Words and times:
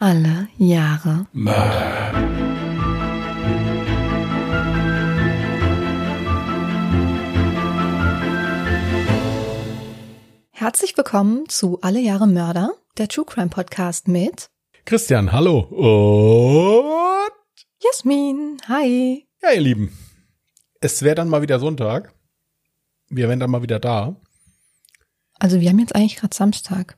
Alle 0.00 0.46
Jahre 0.58 1.26
Mörder. 1.32 2.12
Herzlich 10.52 10.96
willkommen 10.96 11.48
zu 11.48 11.80
Alle 11.80 11.98
Jahre 11.98 12.28
Mörder, 12.28 12.74
der 12.96 13.08
True 13.08 13.24
Crime 13.24 13.48
Podcast 13.48 14.06
mit 14.06 14.50
Christian, 14.84 15.32
hallo. 15.32 15.62
Und 15.62 17.32
Jasmin. 17.82 18.58
Hi. 18.68 19.26
ja, 19.42 19.50
ihr 19.50 19.60
Lieben, 19.60 19.98
es 20.80 21.02
wäre 21.02 21.16
dann 21.16 21.28
mal 21.28 21.42
wieder 21.42 21.58
Sonntag. 21.58 22.14
Wir 23.08 23.28
wären 23.28 23.40
dann 23.40 23.50
mal 23.50 23.62
wieder 23.62 23.80
da. 23.80 24.14
Also 25.40 25.58
wir 25.60 25.70
haben 25.70 25.80
jetzt 25.80 25.96
eigentlich 25.96 26.14
gerade 26.14 26.36
Samstag. 26.36 26.97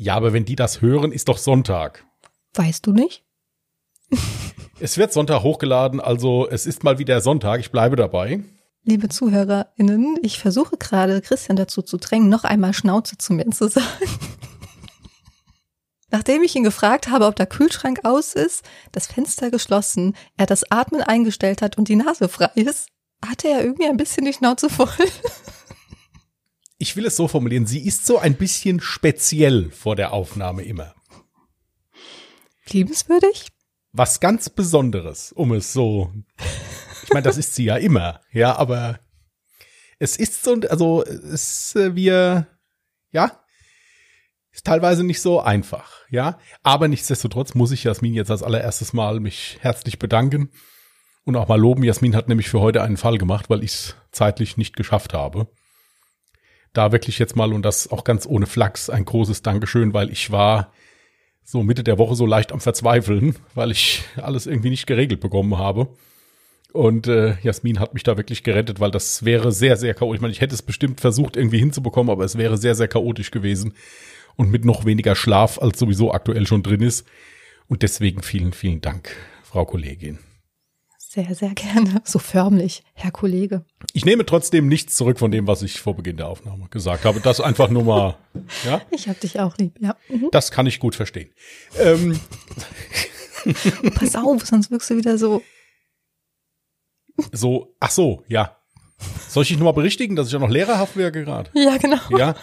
Ja, 0.00 0.14
aber 0.14 0.32
wenn 0.32 0.46
die 0.46 0.56
das 0.56 0.80
hören, 0.80 1.12
ist 1.12 1.28
doch 1.28 1.36
Sonntag. 1.36 2.06
Weißt 2.54 2.86
du 2.86 2.92
nicht? 2.92 3.22
Es 4.82 4.96
wird 4.96 5.12
Sonntag 5.12 5.42
hochgeladen, 5.42 6.00
also 6.00 6.48
es 6.48 6.64
ist 6.64 6.84
mal 6.84 6.98
wieder 6.98 7.20
Sonntag. 7.20 7.60
Ich 7.60 7.70
bleibe 7.70 7.96
dabei. 7.96 8.42
Liebe 8.82 9.10
ZuhörerInnen, 9.10 10.16
ich 10.22 10.38
versuche 10.38 10.78
gerade 10.78 11.20
Christian 11.20 11.56
dazu 11.56 11.82
zu 11.82 11.98
drängen, 11.98 12.30
noch 12.30 12.44
einmal 12.44 12.72
Schnauze 12.72 13.18
zu 13.18 13.34
mir 13.34 13.50
zu 13.50 13.68
sagen. 13.68 13.84
Nachdem 16.10 16.42
ich 16.42 16.56
ihn 16.56 16.64
gefragt 16.64 17.10
habe, 17.10 17.26
ob 17.26 17.36
der 17.36 17.44
Kühlschrank 17.44 18.00
aus 18.04 18.32
ist, 18.32 18.64
das 18.92 19.06
Fenster 19.06 19.50
geschlossen, 19.50 20.16
er 20.38 20.46
das 20.46 20.64
Atmen 20.70 21.02
eingestellt 21.02 21.60
hat 21.60 21.76
und 21.76 21.88
die 21.88 21.96
Nase 21.96 22.30
frei 22.30 22.48
ist, 22.54 22.88
hatte 23.22 23.48
er 23.48 23.62
irgendwie 23.62 23.86
ein 23.86 23.98
bisschen 23.98 24.24
die 24.24 24.32
Schnauze 24.32 24.70
voll. 24.70 24.88
Ich 26.82 26.96
will 26.96 27.04
es 27.04 27.14
so 27.14 27.28
formulieren, 27.28 27.66
sie 27.66 27.86
ist 27.86 28.06
so 28.06 28.18
ein 28.18 28.36
bisschen 28.36 28.80
speziell 28.80 29.70
vor 29.70 29.96
der 29.96 30.14
Aufnahme 30.14 30.62
immer. 30.62 30.94
Liebenswürdig? 32.70 33.48
Was 33.92 34.18
ganz 34.18 34.48
Besonderes, 34.48 35.30
um 35.30 35.52
es 35.52 35.74
so. 35.74 36.10
Ich 37.02 37.10
meine, 37.10 37.24
das 37.24 37.36
ist 37.36 37.54
sie 37.54 37.64
ja 37.64 37.76
immer, 37.76 38.22
ja, 38.32 38.56
aber 38.56 38.98
es 39.98 40.16
ist 40.16 40.42
so, 40.42 40.58
also 40.70 41.04
es 41.04 41.76
äh, 41.76 41.94
wir, 41.94 42.46
ja, 43.12 43.44
ist 44.50 44.64
teilweise 44.64 45.04
nicht 45.04 45.20
so 45.20 45.38
einfach, 45.38 45.92
ja. 46.08 46.38
Aber 46.62 46.88
nichtsdestotrotz 46.88 47.54
muss 47.54 47.72
ich 47.72 47.84
Jasmin 47.84 48.14
jetzt 48.14 48.30
als 48.30 48.42
allererstes 48.42 48.94
Mal 48.94 49.20
mich 49.20 49.58
herzlich 49.60 49.98
bedanken 49.98 50.50
und 51.24 51.36
auch 51.36 51.48
mal 51.48 51.60
loben. 51.60 51.84
Jasmin 51.84 52.16
hat 52.16 52.28
nämlich 52.28 52.48
für 52.48 52.60
heute 52.60 52.82
einen 52.82 52.96
Fall 52.96 53.18
gemacht, 53.18 53.50
weil 53.50 53.64
ich 53.64 53.72
es 53.72 53.96
zeitlich 54.12 54.56
nicht 54.56 54.76
geschafft 54.76 55.12
habe. 55.12 55.46
Da 56.72 56.92
wirklich 56.92 57.18
jetzt 57.18 57.36
mal 57.36 57.52
und 57.52 57.62
das 57.62 57.90
auch 57.90 58.04
ganz 58.04 58.26
ohne 58.26 58.46
Flachs 58.46 58.90
ein 58.90 59.04
großes 59.04 59.42
Dankeschön, 59.42 59.92
weil 59.92 60.10
ich 60.10 60.30
war 60.30 60.72
so 61.42 61.62
Mitte 61.62 61.82
der 61.82 61.98
Woche 61.98 62.14
so 62.14 62.26
leicht 62.26 62.52
am 62.52 62.60
Verzweifeln, 62.60 63.34
weil 63.54 63.72
ich 63.72 64.04
alles 64.16 64.46
irgendwie 64.46 64.70
nicht 64.70 64.86
geregelt 64.86 65.20
bekommen 65.20 65.58
habe. 65.58 65.88
Und 66.72 67.08
äh, 67.08 67.36
Jasmin 67.42 67.80
hat 67.80 67.94
mich 67.94 68.04
da 68.04 68.16
wirklich 68.16 68.44
gerettet, 68.44 68.78
weil 68.78 68.92
das 68.92 69.24
wäre 69.24 69.50
sehr, 69.50 69.76
sehr 69.76 69.94
chaotisch. 69.94 70.18
Ich 70.18 70.22
meine, 70.22 70.32
ich 70.32 70.40
hätte 70.40 70.54
es 70.54 70.62
bestimmt 70.62 71.00
versucht, 71.00 71.36
irgendwie 71.36 71.58
hinzubekommen, 71.58 72.10
aber 72.10 72.24
es 72.24 72.38
wäre 72.38 72.56
sehr, 72.56 72.76
sehr 72.76 72.86
chaotisch 72.86 73.32
gewesen 73.32 73.74
und 74.36 74.50
mit 74.50 74.64
noch 74.64 74.84
weniger 74.84 75.16
Schlaf, 75.16 75.58
als 75.58 75.78
sowieso 75.78 76.12
aktuell 76.12 76.46
schon 76.46 76.62
drin 76.62 76.82
ist. 76.82 77.06
Und 77.66 77.82
deswegen 77.82 78.22
vielen, 78.22 78.52
vielen 78.52 78.80
Dank, 78.80 79.16
Frau 79.42 79.64
Kollegin. 79.64 80.18
Sehr, 81.12 81.34
sehr 81.34 81.50
gerne. 81.56 82.02
So 82.04 82.20
förmlich, 82.20 82.84
Herr 82.94 83.10
Kollege. 83.10 83.64
Ich 83.94 84.04
nehme 84.04 84.24
trotzdem 84.24 84.68
nichts 84.68 84.94
zurück 84.94 85.18
von 85.18 85.32
dem, 85.32 85.48
was 85.48 85.60
ich 85.62 85.80
vor 85.80 85.96
Beginn 85.96 86.16
der 86.16 86.28
Aufnahme 86.28 86.68
gesagt 86.68 87.04
habe. 87.04 87.18
Das 87.18 87.40
einfach 87.40 87.68
nur 87.68 87.82
mal, 87.82 88.16
ja, 88.64 88.80
Ich 88.92 89.08
hab 89.08 89.18
dich 89.18 89.40
auch 89.40 89.58
lieb, 89.58 89.74
ja. 89.80 89.96
Mhm. 90.08 90.28
das 90.30 90.52
kann 90.52 90.66
ich 90.66 90.78
gut 90.78 90.94
verstehen. 90.94 91.28
Ähm, 91.80 92.20
Pass 93.96 94.14
auf, 94.14 94.46
sonst 94.46 94.70
wirkst 94.70 94.88
du 94.90 94.98
wieder 94.98 95.18
so. 95.18 95.42
so, 97.32 97.74
ach 97.80 97.90
so, 97.90 98.22
ja. 98.28 98.56
Soll 99.28 99.42
ich 99.42 99.48
dich 99.48 99.58
nochmal 99.58 99.72
berichtigen, 99.72 100.14
dass 100.14 100.28
ich 100.28 100.32
ja 100.32 100.38
noch 100.38 100.48
lehrerhaft 100.48 100.96
wäre 100.96 101.10
gerade? 101.10 101.50
Ja, 101.54 101.76
genau. 101.78 101.98
Ja. 102.16 102.36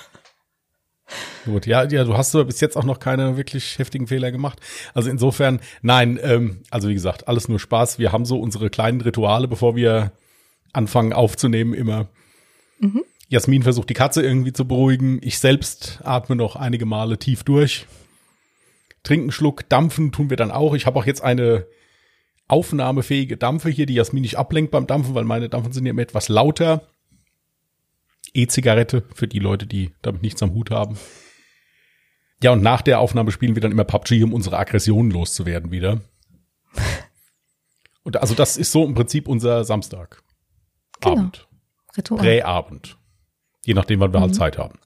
Gut, 1.47 1.65
ja, 1.65 1.87
ja, 1.87 2.03
du 2.03 2.17
hast 2.17 2.33
bis 2.33 2.59
jetzt 2.59 2.75
auch 2.75 2.83
noch 2.83 2.99
keine 2.99 3.37
wirklich 3.37 3.79
heftigen 3.79 4.05
Fehler 4.05 4.33
gemacht. 4.33 4.59
Also 4.93 5.09
insofern, 5.09 5.61
nein, 5.81 6.19
ähm, 6.21 6.63
also 6.69 6.89
wie 6.89 6.93
gesagt, 6.93 7.29
alles 7.29 7.47
nur 7.47 7.57
Spaß. 7.57 7.99
Wir 7.99 8.11
haben 8.11 8.25
so 8.25 8.37
unsere 8.37 8.69
kleinen 8.69 8.99
Rituale, 8.99 9.47
bevor 9.47 9.77
wir 9.77 10.11
anfangen 10.73 11.13
aufzunehmen, 11.13 11.73
immer. 11.73 12.09
Jasmin 13.29 13.63
versucht 13.63 13.89
die 13.89 13.93
Katze 13.93 14.21
irgendwie 14.21 14.51
zu 14.51 14.67
beruhigen. 14.67 15.19
Ich 15.21 15.39
selbst 15.39 16.01
atme 16.03 16.35
noch 16.35 16.57
einige 16.57 16.85
Male 16.85 17.17
tief 17.17 17.43
durch. 17.43 17.85
Trinken 19.03 19.31
Schluck, 19.31 19.69
dampfen 19.69 20.11
tun 20.11 20.29
wir 20.29 20.35
dann 20.35 20.51
auch. 20.51 20.73
Ich 20.73 20.85
habe 20.85 20.99
auch 20.99 21.05
jetzt 21.05 21.23
eine 21.23 21.65
aufnahmefähige 22.49 23.37
Dampfe 23.37 23.69
hier, 23.69 23.85
die 23.85 23.93
Jasmin 23.93 24.23
nicht 24.23 24.37
ablenkt 24.37 24.71
beim 24.71 24.85
Dampfen, 24.85 25.15
weil 25.15 25.23
meine 25.23 25.47
Dampfen 25.47 25.71
sind 25.71 25.85
ja 25.85 25.91
immer 25.91 26.01
etwas 26.01 26.27
lauter. 26.27 26.89
E-Zigarette 28.33 29.05
für 29.15 29.29
die 29.29 29.39
Leute, 29.39 29.65
die 29.65 29.91
damit 30.01 30.23
nichts 30.23 30.43
am 30.43 30.53
Hut 30.53 30.71
haben. 30.71 30.97
Ja, 32.41 32.51
und 32.51 32.61
nach 32.61 32.81
der 32.81 32.99
Aufnahme 32.99 33.31
spielen 33.31 33.55
wir 33.55 33.61
dann 33.61 33.71
immer 33.71 33.83
PUBG, 33.83 34.23
um 34.23 34.33
unsere 34.33 34.57
Aggressionen 34.57 35.11
loszuwerden 35.11 35.71
wieder. 35.71 36.01
Und 38.03 38.17
also 38.17 38.35
das 38.35 38.57
ist 38.57 38.71
so 38.71 38.85
im 38.85 38.93
Prinzip 38.93 39.27
unser 39.27 39.63
Samstag. 39.63 40.21
Genau. 41.01 41.15
Abend. 41.17 41.47
Ritual. 41.97 42.19
Präabend. 42.19 42.97
Je 43.65 43.73
nachdem, 43.73 43.99
wann 43.99 44.13
wir 44.13 44.19
Mhm. 44.19 44.23
halt 44.23 44.35
Zeit 44.35 44.57
haben. 44.57 44.79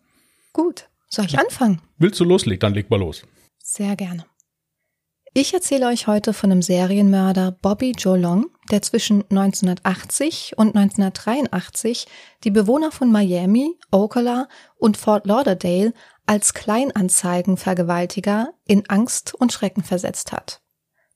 Gut. 0.53 0.87
Soll 1.09 1.25
ich 1.25 1.37
anfangen? 1.37 1.81
Willst 1.97 2.19
du 2.19 2.23
loslegen? 2.23 2.59
Dann 2.61 2.73
leg 2.73 2.89
mal 2.89 2.99
los. 2.99 3.23
Sehr 3.59 3.95
gerne. 3.97 4.25
Ich 5.33 5.53
erzähle 5.53 5.87
euch 5.87 6.07
heute 6.07 6.33
von 6.33 6.49
dem 6.49 6.61
Serienmörder 6.61 7.51
Bobby 7.51 7.93
Joe 7.97 8.17
Long, 8.17 8.47
der 8.69 8.81
zwischen 8.81 9.23
1980 9.29 10.53
und 10.57 10.75
1983 10.75 12.07
die 12.43 12.51
Bewohner 12.51 12.91
von 12.91 13.11
Miami, 13.11 13.77
Ocala 13.91 14.47
und 14.77 14.97
Fort 14.97 15.25
Lauderdale 15.25 15.93
als 16.31 16.53
Kleinanzeigenvergewaltiger 16.53 18.53
in 18.65 18.89
Angst 18.89 19.35
und 19.35 19.51
Schrecken 19.51 19.83
versetzt 19.83 20.31
hat. 20.31 20.61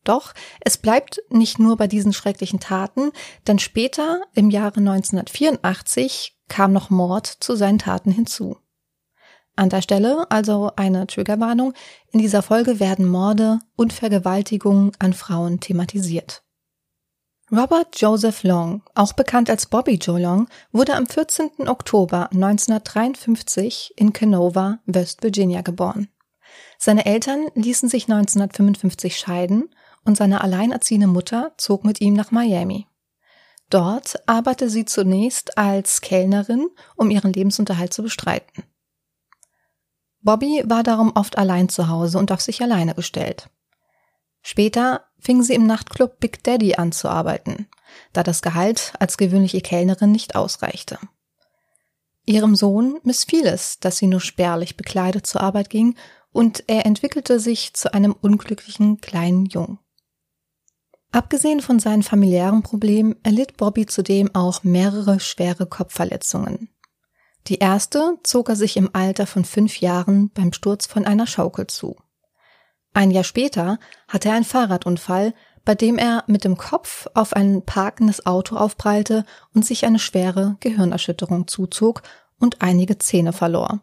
Doch 0.03 0.33
es 0.59 0.77
bleibt 0.77 1.21
nicht 1.29 1.57
nur 1.57 1.77
bei 1.77 1.87
diesen 1.87 2.11
schrecklichen 2.11 2.59
Taten, 2.59 3.11
denn 3.47 3.57
später, 3.57 4.23
im 4.33 4.49
Jahre 4.49 4.81
1984, 4.81 6.37
kam 6.49 6.73
noch 6.73 6.89
Mord 6.89 7.27
zu 7.27 7.55
seinen 7.55 7.79
Taten 7.79 8.11
hinzu. 8.11 8.57
An 9.55 9.69
der 9.69 9.81
Stelle 9.81 10.29
also 10.29 10.73
eine 10.75 11.07
Triggerwarnung. 11.07 11.73
In 12.11 12.19
dieser 12.19 12.41
Folge 12.41 12.81
werden 12.81 13.05
Morde 13.05 13.59
und 13.77 13.93
Vergewaltigungen 13.93 14.91
an 14.99 15.13
Frauen 15.13 15.61
thematisiert. 15.61 16.44
Robert 17.55 18.01
Joseph 18.01 18.43
Long, 18.43 18.81
auch 18.95 19.13
bekannt 19.13 19.49
als 19.49 19.67
Bobby 19.67 19.93
Joe 19.93 20.19
Long, 20.19 20.49
wurde 20.73 20.93
am 20.93 21.07
14. 21.07 21.69
Oktober 21.69 22.29
1953 22.33 23.93
in 23.95 24.11
Canova, 24.11 24.79
West 24.85 25.23
Virginia 25.23 25.61
geboren. 25.61 26.09
Seine 26.77 27.05
Eltern 27.05 27.47
ließen 27.55 27.87
sich 27.87 28.11
1955 28.11 29.17
scheiden 29.17 29.69
und 30.03 30.17
seine 30.17 30.41
alleinerziehende 30.41 31.07
Mutter 31.07 31.53
zog 31.55 31.85
mit 31.85 32.01
ihm 32.01 32.13
nach 32.13 32.31
Miami. 32.31 32.87
Dort 33.69 34.27
arbeitete 34.27 34.69
sie 34.69 34.83
zunächst 34.83 35.57
als 35.57 36.01
Kellnerin, 36.01 36.67
um 36.97 37.09
ihren 37.09 37.31
Lebensunterhalt 37.31 37.93
zu 37.93 38.03
bestreiten. 38.03 38.63
Bobby 40.19 40.61
war 40.65 40.83
darum 40.83 41.13
oft 41.15 41.37
allein 41.37 41.69
zu 41.69 41.87
Hause 41.87 42.17
und 42.19 42.33
auf 42.33 42.41
sich 42.41 42.61
alleine 42.61 42.95
gestellt. 42.95 43.49
Später 44.41 45.05
fing 45.25 45.41
sie 45.41 45.55
im 45.55 45.65
Nachtclub 45.65 46.19
Big 46.19 46.43
Daddy 46.43 46.75
an 46.75 46.91
zu 46.91 47.09
arbeiten, 47.09 47.67
da 48.13 48.21
das 48.21 48.43
Gehalt 48.43 48.93
als 48.99 49.17
gewöhnliche 49.17 49.59
Kellnerin 49.59 50.11
nicht 50.11 50.35
ausreichte. 50.35 50.99
Ihrem 52.25 52.55
Sohn 52.55 52.99
missfiel 53.03 53.45
es, 53.45 53.79
dass 53.79 53.97
sie 53.97 54.07
nur 54.07 54.21
spärlich 54.21 54.77
bekleidet 54.77 55.25
zur 55.25 55.41
Arbeit 55.41 55.69
ging, 55.69 55.95
und 56.31 56.65
er 56.67 56.85
entwickelte 56.85 57.39
sich 57.39 57.73
zu 57.73 57.93
einem 57.93 58.11
unglücklichen 58.11 58.99
kleinen 58.99 59.45
Jungen. 59.45 59.79
Abgesehen 61.11 61.61
von 61.61 61.79
seinen 61.79 62.03
familiären 62.03 62.61
Problemen 62.61 63.15
erlitt 63.23 63.55
Bobby 63.55 63.85
zudem 63.85 64.35
auch 64.35 64.63
mehrere 64.63 65.21
schwere 65.21 65.65
Kopfverletzungen. 65.65 66.69
Die 67.47 67.59
erste 67.59 68.17
zog 68.23 68.49
er 68.49 68.57
sich 68.57 68.75
im 68.75 68.89
Alter 68.93 69.25
von 69.25 69.45
fünf 69.45 69.79
Jahren 69.79 70.29
beim 70.31 70.51
Sturz 70.51 70.87
von 70.87 71.05
einer 71.05 71.25
Schaukel 71.25 71.67
zu. 71.67 71.95
Ein 72.95 73.11
Jahr 73.11 73.25
später 73.25 73.77
hatte 74.07 74.29
er 74.29 74.35
einen 74.35 74.45
Fahrradunfall, 74.45 75.33
bei 75.65 75.75
dem 75.75 75.97
er 75.97 76.23
mit 76.27 76.45
dem 76.45 76.55
Kopf 76.55 77.07
auf 77.13 77.33
ein 77.33 77.65
parkendes 77.65 78.25
Auto 78.25 78.55
aufprallte 78.55 79.25
und 79.53 79.65
sich 79.65 79.85
eine 79.85 79.99
schwere 79.99 80.55
Gehirnerschütterung 80.61 81.45
zuzog 81.49 82.03
und 82.39 82.61
einige 82.61 82.97
Zähne 82.97 83.33
verlor. 83.33 83.81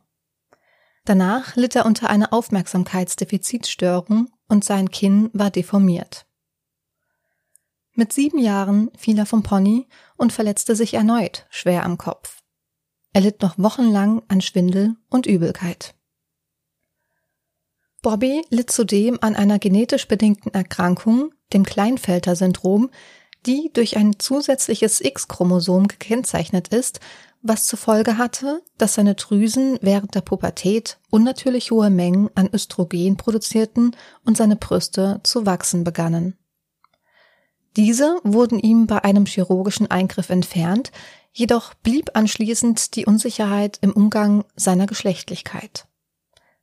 Danach 1.04 1.56
litt 1.56 1.76
er 1.76 1.84
unter 1.84 2.08
einer 2.08 2.32
Aufmerksamkeitsdefizitstörung 2.32 4.30
und 4.48 4.64
sein 4.64 4.90
Kinn 4.90 5.28
war 5.34 5.50
deformiert. 5.50 6.24
Mit 7.92 8.14
sieben 8.14 8.38
Jahren 8.38 8.90
fiel 8.96 9.18
er 9.18 9.26
vom 9.26 9.42
Pony 9.42 9.88
und 10.16 10.32
verletzte 10.32 10.74
sich 10.74 10.94
erneut 10.94 11.46
schwer 11.50 11.84
am 11.84 11.98
Kopf. 11.98 12.40
Er 13.12 13.20
litt 13.20 13.42
noch 13.42 13.58
wochenlang 13.58 14.22
an 14.28 14.40
Schwindel 14.40 14.96
und 15.10 15.26
Übelkeit. 15.26 15.94
Bobby 18.02 18.44
litt 18.50 18.70
zudem 18.70 19.18
an 19.20 19.36
einer 19.36 19.60
genetisch 19.60 20.08
bedingten 20.08 20.52
Erkrankung, 20.52 21.32
dem 21.52 21.64
Kleinfelter-Syndrom, 21.64 22.90
die 23.46 23.70
durch 23.72 23.96
ein 23.96 24.18
zusätzliches 24.18 25.00
X-Chromosom 25.00 25.86
gekennzeichnet 25.86 26.68
ist, 26.68 27.00
was 27.42 27.66
zur 27.66 27.78
Folge 27.78 28.18
hatte, 28.18 28.62
dass 28.78 28.94
seine 28.94 29.14
Drüsen 29.14 29.78
während 29.82 30.14
der 30.14 30.20
Pubertät 30.20 30.98
unnatürlich 31.10 31.70
hohe 31.70 31.90
Mengen 31.90 32.30
an 32.34 32.48
Östrogen 32.52 33.16
produzierten 33.16 33.96
und 34.24 34.36
seine 34.36 34.56
Brüste 34.56 35.20
zu 35.24 35.46
wachsen 35.46 35.84
begannen. 35.84 36.36
Diese 37.76 38.20
wurden 38.22 38.58
ihm 38.58 38.86
bei 38.86 39.02
einem 39.02 39.26
chirurgischen 39.26 39.90
Eingriff 39.90 40.30
entfernt, 40.30 40.92
jedoch 41.32 41.74
blieb 41.74 42.10
anschließend 42.14 42.94
die 42.96 43.06
Unsicherheit 43.06 43.78
im 43.80 43.92
Umgang 43.92 44.44
seiner 44.54 44.86
Geschlechtlichkeit. 44.86 45.86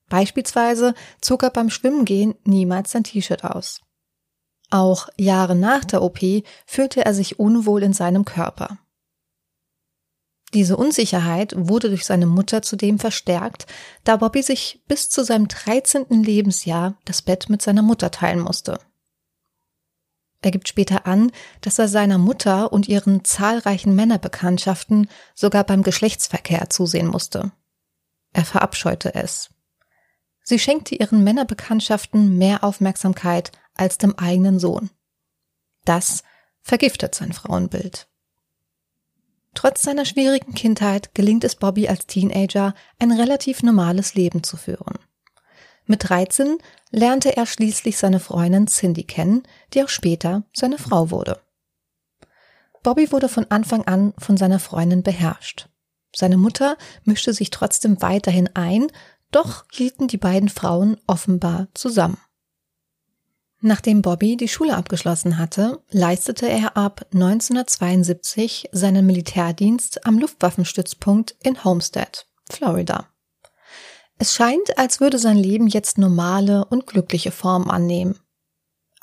Beispielsweise 0.10 0.94
zog 1.22 1.44
er 1.44 1.52
beim 1.52 1.70
Schwimmengehen 1.70 2.36
niemals 2.44 2.92
sein 2.92 3.04
T-Shirt 3.04 3.44
aus. 3.44 3.82
Auch 4.72 5.10
Jahre 5.18 5.56
nach 5.56 5.86
der 5.86 6.02
OP 6.02 6.20
fühlte 6.66 7.06
er 7.06 7.14
sich 7.14 7.40
unwohl 7.40 7.84
in 7.84 7.94
seinem 7.94 8.26
Körper. 8.26 8.78
Diese 10.54 10.78
Unsicherheit 10.78 11.54
wurde 11.56 11.90
durch 11.90 12.06
seine 12.06 12.26
Mutter 12.26 12.64
zudem 12.64 12.98
verstärkt, 12.98 13.68
da 14.04 14.18
Bobby 14.18 14.42
sich 14.42 14.82
bis 14.88 15.10
zu 15.10 15.24
seinem 15.24 15.48
13. 15.48 16.24
Lebensjahr 16.24 16.98
das 17.06 17.22
Bett 17.22 17.50
mit 17.50 17.62
seiner 17.62 17.84
Mutter 17.84 18.10
teilen 18.10 18.40
musste. 18.40 18.80
Er 20.42 20.52
gibt 20.52 20.68
später 20.68 21.06
an, 21.06 21.32
dass 21.62 21.80
er 21.80 21.88
seiner 21.88 22.18
Mutter 22.18 22.72
und 22.72 22.88
ihren 22.88 23.26
zahlreichen 23.26 23.94
Männerbekanntschaften 23.94 25.10
sogar 25.36 25.66
beim 25.66 25.84
Geschlechtsverkehr 25.84 26.70
zusehen 26.70 27.08
musste. 27.08 27.52
Er 28.34 28.46
verabscheute 28.46 29.14
es. 29.16 29.50
Sie 30.50 30.58
schenkte 30.58 30.96
ihren 30.96 31.24
Männerbekanntschaften 31.24 32.36
mehr 32.40 32.64
Aufmerksamkeit 32.64 33.52
als 33.76 34.00
dem 34.00 34.18
eigenen 34.18 34.58
Sohn. 34.58 34.90
Das 35.86 36.24
vergiftet 36.64 37.14
sein 37.14 37.34
Frauenbild. 37.34 38.08
Trotz 39.54 39.84
seiner 39.84 40.06
schwierigen 40.06 40.56
Kindheit 40.56 41.14
gelingt 41.14 41.44
es 41.44 41.56
Bobby 41.56 41.88
als 41.88 42.08
Teenager, 42.08 42.74
ein 42.98 43.12
relativ 43.12 43.62
normales 43.62 44.16
Leben 44.16 44.42
zu 44.42 44.58
führen. 44.58 44.98
Mit 45.86 46.10
13 46.10 46.58
lernte 46.90 47.38
er 47.38 47.46
schließlich 47.46 48.00
seine 48.00 48.20
Freundin 48.20 48.66
Cindy 48.66 49.04
kennen, 49.04 49.44
die 49.76 49.84
auch 49.84 49.90
später 49.90 50.46
seine 50.52 50.80
Frau 50.80 51.12
wurde. 51.12 51.40
Bobby 52.82 53.12
wurde 53.12 53.30
von 53.30 53.46
Anfang 53.52 53.84
an 53.84 54.16
von 54.18 54.36
seiner 54.36 54.58
Freundin 54.58 55.04
beherrscht. 55.04 55.70
Seine 56.16 56.38
Mutter 56.38 56.76
mischte 57.04 57.34
sich 57.34 57.52
trotzdem 57.52 58.02
weiterhin 58.02 58.50
ein, 58.56 58.88
doch 59.32 59.66
hielten 59.72 60.08
die 60.08 60.18
beiden 60.18 60.50
Frauen 60.50 60.98
offenbar 61.08 61.68
zusammen. 61.74 62.18
Nachdem 63.62 64.02
Bobby 64.02 64.38
die 64.38 64.48
Schule 64.48 64.78
abgeschlossen 64.78 65.38
hatte, 65.38 65.84
leistete 65.90 66.48
er 66.48 66.78
ab 66.78 67.06
1972 67.14 68.70
seinen 68.72 69.06
Militärdienst 69.06 70.06
am 70.06 70.18
Luftwaffenstützpunkt 70.18 71.36
in 71.44 71.64
Homestead, 71.66 72.26
Florida. 72.50 73.10
Es 74.18 74.34
scheint, 74.34 74.78
als 74.78 75.02
würde 75.02 75.20
sein 75.20 75.38
Leben 75.38 75.68
jetzt 75.68 75.98
normale 75.98 76.66
und 76.66 76.88
glückliche 76.88 77.32
Form 77.32 77.70
annehmen. 77.70 78.20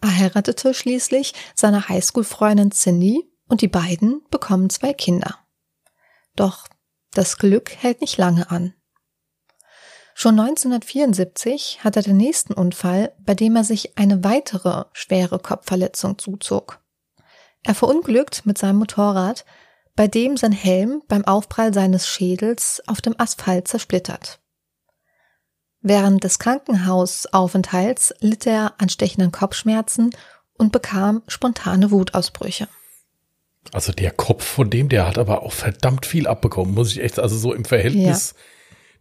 Er 0.01 0.15
heiratete 0.15 0.73
schließlich 0.73 1.35
seine 1.55 1.89
Highschool-Freundin 1.89 2.71
Cindy 2.71 3.31
und 3.49 3.61
die 3.61 3.69
beiden 3.69 4.23
bekommen 4.31 4.71
zwei 4.71 4.93
Kinder. 4.93 5.39
Doch 6.35 6.67
das 7.13 7.39
Glück 7.39 7.75
hält 7.77 8.03
nicht 8.03 8.19
lange 8.19 8.51
an. 8.51 8.75
Schon 10.19 10.41
1974 10.41 11.85
hat 11.85 11.97
er 11.97 12.03
den 12.03 12.17
nächsten 12.17 12.55
Unfall, 12.55 13.13
bei 13.19 13.35
dem 13.35 13.55
er 13.55 13.65
sich 13.65 13.99
eine 13.99 14.25
weitere 14.25 14.85
schwere 14.95 15.39
Kopfverletzung 15.39 16.17
zuzog. 16.17 16.81
Er 17.65 17.75
verunglückt 17.75 18.47
mit 18.47 18.57
seinem 18.57 18.79
Motorrad, 18.79 19.45
bei 19.95 20.09
dem 20.09 20.39
sein 20.39 20.53
Helm 20.53 21.03
beim 21.07 21.27
Aufprall 21.27 21.75
seines 21.75 22.09
Schädels 22.09 22.83
auf 22.87 23.03
dem 23.03 23.15
Asphalt 23.19 23.69
zersplittert. 23.69 24.41
Während 25.83 26.25
des 26.25 26.39
Krankenhausaufenthalts 26.39 28.15
litt 28.21 28.47
er 28.47 28.73
an 28.79 28.89
stechenden 28.89 29.33
Kopfschmerzen 29.33 30.17
und 30.55 30.73
bekam 30.73 31.25
spontane 31.29 31.91
Wutausbrüche. 31.91 32.69
Also 33.71 33.93
der 33.93 34.13
Kopf 34.13 34.47
von 34.47 34.71
dem, 34.71 34.89
der 34.89 35.07
hat 35.07 35.19
aber 35.19 35.43
auch 35.43 35.53
verdammt 35.53 36.07
viel 36.07 36.27
abbekommen, 36.27 36.73
muss 36.73 36.93
ich 36.93 37.03
echt, 37.03 37.19
also 37.19 37.37
so 37.37 37.53
im 37.53 37.67
Verhältnis 37.67 38.35
ja. 38.35 38.43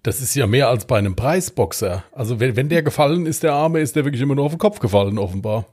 Das 0.06 0.22
ist 0.22 0.36
ja 0.36 0.46
mehr 0.46 0.69
als 0.69 0.86
bei 0.86 1.00
einem 1.00 1.16
Preisboxer. 1.16 2.04
Also 2.12 2.40
wenn, 2.40 2.56
wenn 2.56 2.69
der 2.69 2.84
gefallen 2.84 3.25
ist, 3.25 3.42
der 3.42 3.54
Arme, 3.54 3.80
ist 3.80 3.96
der 3.96 4.06
wirklich 4.06 4.22
immer 4.22 4.36
nur 4.36 4.46
auf 4.46 4.52
den 4.52 4.60
Kopf 4.60 4.78
gefallen, 4.78 5.18
offenbar. 5.18 5.66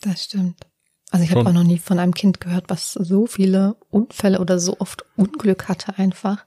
Das 0.00 0.24
stimmt. 0.24 0.66
Also 1.12 1.24
ich 1.24 1.30
habe 1.30 1.48
auch 1.48 1.52
noch 1.52 1.62
nie 1.62 1.78
von 1.78 2.00
einem 2.00 2.12
Kind 2.12 2.40
gehört, 2.40 2.64
was 2.66 2.94
so 2.94 3.26
viele 3.26 3.76
Unfälle 3.88 4.40
oder 4.40 4.58
so 4.58 4.80
oft 4.80 5.04
Unglück 5.14 5.68
hatte 5.68 5.96
einfach. 5.98 6.46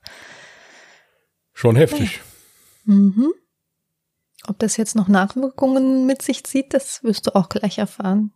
Schon 1.54 1.78
heftig. 1.78 2.20
Ja. 2.88 2.94
Mhm. 2.94 3.34
Ob 4.48 4.60
das 4.60 4.76
jetzt 4.76 4.98
noch 4.98 5.08
Nachwirkungen 5.08 6.06
mit 6.06 6.22
sich 6.22 6.44
zieht, 6.44 6.74
das 6.74 7.06
wirst 7.06 7.28
du 7.28 7.36
auch 7.36 7.48
gleich 7.48 7.78
erfahren. 7.78 8.34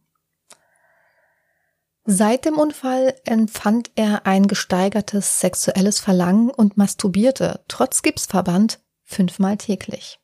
Seit 2.10 2.46
dem 2.46 2.58
Unfall 2.58 3.16
empfand 3.26 3.92
er 3.96 4.26
ein 4.26 4.48
gesteigertes 4.48 5.42
sexuelles 5.42 6.00
Verlangen 6.00 6.50
und 6.50 6.78
masturbierte, 6.78 7.60
trotz 7.68 8.02
Gipsverband, 8.02 8.80
fünfmal 9.04 9.58
täglich. 9.58 10.18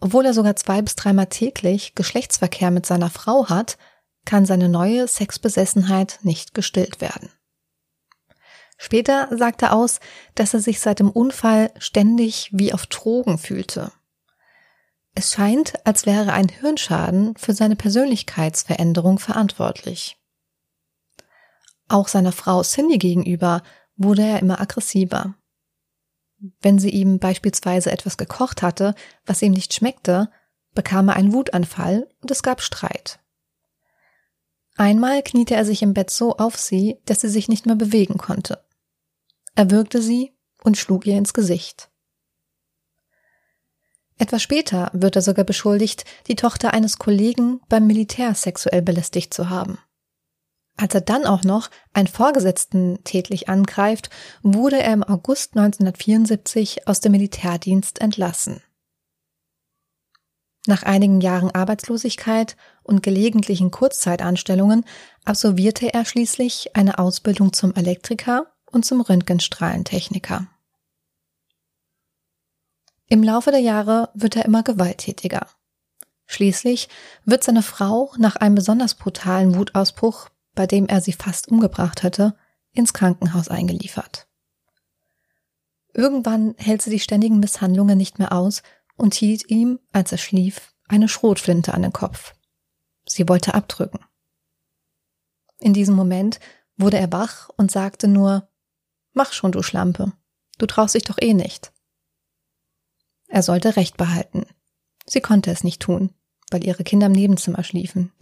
Obwohl 0.00 0.26
er 0.26 0.34
sogar 0.34 0.56
zwei 0.56 0.82
bis 0.82 0.96
dreimal 0.96 1.26
täglich 1.26 1.94
Geschlechtsverkehr 1.94 2.72
mit 2.72 2.84
seiner 2.84 3.10
Frau 3.10 3.48
hat, 3.48 3.78
kann 4.24 4.44
seine 4.44 4.68
neue 4.68 5.06
Sexbesessenheit 5.06 6.18
nicht 6.22 6.52
gestillt 6.52 7.00
werden. 7.00 7.30
Später 8.76 9.28
sagt 9.30 9.62
er 9.62 9.74
aus, 9.74 10.00
dass 10.34 10.52
er 10.52 10.60
sich 10.60 10.80
seit 10.80 10.98
dem 10.98 11.10
Unfall 11.12 11.70
ständig 11.78 12.50
wie 12.52 12.72
auf 12.72 12.86
Drogen 12.86 13.38
fühlte. 13.38 13.92
Es 15.14 15.30
scheint, 15.30 15.86
als 15.86 16.06
wäre 16.06 16.32
ein 16.32 16.48
Hirnschaden 16.48 17.36
für 17.36 17.52
seine 17.52 17.76
Persönlichkeitsveränderung 17.76 19.20
verantwortlich. 19.20 20.18
Auch 21.92 22.08
seiner 22.08 22.32
Frau 22.32 22.62
Cindy 22.62 22.96
gegenüber 22.96 23.62
wurde 23.96 24.22
er 24.22 24.40
immer 24.40 24.62
aggressiver. 24.62 25.34
Wenn 26.62 26.78
sie 26.78 26.88
ihm 26.88 27.18
beispielsweise 27.18 27.92
etwas 27.92 28.16
gekocht 28.16 28.62
hatte, 28.62 28.94
was 29.26 29.42
ihm 29.42 29.52
nicht 29.52 29.74
schmeckte, 29.74 30.30
bekam 30.74 31.10
er 31.10 31.16
einen 31.16 31.34
Wutanfall 31.34 32.08
und 32.22 32.30
es 32.30 32.42
gab 32.42 32.62
Streit. 32.62 33.20
Einmal 34.74 35.22
kniete 35.22 35.54
er 35.54 35.66
sich 35.66 35.82
im 35.82 35.92
Bett 35.92 36.08
so 36.08 36.38
auf 36.38 36.56
sie, 36.56 36.96
dass 37.04 37.20
sie 37.20 37.28
sich 37.28 37.48
nicht 37.48 37.66
mehr 37.66 37.76
bewegen 37.76 38.16
konnte. 38.16 38.64
Er 39.54 39.70
würgte 39.70 40.00
sie 40.00 40.32
und 40.64 40.78
schlug 40.78 41.06
ihr 41.06 41.18
ins 41.18 41.34
Gesicht. 41.34 41.90
Etwas 44.16 44.40
später 44.40 44.90
wird 44.94 45.14
er 45.16 45.22
sogar 45.22 45.44
beschuldigt, 45.44 46.06
die 46.26 46.36
Tochter 46.36 46.72
eines 46.72 46.96
Kollegen 46.96 47.60
beim 47.68 47.86
Militär 47.86 48.34
sexuell 48.34 48.80
belästigt 48.80 49.34
zu 49.34 49.50
haben. 49.50 49.78
Als 50.76 50.94
er 50.94 51.00
dann 51.02 51.26
auch 51.26 51.44
noch 51.44 51.70
einen 51.92 52.08
Vorgesetzten 52.08 53.02
tätlich 53.04 53.48
angreift, 53.48 54.10
wurde 54.42 54.82
er 54.82 54.92
im 54.92 55.04
August 55.04 55.56
1974 55.56 56.88
aus 56.88 57.00
dem 57.00 57.12
Militärdienst 57.12 58.00
entlassen. 58.00 58.62
Nach 60.66 60.84
einigen 60.84 61.20
Jahren 61.20 61.50
Arbeitslosigkeit 61.50 62.56
und 62.84 63.02
gelegentlichen 63.02 63.70
Kurzzeitanstellungen 63.70 64.84
absolvierte 65.24 65.92
er 65.92 66.04
schließlich 66.04 66.76
eine 66.76 66.98
Ausbildung 66.98 67.52
zum 67.52 67.74
Elektriker 67.74 68.46
und 68.70 68.84
zum 68.86 69.00
Röntgenstrahlentechniker. 69.00 70.46
Im 73.08 73.22
Laufe 73.22 73.50
der 73.50 73.60
Jahre 73.60 74.08
wird 74.14 74.36
er 74.36 74.44
immer 74.44 74.62
gewalttätiger. 74.62 75.46
Schließlich 76.26 76.88
wird 77.24 77.44
seine 77.44 77.62
Frau 77.62 78.14
nach 78.16 78.36
einem 78.36 78.54
besonders 78.54 78.94
brutalen 78.94 79.56
Wutausbruch 79.56 80.30
bei 80.54 80.66
dem 80.66 80.86
er 80.86 81.00
sie 81.00 81.12
fast 81.12 81.48
umgebracht 81.48 82.02
hätte, 82.02 82.36
ins 82.72 82.92
Krankenhaus 82.92 83.48
eingeliefert. 83.48 84.28
Irgendwann 85.94 86.54
hält 86.56 86.82
sie 86.82 86.90
die 86.90 87.00
ständigen 87.00 87.38
Misshandlungen 87.40 87.98
nicht 87.98 88.18
mehr 88.18 88.32
aus 88.32 88.62
und 88.96 89.14
hielt 89.14 89.50
ihm, 89.50 89.78
als 89.92 90.12
er 90.12 90.18
schlief, 90.18 90.74
eine 90.88 91.08
Schrotflinte 91.08 91.74
an 91.74 91.82
den 91.82 91.92
Kopf. 91.92 92.34
Sie 93.06 93.28
wollte 93.28 93.54
abdrücken. 93.54 94.00
In 95.58 95.74
diesem 95.74 95.94
Moment 95.94 96.40
wurde 96.76 96.98
er 96.98 97.12
wach 97.12 97.50
und 97.56 97.70
sagte 97.70 98.08
nur 98.08 98.48
Mach 99.12 99.32
schon, 99.32 99.52
du 99.52 99.62
Schlampe. 99.62 100.12
Du 100.58 100.66
traust 100.66 100.94
dich 100.94 101.04
doch 101.04 101.18
eh 101.20 101.34
nicht. 101.34 101.72
Er 103.28 103.42
sollte 103.42 103.76
Recht 103.76 103.96
behalten. 103.96 104.46
Sie 105.06 105.20
konnte 105.20 105.50
es 105.50 105.64
nicht 105.64 105.80
tun, 105.80 106.12
weil 106.50 106.64
ihre 106.64 106.84
Kinder 106.84 107.06
im 107.06 107.12
Nebenzimmer 107.12 107.64
schliefen. 107.64 108.12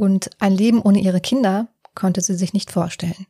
Und 0.00 0.30
ein 0.40 0.56
Leben 0.56 0.80
ohne 0.80 0.98
ihre 0.98 1.20
Kinder 1.20 1.68
konnte 1.94 2.22
sie 2.22 2.34
sich 2.34 2.54
nicht 2.54 2.70
vorstellen. 2.70 3.26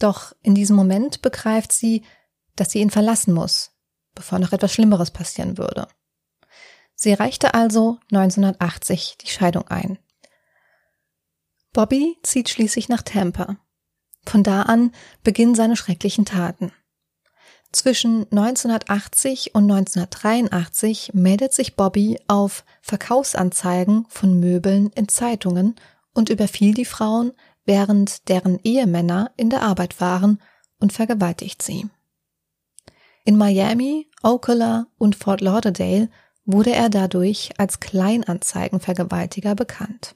Doch 0.00 0.34
in 0.42 0.56
diesem 0.56 0.74
Moment 0.74 1.22
begreift 1.22 1.70
sie, 1.70 2.02
dass 2.56 2.72
sie 2.72 2.80
ihn 2.80 2.90
verlassen 2.90 3.32
muss, 3.32 3.70
bevor 4.16 4.40
noch 4.40 4.52
etwas 4.52 4.72
Schlimmeres 4.72 5.12
passieren 5.12 5.58
würde. 5.58 5.86
Sie 6.96 7.12
reichte 7.12 7.54
also 7.54 8.00
1980 8.10 9.18
die 9.20 9.28
Scheidung 9.28 9.68
ein. 9.68 10.00
Bobby 11.72 12.18
zieht 12.24 12.48
schließlich 12.48 12.88
nach 12.88 13.02
Tampa. 13.02 13.58
Von 14.26 14.42
da 14.42 14.62
an 14.62 14.90
beginnen 15.22 15.54
seine 15.54 15.76
schrecklichen 15.76 16.24
Taten. 16.24 16.72
Zwischen 17.72 18.24
1980 18.30 19.54
und 19.54 19.70
1983 19.70 21.12
meldet 21.14 21.54
sich 21.54 21.74
Bobby 21.74 22.20
auf 22.28 22.64
Verkaufsanzeigen 22.82 24.04
von 24.08 24.38
Möbeln 24.38 24.90
in 24.94 25.08
Zeitungen 25.08 25.76
und 26.12 26.28
überfiel 26.28 26.74
die 26.74 26.84
Frauen, 26.84 27.32
während 27.64 28.28
deren 28.28 28.58
Ehemänner 28.62 29.30
in 29.36 29.48
der 29.48 29.62
Arbeit 29.62 30.00
waren 30.02 30.38
und 30.80 30.92
vergewaltigt 30.92 31.62
sie. 31.62 31.88
In 33.24 33.38
Miami, 33.38 34.08
Ocala 34.22 34.86
und 34.98 35.16
Fort 35.16 35.40
Lauderdale 35.40 36.10
wurde 36.44 36.72
er 36.72 36.90
dadurch 36.90 37.50
als 37.56 37.80
Kleinanzeigenvergewaltiger 37.80 39.54
bekannt. 39.54 40.14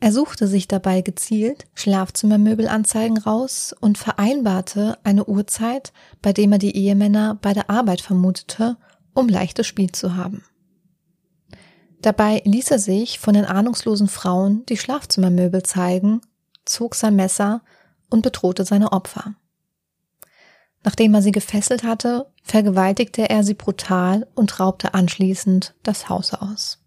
Er 0.00 0.12
suchte 0.12 0.46
sich 0.46 0.68
dabei 0.68 1.00
gezielt 1.00 1.66
Schlafzimmermöbelanzeigen 1.74 3.18
raus 3.18 3.74
und 3.80 3.98
vereinbarte 3.98 4.96
eine 5.02 5.24
Uhrzeit, 5.24 5.92
bei 6.22 6.32
dem 6.32 6.52
er 6.52 6.58
die 6.58 6.76
Ehemänner 6.76 7.36
bei 7.40 7.52
der 7.52 7.68
Arbeit 7.68 8.00
vermutete, 8.00 8.76
um 9.12 9.28
leichtes 9.28 9.66
Spiel 9.66 9.90
zu 9.90 10.14
haben. 10.14 10.44
Dabei 12.00 12.42
ließ 12.44 12.70
er 12.70 12.78
sich 12.78 13.18
von 13.18 13.34
den 13.34 13.44
ahnungslosen 13.44 14.06
Frauen 14.06 14.64
die 14.66 14.76
Schlafzimmermöbel 14.76 15.64
zeigen, 15.64 16.20
zog 16.64 16.94
sein 16.94 17.16
Messer 17.16 17.62
und 18.08 18.22
bedrohte 18.22 18.64
seine 18.64 18.92
Opfer. 18.92 19.34
Nachdem 20.84 21.12
er 21.14 21.22
sie 21.22 21.32
gefesselt 21.32 21.82
hatte, 21.82 22.30
vergewaltigte 22.44 23.28
er 23.28 23.42
sie 23.42 23.54
brutal 23.54 24.28
und 24.36 24.60
raubte 24.60 24.94
anschließend 24.94 25.74
das 25.82 26.08
Haus 26.08 26.34
aus. 26.34 26.77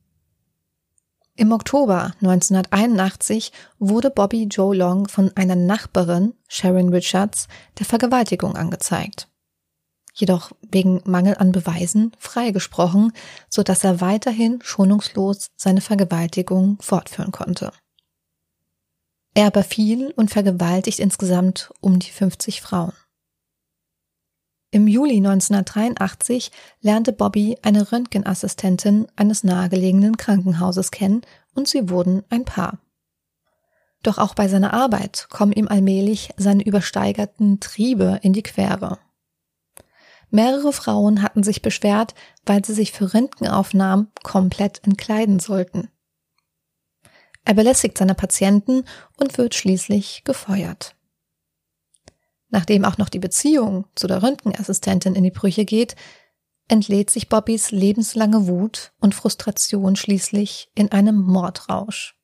Im 1.41 1.53
Oktober 1.53 2.13
1981 2.21 3.51
wurde 3.79 4.11
Bobby 4.11 4.43
Joe 4.43 4.75
Long 4.75 5.07
von 5.07 5.35
einer 5.35 5.55
Nachbarin, 5.55 6.35
Sharon 6.47 6.89
Richards, 6.89 7.47
der 7.79 7.87
Vergewaltigung 7.87 8.55
angezeigt. 8.55 9.27
Jedoch 10.13 10.51
wegen 10.69 11.01
Mangel 11.03 11.33
an 11.39 11.51
Beweisen 11.51 12.11
freigesprochen, 12.19 13.11
so 13.49 13.63
dass 13.63 13.83
er 13.83 14.01
weiterhin 14.01 14.59
schonungslos 14.61 15.47
seine 15.55 15.81
Vergewaltigung 15.81 16.77
fortführen 16.79 17.31
konnte. 17.31 17.71
Er 19.33 19.47
überfiel 19.47 20.13
und 20.15 20.29
vergewaltigt 20.29 20.99
insgesamt 20.99 21.73
um 21.81 21.97
die 21.97 22.11
50 22.11 22.61
Frauen. 22.61 22.93
Im 24.73 24.87
Juli 24.87 25.17
1983 25.17 26.49
lernte 26.79 27.11
Bobby 27.11 27.57
eine 27.61 27.91
Röntgenassistentin 27.91 29.05
eines 29.17 29.43
nahegelegenen 29.43 30.15
Krankenhauses 30.15 30.91
kennen 30.91 31.23
und 31.53 31.67
sie 31.67 31.89
wurden 31.89 32.23
ein 32.29 32.45
Paar. 32.45 32.79
Doch 34.01 34.17
auch 34.17 34.33
bei 34.33 34.47
seiner 34.47 34.73
Arbeit 34.73 35.27
kommen 35.29 35.51
ihm 35.51 35.67
allmählich 35.67 36.29
seine 36.37 36.63
übersteigerten 36.63 37.59
Triebe 37.59 38.19
in 38.23 38.31
die 38.31 38.43
Quere. 38.43 38.97
Mehrere 40.29 40.71
Frauen 40.71 41.21
hatten 41.21 41.43
sich 41.43 41.61
beschwert, 41.61 42.15
weil 42.45 42.63
sie 42.63 42.73
sich 42.73 42.93
für 42.93 43.13
Röntgenaufnahmen 43.13 44.07
komplett 44.23 44.81
entkleiden 44.85 45.39
sollten. 45.39 45.89
Er 47.43 47.55
belästigt 47.55 47.97
seine 47.97 48.15
Patienten 48.15 48.85
und 49.17 49.37
wird 49.37 49.53
schließlich 49.53 50.23
gefeuert. 50.23 50.95
Nachdem 52.51 52.85
auch 52.85 52.97
noch 52.97 53.09
die 53.09 53.19
Beziehung 53.19 53.87
zu 53.95 54.07
der 54.07 54.21
Röntgenassistentin 54.21 55.15
in 55.15 55.23
die 55.23 55.31
Brüche 55.31 55.65
geht, 55.65 55.95
entlädt 56.67 57.09
sich 57.09 57.27
Bobbys 57.29 57.71
lebenslange 57.71 58.47
Wut 58.47 58.91
und 58.99 59.15
Frustration 59.15 59.95
schließlich 59.95 60.69
in 60.75 60.91
einem 60.91 61.15
Mordrausch. 61.21 62.15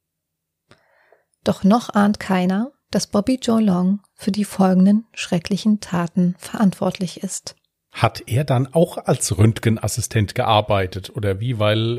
Doch 1.43 1.63
noch 1.63 1.89
ahnt 1.93 2.19
keiner, 2.19 2.71
dass 2.91 3.07
Bobby 3.07 3.39
Joe 3.41 3.61
Long 3.61 4.01
für 4.13 4.31
die 4.31 4.45
folgenden 4.45 5.05
schrecklichen 5.13 5.79
Taten 5.79 6.35
verantwortlich 6.37 7.23
ist. 7.23 7.55
Hat 7.91 8.23
er 8.27 8.43
dann 8.43 8.67
auch 8.73 8.97
als 8.97 9.37
Röntgenassistent 9.37 10.35
gearbeitet 10.35 11.09
oder 11.15 11.39
wie? 11.39 11.57
Weil 11.57 11.97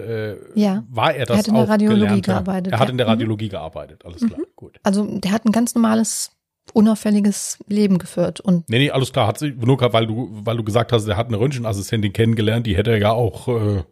äh, 0.54 0.60
ja, 0.60 0.84
war 0.88 1.14
er 1.14 1.26
das 1.26 1.34
er 1.34 1.38
hat 1.38 1.48
in 1.48 1.54
der 1.54 1.62
auch 1.64 1.68
Radiologie 1.68 2.00
gelernter? 2.04 2.32
gearbeitet. 2.32 2.72
Er 2.72 2.78
hat 2.78 2.88
ja. 2.88 2.92
in 2.92 2.98
der 2.98 3.06
Mhm. 3.06 3.10
Radiologie 3.12 3.48
gearbeitet, 3.48 4.04
alles 4.04 4.24
klar, 4.24 4.40
gut. 4.54 4.78
Also 4.82 5.18
der 5.18 5.32
hat 5.32 5.44
ein 5.44 5.52
ganz 5.52 5.74
normales, 5.74 6.30
unauffälliges 6.72 7.58
Leben 7.66 7.98
geführt 7.98 8.40
und 8.40 8.68
Nee, 8.68 8.78
nee, 8.78 8.90
alles 8.90 9.12
klar. 9.12 9.26
Hat 9.26 9.38
sie, 9.38 9.50
nur 9.52 9.78
weil 9.92 10.06
du, 10.06 10.28
weil 10.44 10.56
du 10.56 10.64
gesagt 10.64 10.92
hast, 10.92 11.06
er 11.06 11.16
hat 11.16 11.28
eine 11.28 11.38
Röntgenassistentin 11.40 12.12
kennengelernt, 12.12 12.66
die 12.66 12.76
hätte 12.76 12.90
er 12.92 12.98
ja 12.98 13.10
auch 13.12 13.48
äh, 13.48 13.82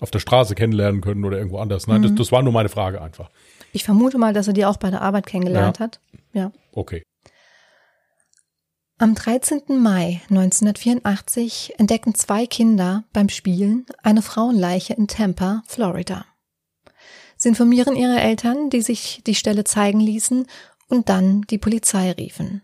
auf 0.00 0.10
der 0.10 0.18
Straße 0.20 0.54
kennenlernen 0.54 1.00
können 1.00 1.24
oder 1.24 1.38
irgendwo 1.38 1.58
anders. 1.58 1.86
Nein, 1.86 2.00
Mhm. 2.00 2.02
das, 2.02 2.14
das 2.14 2.32
war 2.32 2.42
nur 2.42 2.52
meine 2.52 2.68
Frage 2.68 3.00
einfach. 3.02 3.30
ich 3.72 3.84
vermute 3.84 4.18
mal, 4.18 4.32
dass 4.32 4.46
er 4.46 4.52
die 4.54 4.64
auch 4.64 4.76
bei 4.76 4.90
der 4.90 5.02
Arbeit 5.02 5.26
kennengelernt 5.26 5.78
Ja. 5.78 5.84
hat. 5.84 6.00
Ja. 6.32 6.52
Okay. 6.72 7.02
Am 9.00 9.14
13. 9.14 9.80
Mai 9.80 10.20
1984 10.28 11.74
entdecken 11.78 12.14
zwei 12.14 12.46
Kinder 12.46 13.04
beim 13.12 13.28
Spielen 13.28 13.86
eine 14.02 14.22
Frauenleiche 14.22 14.94
in 14.94 15.06
Tampa, 15.06 15.62
Florida. 15.66 16.24
Sie 17.36 17.48
informieren 17.50 17.94
ihre 17.94 18.18
Eltern, 18.18 18.70
die 18.70 18.82
sich 18.82 19.22
die 19.24 19.36
Stelle 19.36 19.62
zeigen 19.62 20.00
ließen 20.00 20.46
und 20.88 21.08
dann 21.08 21.42
die 21.42 21.58
Polizei 21.58 22.12
riefen. 22.12 22.62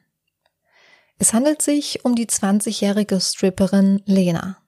Es 1.18 1.32
handelt 1.32 1.62
sich 1.62 2.04
um 2.04 2.14
die 2.14 2.26
20-jährige 2.26 3.20
Stripperin 3.20 4.02
Lena. 4.04 4.58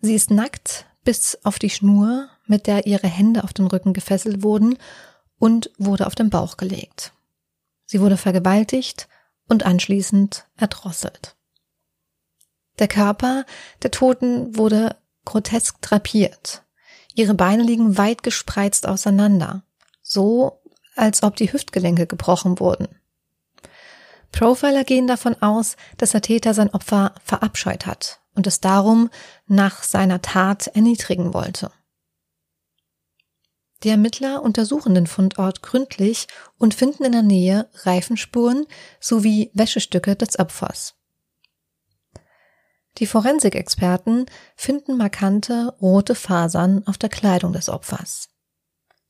Sie 0.00 0.14
ist 0.14 0.30
nackt 0.30 0.86
bis 1.04 1.38
auf 1.44 1.58
die 1.58 1.70
Schnur, 1.70 2.28
mit 2.46 2.66
der 2.66 2.86
ihre 2.86 3.08
Hände 3.08 3.44
auf 3.44 3.52
den 3.52 3.66
Rücken 3.66 3.92
gefesselt 3.92 4.42
wurden 4.42 4.76
und 5.38 5.70
wurde 5.78 6.06
auf 6.06 6.14
den 6.14 6.30
Bauch 6.30 6.56
gelegt. 6.56 7.12
Sie 7.86 8.00
wurde 8.00 8.16
vergewaltigt 8.16 9.08
und 9.48 9.64
anschließend 9.64 10.46
erdrosselt. 10.56 11.36
Der 12.78 12.88
Körper 12.88 13.44
der 13.82 13.90
Toten 13.90 14.56
wurde 14.56 14.96
grotesk 15.24 15.80
drapiert. 15.80 16.62
Ihre 17.14 17.34
Beine 17.34 17.62
liegen 17.62 17.96
weit 17.96 18.22
gespreizt 18.22 18.86
auseinander, 18.86 19.62
so 20.02 20.60
als 20.96 21.22
ob 21.22 21.36
die 21.36 21.52
Hüftgelenke 21.52 22.06
gebrochen 22.06 22.60
wurden. 22.60 22.88
Profiler 24.32 24.84
gehen 24.84 25.06
davon 25.06 25.40
aus, 25.40 25.76
dass 25.96 26.10
der 26.10 26.22
Täter 26.22 26.54
sein 26.54 26.70
Opfer 26.70 27.14
verabscheut 27.24 27.86
hat 27.86 28.20
und 28.34 28.46
es 28.46 28.60
darum 28.60 29.10
nach 29.46 29.82
seiner 29.82 30.22
Tat 30.22 30.66
erniedrigen 30.68 31.32
wollte. 31.34 31.70
Die 33.84 33.90
Ermittler 33.90 34.42
untersuchen 34.42 34.94
den 34.94 35.06
Fundort 35.06 35.62
gründlich 35.62 36.26
und 36.58 36.74
finden 36.74 37.04
in 37.04 37.12
der 37.12 37.22
Nähe 37.22 37.68
Reifenspuren 37.82 38.66
sowie 38.98 39.50
Wäschestücke 39.52 40.16
des 40.16 40.38
Opfers. 40.38 40.94
Die 42.98 43.06
Forensikexperten 43.06 44.26
finden 44.56 44.96
markante 44.96 45.76
rote 45.80 46.14
Fasern 46.14 46.86
auf 46.86 46.96
der 46.96 47.08
Kleidung 47.08 47.52
des 47.52 47.68
Opfers. 47.68 48.28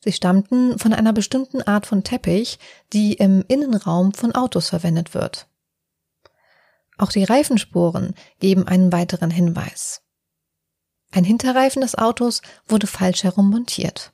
Sie 0.05 0.13
stammten 0.13 0.79
von 0.79 0.93
einer 0.93 1.15
bestimmten 1.15 1.63
Art 1.63 1.87
von 1.87 2.05
Teppich, 2.05 2.59
die 2.93 3.15
im 3.15 3.43
Innenraum 3.49 4.13
von 4.13 4.35
Autos 4.35 4.69
verwendet 4.69 5.15
wird. 5.15 5.49
Auch 6.99 7.11
die 7.11 7.25
Reifenspuren 7.25 8.13
geben 8.39 8.69
einen 8.69 8.93
weiteren 8.93 9.31
Hinweis. 9.31 10.03
Ein 11.11 11.25
Hinterreifen 11.25 11.81
des 11.81 11.95
Autos 11.95 12.43
wurde 12.67 12.87
falsch 12.87 13.25
herum 13.25 13.49
montiert. 13.49 14.13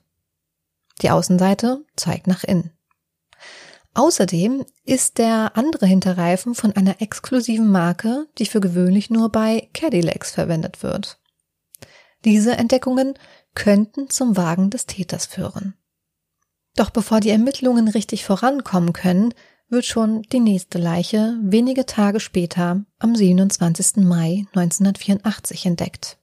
Die 1.01 1.09
Außenseite 1.09 1.83
zeigt 1.97 2.25
nach 2.25 2.45
innen. 2.45 2.71
Außerdem 3.93 4.65
ist 4.85 5.17
der 5.17 5.57
andere 5.57 5.87
Hinterreifen 5.87 6.55
von 6.55 6.71
einer 6.71 7.01
exklusiven 7.01 7.69
Marke, 7.69 8.27
die 8.37 8.45
für 8.45 8.61
gewöhnlich 8.61 9.09
nur 9.09 9.29
bei 9.29 9.67
Cadillacs 9.73 10.31
verwendet 10.31 10.83
wird. 10.83 11.19
Diese 12.23 12.55
Entdeckungen 12.55 13.15
könnten 13.55 14.09
zum 14.09 14.37
Wagen 14.37 14.69
des 14.69 14.85
Täters 14.85 15.25
führen. 15.25 15.75
Doch 16.75 16.89
bevor 16.89 17.19
die 17.19 17.29
Ermittlungen 17.29 17.87
richtig 17.87 18.25
vorankommen 18.25 18.93
können, 18.93 19.33
wird 19.69 19.85
schon 19.85 20.21
die 20.23 20.39
nächste 20.39 20.77
Leiche 20.77 21.37
wenige 21.41 21.85
Tage 21.85 22.19
später 22.19 22.83
am 22.99 23.15
27. 23.15 23.97
Mai 23.97 24.45
1984 24.53 25.65
entdeckt. 25.65 26.17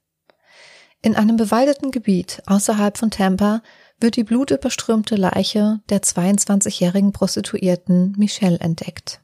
In 1.01 1.15
einem 1.15 1.37
bewaldeten 1.37 1.91
Gebiet 1.91 2.43
außerhalb 2.45 2.97
von 2.97 3.09
Tampa 3.09 3.61
wird 3.99 4.15
die 4.17 4.23
blutüberströmte 4.23 5.15
Leiche 5.15 5.81
der 5.89 6.01
22-jährigen 6.01 7.11
Prostituierten 7.11 8.15
Michelle 8.17 8.59
entdeckt. 8.59 9.21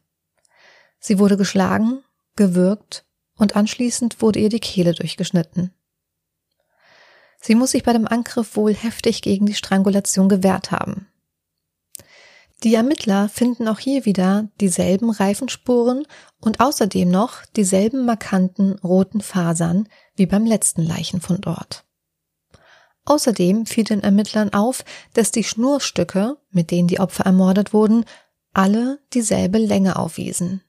Sie 0.99 1.19
wurde 1.19 1.37
geschlagen, 1.37 2.01
gewürgt 2.35 3.05
und 3.37 3.55
anschließend 3.55 4.21
wurde 4.21 4.39
ihr 4.39 4.49
die 4.49 4.59
Kehle 4.59 4.93
durchgeschnitten. 4.93 5.73
Sie 7.41 7.55
muss 7.55 7.71
sich 7.71 7.83
bei 7.83 7.93
dem 7.93 8.07
Angriff 8.07 8.55
wohl 8.55 8.73
heftig 8.73 9.21
gegen 9.21 9.45
die 9.45 9.53
Strangulation 9.53 10.29
gewehrt 10.29 10.71
haben. 10.71 11.07
Die 12.63 12.73
Ermittler 12.73 13.29
finden 13.29 13.67
auch 13.67 13.79
hier 13.79 14.05
wieder 14.05 14.47
dieselben 14.61 15.09
Reifenspuren 15.09 16.07
und 16.39 16.59
außerdem 16.61 17.09
noch 17.09 17.45
dieselben 17.55 18.05
markanten 18.05 18.79
roten 18.79 19.21
Fasern 19.21 19.87
wie 20.15 20.25
beim 20.25 20.45
letzten 20.45 20.81
Leichenfundort. 20.81 21.85
Außerdem 23.05 23.67
fiel 23.67 23.83
den 23.83 24.01
Ermittlern 24.01 24.53
auf, 24.53 24.83
dass 25.13 25.31
die 25.31 25.43
Schnurstücke, 25.43 26.37
mit 26.49 26.71
denen 26.71 26.87
die 26.87 26.99
Opfer 26.99 27.25
ermordet 27.25 27.71
wurden, 27.71 28.05
alle 28.53 28.99
dieselbe 29.13 29.59
Länge 29.59 29.97
aufwiesen. 29.97 30.63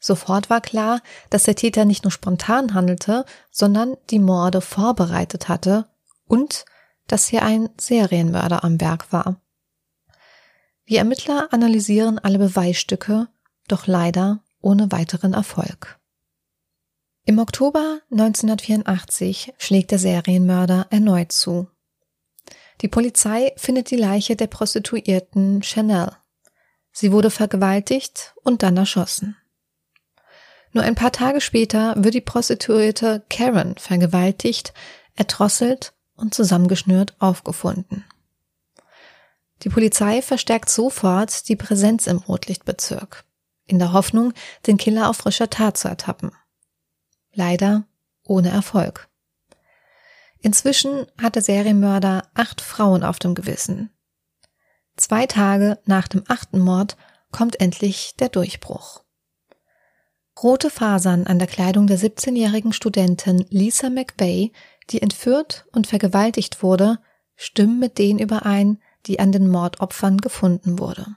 Sofort 0.00 0.48
war 0.48 0.60
klar, 0.60 1.00
dass 1.28 1.42
der 1.42 1.56
Täter 1.56 1.84
nicht 1.84 2.04
nur 2.04 2.12
spontan 2.12 2.72
handelte, 2.72 3.24
sondern 3.50 3.96
die 4.10 4.20
Morde 4.20 4.60
vorbereitet 4.60 5.48
hatte 5.48 5.86
und 6.26 6.64
dass 7.08 7.26
hier 7.26 7.42
ein 7.42 7.68
Serienmörder 7.78 8.64
am 8.64 8.80
Werk 8.80 9.12
war. 9.12 9.40
Die 10.88 10.96
Ermittler 10.96 11.48
analysieren 11.52 12.18
alle 12.18 12.38
Beweisstücke, 12.38 13.28
doch 13.68 13.86
leider 13.86 14.42
ohne 14.60 14.90
weiteren 14.90 15.34
Erfolg. 15.34 15.98
Im 17.26 17.38
Oktober 17.38 18.00
1984 18.10 19.52
schlägt 19.58 19.90
der 19.90 19.98
Serienmörder 19.98 20.86
erneut 20.88 21.30
zu. 21.30 21.68
Die 22.80 22.88
Polizei 22.88 23.52
findet 23.56 23.90
die 23.90 23.96
Leiche 23.96 24.34
der 24.34 24.46
Prostituierten 24.46 25.62
Chanel. 25.62 26.12
Sie 26.90 27.12
wurde 27.12 27.30
vergewaltigt 27.30 28.34
und 28.42 28.62
dann 28.62 28.78
erschossen. 28.78 29.36
Nur 30.72 30.84
ein 30.84 30.94
paar 30.94 31.12
Tage 31.12 31.42
später 31.42 31.94
wird 31.98 32.14
die 32.14 32.22
Prostituierte 32.22 33.24
Karen 33.28 33.76
vergewaltigt, 33.76 34.72
erdrosselt 35.16 35.92
und 36.16 36.34
zusammengeschnürt 36.34 37.14
aufgefunden. 37.18 38.04
Die 39.62 39.68
Polizei 39.68 40.22
verstärkt 40.22 40.70
sofort 40.70 41.48
die 41.48 41.56
Präsenz 41.56 42.06
im 42.06 42.18
Rotlichtbezirk, 42.18 43.24
in 43.66 43.78
der 43.78 43.92
Hoffnung, 43.92 44.32
den 44.66 44.76
Killer 44.76 45.08
auf 45.10 45.16
frischer 45.16 45.50
Tat 45.50 45.76
zu 45.76 45.88
ertappen. 45.88 46.32
Leider 47.32 47.84
ohne 48.24 48.50
Erfolg. 48.50 49.08
Inzwischen 50.40 51.06
hat 51.20 51.34
der 51.34 51.42
Serienmörder 51.42 52.28
acht 52.34 52.60
Frauen 52.60 53.02
auf 53.02 53.18
dem 53.18 53.34
Gewissen. 53.34 53.90
Zwei 54.96 55.26
Tage 55.26 55.78
nach 55.84 56.08
dem 56.08 56.22
achten 56.28 56.60
Mord 56.60 56.96
kommt 57.32 57.60
endlich 57.60 58.14
der 58.16 58.28
Durchbruch. 58.28 59.02
Rote 60.40 60.70
Fasern 60.70 61.26
an 61.26 61.40
der 61.40 61.48
Kleidung 61.48 61.88
der 61.88 61.98
17-jährigen 61.98 62.72
Studentin 62.72 63.44
Lisa 63.50 63.90
McVeigh, 63.90 64.52
die 64.90 65.02
entführt 65.02 65.66
und 65.72 65.88
vergewaltigt 65.88 66.62
wurde, 66.62 66.98
stimmen 67.34 67.80
mit 67.80 67.98
denen 67.98 68.20
überein, 68.20 68.80
die 69.08 69.18
an 69.18 69.32
den 69.32 69.48
Mordopfern 69.48 70.18
gefunden 70.18 70.78
wurde. 70.78 71.16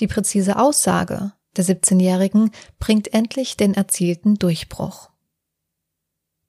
Die 0.00 0.06
präzise 0.06 0.58
Aussage 0.58 1.32
der 1.56 1.64
17-Jährigen 1.64 2.50
bringt 2.78 3.14
endlich 3.14 3.56
den 3.56 3.74
erzielten 3.74 4.34
Durchbruch. 4.36 5.10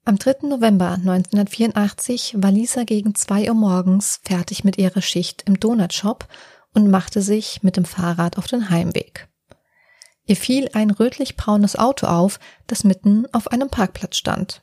Am 0.04 0.18
3. 0.18 0.48
November 0.48 0.92
1984 0.92 2.34
war 2.38 2.52
Lisa 2.52 2.84
gegen 2.84 3.14
zwei 3.14 3.48
Uhr 3.48 3.54
morgens 3.54 4.20
fertig 4.24 4.62
mit 4.62 4.78
ihrer 4.78 5.02
Schicht 5.02 5.42
im 5.46 5.58
Donutshop 5.58 6.28
und 6.74 6.90
machte 6.90 7.22
sich 7.22 7.62
mit 7.62 7.76
dem 7.76 7.84
Fahrrad 7.84 8.38
auf 8.38 8.46
den 8.46 8.70
Heimweg. 8.70 9.28
Ihr 10.26 10.36
fiel 10.36 10.68
ein 10.74 10.90
rötlich-braunes 10.90 11.76
Auto 11.76 12.06
auf, 12.06 12.38
das 12.66 12.84
mitten 12.84 13.26
auf 13.32 13.48
einem 13.48 13.68
Parkplatz 13.68 14.16
stand. 14.16 14.62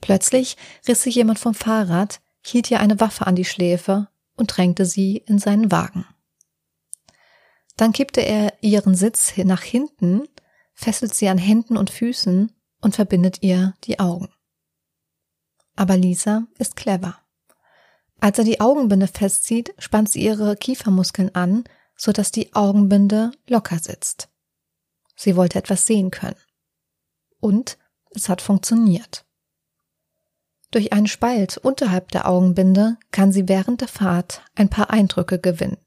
Plötzlich 0.00 0.56
riss 0.86 1.02
sich 1.02 1.14
jemand 1.16 1.38
vom 1.38 1.54
Fahrrad, 1.54 2.20
hielt 2.44 2.70
ihr 2.70 2.80
eine 2.80 3.00
Waffe 3.00 3.26
an 3.26 3.34
die 3.34 3.44
Schläfe 3.44 4.08
und 4.38 4.46
drängte 4.46 4.86
sie 4.86 5.18
in 5.26 5.38
seinen 5.38 5.70
Wagen. 5.70 6.06
Dann 7.76 7.92
kippte 7.92 8.20
er 8.20 8.54
ihren 8.60 8.94
Sitz 8.94 9.36
nach 9.36 9.62
hinten, 9.62 10.26
fesselt 10.74 11.14
sie 11.14 11.28
an 11.28 11.38
Händen 11.38 11.76
und 11.76 11.90
Füßen 11.90 12.52
und 12.80 12.94
verbindet 12.94 13.42
ihr 13.42 13.74
die 13.84 14.00
Augen. 14.00 14.28
Aber 15.76 15.96
Lisa 15.96 16.46
ist 16.58 16.74
clever. 16.74 17.18
Als 18.20 18.38
er 18.38 18.44
die 18.44 18.60
Augenbinde 18.60 19.06
festzieht, 19.06 19.74
spannt 19.78 20.10
sie 20.10 20.24
ihre 20.24 20.56
Kiefermuskeln 20.56 21.34
an, 21.34 21.64
so 21.96 22.10
dass 22.10 22.32
die 22.32 22.52
Augenbinde 22.54 23.30
locker 23.46 23.78
sitzt. 23.78 24.28
Sie 25.14 25.36
wollte 25.36 25.58
etwas 25.58 25.86
sehen 25.86 26.10
können. 26.10 26.40
Und 27.40 27.78
es 28.10 28.28
hat 28.28 28.42
funktioniert. 28.42 29.24
Durch 30.70 30.92
einen 30.92 31.06
Spalt 31.06 31.56
unterhalb 31.56 32.10
der 32.10 32.28
Augenbinde 32.28 32.98
kann 33.10 33.32
sie 33.32 33.48
während 33.48 33.80
der 33.80 33.88
Fahrt 33.88 34.42
ein 34.54 34.68
paar 34.68 34.90
Eindrücke 34.90 35.38
gewinnen. 35.38 35.78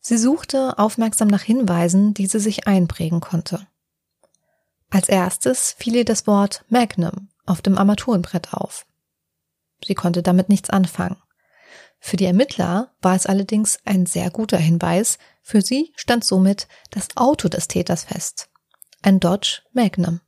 Sie 0.00 0.18
suchte 0.18 0.78
aufmerksam 0.78 1.28
nach 1.28 1.42
Hinweisen, 1.42 2.12
die 2.12 2.26
sie 2.26 2.40
sich 2.40 2.66
einprägen 2.66 3.20
konnte. 3.20 3.66
Als 4.90 5.08
erstes 5.08 5.74
fiel 5.78 5.96
ihr 5.96 6.04
das 6.04 6.26
Wort 6.26 6.64
Magnum 6.68 7.28
auf 7.46 7.62
dem 7.62 7.78
Armaturenbrett 7.78 8.52
auf. 8.52 8.84
Sie 9.84 9.94
konnte 9.94 10.22
damit 10.22 10.48
nichts 10.48 10.70
anfangen. 10.70 11.16
Für 11.98 12.16
die 12.16 12.24
Ermittler 12.24 12.92
war 13.00 13.14
es 13.14 13.26
allerdings 13.26 13.78
ein 13.84 14.06
sehr 14.06 14.30
guter 14.30 14.58
Hinweis. 14.58 15.18
Für 15.40 15.62
sie 15.62 15.92
stand 15.94 16.24
somit 16.24 16.66
das 16.90 17.16
Auto 17.16 17.48
des 17.48 17.68
Täters 17.68 18.04
fest. 18.04 18.50
Ein 19.02 19.20
Dodge 19.20 19.62
Magnum. 19.72 20.20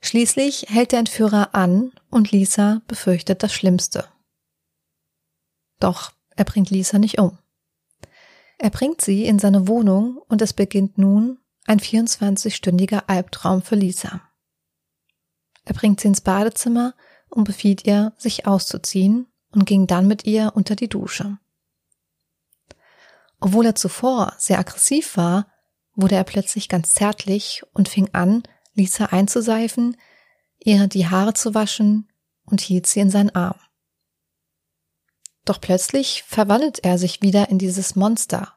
Schließlich 0.00 0.66
hält 0.68 0.92
der 0.92 1.00
Entführer 1.00 1.54
an 1.54 1.92
und 2.10 2.30
Lisa 2.30 2.82
befürchtet 2.86 3.42
das 3.42 3.52
Schlimmste. 3.52 4.06
Doch 5.80 6.12
er 6.36 6.44
bringt 6.44 6.70
Lisa 6.70 6.98
nicht 6.98 7.18
um. 7.18 7.38
Er 8.58 8.70
bringt 8.70 9.00
sie 9.00 9.24
in 9.24 9.38
seine 9.38 9.68
Wohnung 9.68 10.18
und 10.28 10.42
es 10.42 10.52
beginnt 10.52 10.98
nun 10.98 11.38
ein 11.66 11.80
24-stündiger 11.80 13.04
Albtraum 13.06 13.62
für 13.62 13.76
Lisa. 13.76 14.20
Er 15.64 15.74
bringt 15.74 16.00
sie 16.00 16.08
ins 16.08 16.20
Badezimmer 16.20 16.94
und 17.28 17.44
befiehlt 17.44 17.86
ihr, 17.86 18.12
sich 18.16 18.46
auszuziehen 18.46 19.26
und 19.52 19.66
ging 19.66 19.86
dann 19.86 20.06
mit 20.06 20.26
ihr 20.26 20.52
unter 20.54 20.74
die 20.74 20.88
Dusche. 20.88 21.38
Obwohl 23.40 23.66
er 23.66 23.74
zuvor 23.74 24.34
sehr 24.38 24.58
aggressiv 24.58 25.16
war, 25.16 25.46
wurde 25.94 26.16
er 26.16 26.24
plötzlich 26.24 26.68
ganz 26.68 26.94
zärtlich 26.94 27.62
und 27.72 27.88
fing 27.88 28.08
an, 28.12 28.42
Lisa 28.78 29.06
einzuseifen, 29.06 29.96
ihr 30.58 30.86
die 30.86 31.08
Haare 31.08 31.34
zu 31.34 31.54
waschen 31.54 32.08
und 32.44 32.60
hielt 32.60 32.86
sie 32.86 33.00
in 33.00 33.10
seinen 33.10 33.34
Arm. 33.34 33.58
Doch 35.44 35.60
plötzlich 35.60 36.22
verwandelt 36.22 36.84
er 36.84 36.98
sich 36.98 37.20
wieder 37.20 37.50
in 37.50 37.58
dieses 37.58 37.96
Monster 37.96 38.54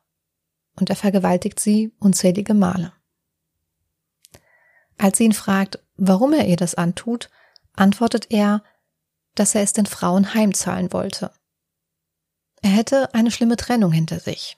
und 0.76 0.90
er 0.90 0.96
vergewaltigt 0.96 1.60
sie 1.60 1.94
unzählige 2.00 2.54
Male. 2.54 2.94
Als 4.98 5.18
sie 5.18 5.26
ihn 5.26 5.34
fragt, 5.34 5.80
warum 5.96 6.34
er 6.34 6.48
ihr 6.48 6.58
das 6.58 6.76
antut, 6.76 7.30
antwortet 7.74 8.28
er, 8.30 8.64
dass 9.36 9.56
er 9.56 9.64
es 9.64 9.74
den 9.74 9.86
Frauen 9.86 10.34
heimzahlen 10.34 10.94
wollte. 10.94 11.32
Er 12.62 12.70
hätte 12.70 13.14
eine 13.14 13.32
schlimme 13.32 13.58
Trennung 13.58 13.92
hinter 13.92 14.20
sich. 14.20 14.58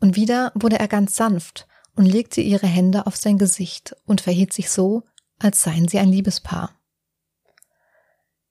Und 0.00 0.16
wieder 0.16 0.52
wurde 0.54 0.78
er 0.78 0.88
ganz 0.88 1.16
sanft 1.16 1.66
und 1.96 2.06
legte 2.06 2.40
ihre 2.40 2.66
Hände 2.66 3.06
auf 3.06 3.16
sein 3.16 3.38
Gesicht 3.38 3.96
und 4.06 4.20
verhielt 4.20 4.52
sich 4.52 4.70
so, 4.70 5.02
als 5.38 5.62
seien 5.62 5.88
sie 5.88 5.98
ein 5.98 6.08
Liebespaar. 6.08 6.70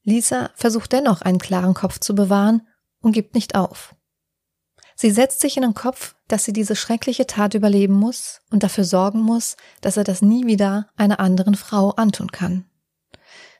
Lisa 0.04 0.52
versucht 0.56 0.92
dennoch 0.92 1.22
einen 1.22 1.40
klaren 1.40 1.74
Kopf 1.74 2.00
zu 2.00 2.14
bewahren 2.14 2.68
und 3.00 3.14
gibt 3.14 3.36
nicht 3.36 3.56
auf. 3.56 3.96
Sie 4.96 5.12
setzt 5.12 5.40
sich 5.40 5.58
in 5.58 5.64
den 5.64 5.74
Kopf, 5.74 6.16
dass 6.28 6.44
sie 6.44 6.54
diese 6.54 6.76
schreckliche 6.76 7.26
Tat 7.26 7.54
überleben 7.54 7.94
muss 7.94 8.42
und 8.52 8.64
dafür 8.64 8.84
sorgen 8.84 9.22
muss, 9.22 9.58
dass 9.82 9.98
er 9.98 10.04
das 10.04 10.22
nie 10.22 10.46
wieder 10.46 10.90
einer 10.96 11.20
anderen 11.20 11.56
Frau 11.56 11.92
antun 11.92 12.32
kann. 12.32 12.66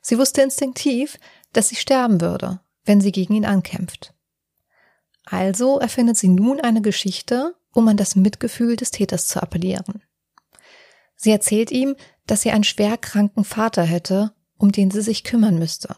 Sie 0.00 0.18
wusste 0.18 0.42
instinktiv, 0.42 1.18
dass 1.52 1.68
sie 1.68 1.76
sterben 1.76 2.20
würde, 2.20 2.60
wenn 2.84 3.00
sie 3.00 3.10
gegen 3.12 3.34
ihn 3.34 3.46
ankämpft. 3.46 4.14
Also 5.24 5.78
erfindet 5.78 6.18
sie 6.18 6.28
nun 6.28 6.60
eine 6.60 6.82
Geschichte, 6.82 7.54
um 7.74 7.88
an 7.88 7.96
das 7.96 8.16
Mitgefühl 8.16 8.76
des 8.76 8.90
Täters 8.90 9.26
zu 9.26 9.42
appellieren. 9.42 10.02
Sie 11.16 11.30
erzählt 11.30 11.70
ihm, 11.70 11.96
dass 12.26 12.42
sie 12.42 12.50
einen 12.50 12.64
schwer 12.64 12.96
kranken 12.96 13.44
Vater 13.44 13.82
hätte, 13.82 14.34
um 14.56 14.72
den 14.72 14.90
sie 14.90 15.02
sich 15.02 15.24
kümmern 15.24 15.58
müsste. 15.58 15.96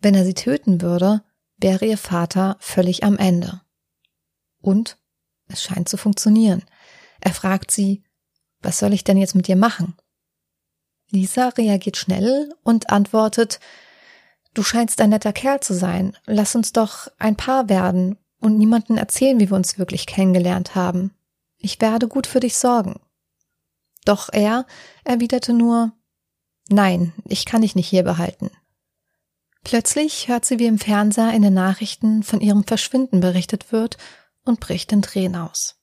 Wenn 0.00 0.14
er 0.14 0.24
sie 0.24 0.34
töten 0.34 0.80
würde, 0.80 1.22
wäre 1.56 1.86
ihr 1.86 1.98
Vater 1.98 2.56
völlig 2.60 3.04
am 3.04 3.16
Ende. 3.16 3.62
Und 4.60 4.98
es 5.48 5.62
scheint 5.62 5.88
zu 5.88 5.96
funktionieren. 5.96 6.64
Er 7.20 7.32
fragt 7.32 7.70
sie, 7.70 8.04
was 8.60 8.78
soll 8.78 8.92
ich 8.92 9.04
denn 9.04 9.16
jetzt 9.16 9.34
mit 9.34 9.48
dir 9.48 9.56
machen? 9.56 9.96
Lisa 11.10 11.48
reagiert 11.48 11.96
schnell 11.96 12.54
und 12.62 12.90
antwortet, 12.90 13.60
du 14.54 14.62
scheinst 14.62 15.00
ein 15.00 15.10
netter 15.10 15.32
Kerl 15.32 15.60
zu 15.60 15.74
sein, 15.74 16.16
lass 16.26 16.54
uns 16.54 16.72
doch 16.72 17.08
ein 17.18 17.36
Paar 17.36 17.68
werden 17.68 18.18
und 18.40 18.58
niemanden 18.58 18.96
erzählen, 18.96 19.40
wie 19.40 19.50
wir 19.50 19.56
uns 19.56 19.78
wirklich 19.78 20.06
kennengelernt 20.06 20.74
haben. 20.74 21.12
Ich 21.56 21.80
werde 21.80 22.08
gut 22.08 22.26
für 22.26 22.40
dich 22.40 22.56
sorgen. 22.56 23.00
Doch 24.04 24.28
er 24.32 24.66
erwiderte 25.04 25.52
nur 25.52 25.92
Nein, 26.70 27.14
ich 27.24 27.46
kann 27.46 27.62
dich 27.62 27.74
nicht 27.74 27.88
hier 27.88 28.02
behalten. 28.02 28.50
Plötzlich 29.64 30.28
hört 30.28 30.44
sie, 30.44 30.58
wie 30.58 30.66
im 30.66 30.78
Fernseher 30.78 31.32
in 31.32 31.42
den 31.42 31.54
Nachrichten 31.54 32.22
von 32.22 32.40
ihrem 32.40 32.64
Verschwinden 32.64 33.20
berichtet 33.20 33.72
wird 33.72 33.96
und 34.44 34.60
bricht 34.60 34.92
in 34.92 35.02
Tränen 35.02 35.40
aus. 35.40 35.76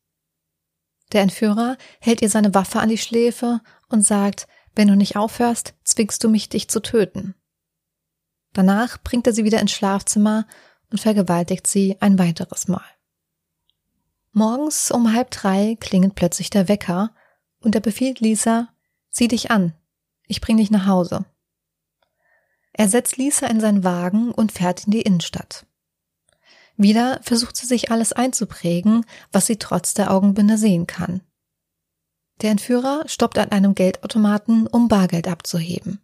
Der 1.12 1.22
Entführer 1.22 1.78
hält 2.00 2.22
ihr 2.22 2.30
seine 2.30 2.54
Waffe 2.54 2.80
an 2.80 2.90
die 2.90 2.98
Schläfe 2.98 3.62
und 3.90 4.02
sagt, 4.02 4.48
wenn 4.76 4.88
du 4.88 4.96
nicht 4.96 5.16
aufhörst, 5.16 5.74
zwingst 5.84 6.24
du 6.24 6.30
mich, 6.30 6.50
dich 6.50 6.68
zu 6.68 6.82
töten. 6.82 7.36
Danach 8.54 8.98
bringt 9.04 9.28
er 9.28 9.34
sie 9.34 9.44
wieder 9.44 9.60
ins 9.60 9.72
Schlafzimmer 9.72 10.48
und 10.92 11.00
vergewaltigt 11.00 11.68
sie 11.68 11.98
ein 12.00 12.20
weiteres 12.20 12.68
Mal. 12.68 12.86
Morgens 14.32 14.92
um 14.92 15.14
halb 15.14 15.32
drei 15.32 15.78
klingelt 15.80 16.16
plötzlich 16.16 16.50
der 16.50 16.68
Wecker 16.68 17.14
und 17.60 17.76
er 17.76 17.82
befiehlt 17.82 18.20
Lisa, 18.20 18.70
zieh 19.10 19.28
dich 19.28 19.50
an, 19.52 19.74
ich 20.28 20.42
bring 20.42 20.58
dich 20.58 20.72
nach 20.72 20.88
Hause. 20.88 21.26
Er 22.74 22.90
setzt 22.90 23.16
Lisa 23.18 23.48
in 23.48 23.62
seinen 23.62 23.86
Wagen 23.86 24.32
und 24.32 24.52
fährt 24.52 24.86
in 24.86 24.92
die 24.92 25.02
Innenstadt. 25.02 25.66
Wieder 26.78 27.22
versucht 27.24 27.56
sie 27.56 27.66
sich 27.66 27.92
alles 27.92 28.12
einzuprägen, 28.12 29.06
was 29.32 29.46
sie 29.46 29.58
trotz 29.58 29.94
der 29.94 30.12
Augenbinde 30.12 30.58
sehen 30.58 30.88
kann. 30.88 31.22
Der 32.42 32.52
Entführer 32.52 33.04
stoppt 33.08 33.38
an 33.38 33.52
einem 33.52 33.76
Geldautomaten, 33.76 34.68
um 34.68 34.90
Bargeld 34.90 35.28
abzuheben. 35.30 36.02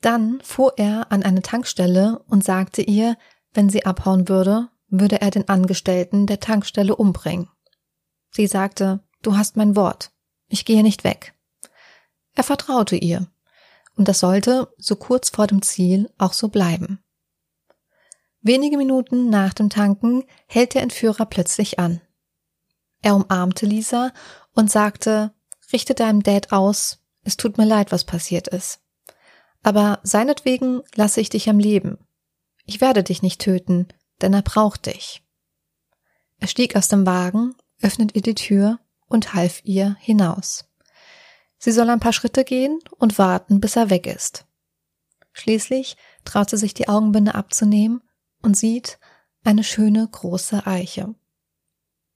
Dann 0.00 0.40
fuhr 0.42 0.74
er 0.76 1.12
an 1.12 1.22
eine 1.22 1.42
Tankstelle 1.42 2.18
und 2.26 2.44
sagte 2.44 2.82
ihr, 2.82 3.16
wenn 3.56 3.70
sie 3.70 3.84
abhauen 3.84 4.28
würde, 4.28 4.68
würde 4.88 5.20
er 5.20 5.30
den 5.30 5.48
Angestellten 5.48 6.26
der 6.26 6.40
Tankstelle 6.40 6.94
umbringen. 6.94 7.48
Sie 8.30 8.46
sagte, 8.46 9.00
du 9.22 9.36
hast 9.36 9.56
mein 9.56 9.74
Wort, 9.74 10.12
ich 10.48 10.64
gehe 10.64 10.82
nicht 10.82 11.04
weg. 11.04 11.34
Er 12.34 12.44
vertraute 12.44 12.96
ihr, 12.96 13.26
und 13.96 14.08
das 14.08 14.20
sollte, 14.20 14.72
so 14.78 14.94
kurz 14.96 15.30
vor 15.30 15.46
dem 15.46 15.62
Ziel, 15.62 16.10
auch 16.18 16.34
so 16.34 16.48
bleiben. 16.48 17.02
Wenige 18.42 18.76
Minuten 18.76 19.30
nach 19.30 19.54
dem 19.54 19.70
Tanken 19.70 20.22
hält 20.46 20.74
der 20.74 20.82
Entführer 20.82 21.26
plötzlich 21.26 21.78
an. 21.78 22.00
Er 23.02 23.16
umarmte 23.16 23.66
Lisa 23.66 24.12
und 24.52 24.70
sagte, 24.70 25.32
richte 25.72 25.94
deinem 25.94 26.22
Dad 26.22 26.52
aus, 26.52 26.98
es 27.22 27.36
tut 27.36 27.58
mir 27.58 27.64
leid, 27.64 27.90
was 27.90 28.04
passiert 28.04 28.46
ist. 28.46 28.80
Aber 29.62 29.98
seinetwegen 30.04 30.82
lasse 30.94 31.20
ich 31.20 31.28
dich 31.28 31.48
am 31.48 31.58
Leben. 31.58 32.05
Ich 32.66 32.80
werde 32.80 33.02
dich 33.02 33.22
nicht 33.22 33.40
töten, 33.40 33.88
denn 34.20 34.34
er 34.34 34.42
braucht 34.42 34.86
dich. 34.86 35.22
Er 36.38 36.48
stieg 36.48 36.76
aus 36.76 36.88
dem 36.88 37.06
Wagen, 37.06 37.54
öffnet 37.80 38.14
ihr 38.14 38.22
die 38.22 38.34
Tür 38.34 38.80
und 39.06 39.34
half 39.34 39.60
ihr 39.64 39.96
hinaus. 40.00 40.68
Sie 41.58 41.72
soll 41.72 41.88
ein 41.88 42.00
paar 42.00 42.12
Schritte 42.12 42.44
gehen 42.44 42.78
und 42.98 43.18
warten, 43.18 43.60
bis 43.60 43.76
er 43.76 43.88
weg 43.88 44.06
ist. 44.06 44.46
Schließlich 45.32 45.96
traut 46.24 46.50
sie 46.50 46.56
sich 46.56 46.74
die 46.74 46.88
Augenbinde 46.88 47.34
abzunehmen 47.34 48.02
und 48.42 48.56
sieht 48.56 48.98
eine 49.44 49.64
schöne 49.64 50.06
große 50.06 50.66
Eiche. 50.66 51.14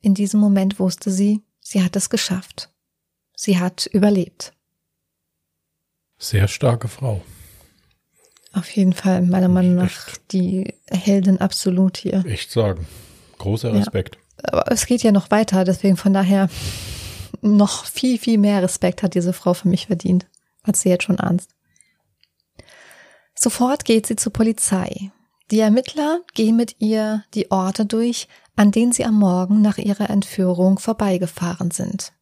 In 0.00 0.14
diesem 0.14 0.40
Moment 0.40 0.78
wusste 0.78 1.10
sie, 1.10 1.42
sie 1.60 1.82
hat 1.84 1.96
es 1.96 2.10
geschafft. 2.10 2.72
Sie 3.34 3.58
hat 3.58 3.86
überlebt. 3.86 4.52
Sehr 6.18 6.48
starke 6.48 6.88
Frau. 6.88 7.22
Auf 8.52 8.70
jeden 8.70 8.92
Fall, 8.92 9.22
meiner 9.22 9.48
Meinung 9.48 9.76
nach, 9.76 10.16
die 10.32 10.74
Heldin 10.90 11.40
absolut 11.40 11.96
hier. 11.96 12.24
Echt 12.26 12.50
sagen. 12.50 12.86
Großer 13.38 13.72
Respekt. 13.72 14.18
Ja, 14.42 14.52
aber 14.52 14.72
es 14.72 14.86
geht 14.86 15.02
ja 15.02 15.12
noch 15.12 15.30
weiter, 15.30 15.64
deswegen 15.64 15.96
von 15.96 16.12
daher 16.12 16.48
noch 17.42 17.84
viel, 17.84 18.18
viel 18.18 18.38
mehr 18.38 18.62
Respekt 18.62 19.02
hat 19.02 19.14
diese 19.14 19.32
Frau 19.32 19.54
für 19.54 19.68
mich 19.68 19.86
verdient, 19.86 20.26
als 20.62 20.82
sie 20.82 20.88
jetzt 20.88 21.04
schon 21.04 21.20
ahnst. 21.20 21.50
Sofort 23.34 23.84
geht 23.84 24.06
sie 24.06 24.16
zur 24.16 24.32
Polizei. 24.32 25.10
Die 25.50 25.60
Ermittler 25.60 26.20
gehen 26.34 26.56
mit 26.56 26.76
ihr 26.80 27.24
die 27.34 27.50
Orte 27.50 27.86
durch, 27.86 28.28
an 28.56 28.72
denen 28.72 28.92
sie 28.92 29.04
am 29.04 29.18
Morgen 29.18 29.62
nach 29.62 29.78
ihrer 29.78 30.10
Entführung 30.10 30.78
vorbeigefahren 30.78 31.70
sind. 31.70 32.12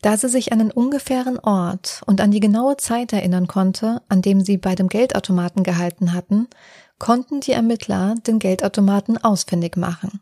Da 0.00 0.16
sie 0.16 0.28
sich 0.28 0.52
an 0.52 0.60
den 0.60 0.70
ungefähren 0.70 1.38
Ort 1.40 2.02
und 2.06 2.20
an 2.20 2.30
die 2.30 2.40
genaue 2.40 2.76
Zeit 2.76 3.12
erinnern 3.12 3.48
konnte, 3.48 4.02
an 4.08 4.22
dem 4.22 4.40
sie 4.40 4.56
bei 4.56 4.74
dem 4.74 4.88
Geldautomaten 4.88 5.64
gehalten 5.64 6.12
hatten, 6.12 6.46
konnten 6.98 7.40
die 7.40 7.52
Ermittler 7.52 8.14
den 8.26 8.38
Geldautomaten 8.38 9.22
ausfindig 9.22 9.76
machen. 9.76 10.20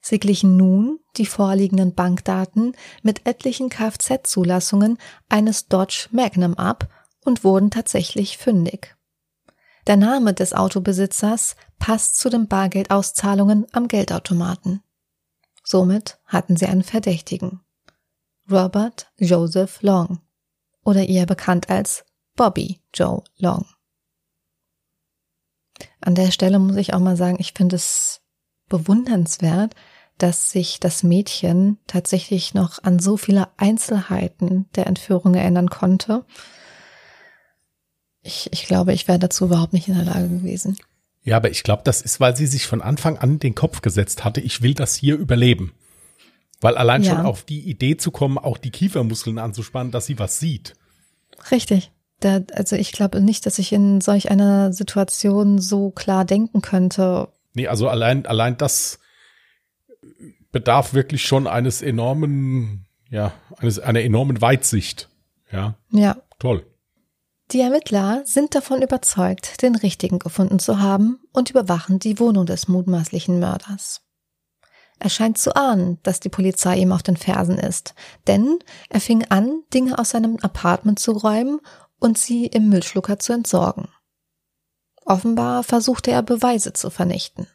Sie 0.00 0.18
glichen 0.18 0.56
nun 0.56 1.00
die 1.16 1.26
vorliegenden 1.26 1.94
Bankdaten 1.94 2.72
mit 3.02 3.26
etlichen 3.26 3.68
Kfz-Zulassungen 3.68 4.98
eines 5.28 5.68
Dodge 5.68 6.08
Magnum 6.12 6.54
ab 6.54 6.88
und 7.24 7.44
wurden 7.44 7.70
tatsächlich 7.70 8.38
fündig. 8.38 8.96
Der 9.86 9.96
Name 9.96 10.34
des 10.34 10.54
Autobesitzers 10.54 11.56
passt 11.78 12.18
zu 12.18 12.30
den 12.30 12.46
Bargeldauszahlungen 12.46 13.66
am 13.72 13.88
Geldautomaten. 13.88 14.82
Somit 15.64 16.18
hatten 16.26 16.56
sie 16.56 16.66
einen 16.66 16.84
Verdächtigen. 16.84 17.60
Robert 18.50 19.10
Joseph 19.18 19.82
Long 19.82 20.20
oder 20.84 21.08
eher 21.08 21.26
bekannt 21.26 21.68
als 21.68 22.04
Bobby 22.34 22.80
Joe 22.94 23.22
Long. 23.36 23.66
An 26.00 26.14
der 26.14 26.30
Stelle 26.30 26.58
muss 26.58 26.76
ich 26.76 26.94
auch 26.94 27.00
mal 27.00 27.16
sagen, 27.16 27.36
ich 27.40 27.52
finde 27.52 27.76
es 27.76 28.22
bewundernswert, 28.68 29.74
dass 30.18 30.50
sich 30.50 30.80
das 30.80 31.02
Mädchen 31.02 31.78
tatsächlich 31.86 32.54
noch 32.54 32.82
an 32.82 32.98
so 32.98 33.16
viele 33.16 33.48
Einzelheiten 33.56 34.66
der 34.74 34.86
Entführung 34.86 35.34
erinnern 35.34 35.70
konnte. 35.70 36.24
Ich, 38.22 38.52
ich 38.52 38.66
glaube, 38.66 38.92
ich 38.92 39.06
wäre 39.08 39.18
dazu 39.18 39.46
überhaupt 39.46 39.72
nicht 39.72 39.88
in 39.88 39.94
der 39.94 40.04
Lage 40.04 40.28
gewesen. 40.28 40.76
Ja, 41.22 41.36
aber 41.36 41.50
ich 41.50 41.62
glaube, 41.62 41.82
das 41.84 42.02
ist, 42.02 42.20
weil 42.20 42.36
sie 42.36 42.46
sich 42.46 42.66
von 42.66 42.82
Anfang 42.82 43.18
an 43.18 43.38
den 43.38 43.54
Kopf 43.54 43.80
gesetzt 43.80 44.24
hatte, 44.24 44.40
ich 44.40 44.62
will 44.62 44.74
das 44.74 44.94
hier 44.94 45.16
überleben. 45.16 45.72
Weil 46.60 46.76
allein 46.76 47.02
ja. 47.02 47.14
schon 47.14 47.24
auf 47.24 47.44
die 47.44 47.68
Idee 47.68 47.96
zu 47.96 48.10
kommen, 48.10 48.38
auch 48.38 48.58
die 48.58 48.70
Kiefermuskeln 48.70 49.38
anzuspannen, 49.38 49.92
dass 49.92 50.06
sie 50.06 50.18
was 50.18 50.40
sieht. 50.40 50.74
Richtig. 51.50 51.92
Da, 52.20 52.40
also 52.52 52.74
ich 52.74 52.90
glaube 52.90 53.20
nicht, 53.20 53.46
dass 53.46 53.60
ich 53.60 53.72
in 53.72 54.00
solch 54.00 54.30
einer 54.30 54.72
Situation 54.72 55.58
so 55.60 55.90
klar 55.90 56.24
denken 56.24 56.62
könnte. 56.62 57.28
Nee, 57.54 57.68
also 57.68 57.88
allein, 57.88 58.26
allein 58.26 58.56
das 58.56 58.98
bedarf 60.50 60.94
wirklich 60.94 61.24
schon 61.24 61.46
eines 61.46 61.80
enormen, 61.80 62.86
ja, 63.08 63.32
eines, 63.58 63.78
einer 63.78 64.00
enormen 64.00 64.40
Weitsicht. 64.40 65.08
Ja. 65.52 65.76
Ja. 65.92 66.16
Toll. 66.40 66.66
Die 67.52 67.60
Ermittler 67.60 68.22
sind 68.24 68.54
davon 68.54 68.82
überzeugt, 68.82 69.62
den 69.62 69.74
Richtigen 69.74 70.18
gefunden 70.18 70.58
zu 70.58 70.80
haben 70.80 71.20
und 71.32 71.50
überwachen 71.50 71.98
die 71.98 72.18
Wohnung 72.18 72.44
des 72.44 72.68
mutmaßlichen 72.68 73.38
Mörders. 73.38 74.02
Er 74.98 75.10
scheint 75.10 75.38
zu 75.38 75.54
ahnen, 75.54 75.98
dass 76.02 76.20
die 76.20 76.28
Polizei 76.28 76.78
ihm 76.78 76.92
auf 76.92 77.02
den 77.02 77.16
Fersen 77.16 77.58
ist, 77.58 77.94
denn 78.26 78.58
er 78.88 79.00
fing 79.00 79.24
an, 79.28 79.62
Dinge 79.72 79.98
aus 79.98 80.10
seinem 80.10 80.38
Apartment 80.40 80.98
zu 80.98 81.12
räumen 81.12 81.60
und 82.00 82.18
sie 82.18 82.46
im 82.46 82.68
Müllschlucker 82.68 83.18
zu 83.18 83.32
entsorgen. 83.32 83.88
Offenbar 85.04 85.62
versuchte 85.62 86.10
er 86.10 86.22
Beweise 86.22 86.72
zu 86.72 86.90
vernichten. 86.90 87.46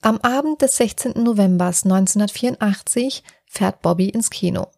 Am 0.00 0.18
Abend 0.18 0.62
des 0.62 0.76
16. 0.76 1.12
November 1.22 1.66
1984 1.66 3.24
fährt 3.46 3.82
Bobby 3.82 4.08
ins 4.08 4.30
Kino. 4.30 4.68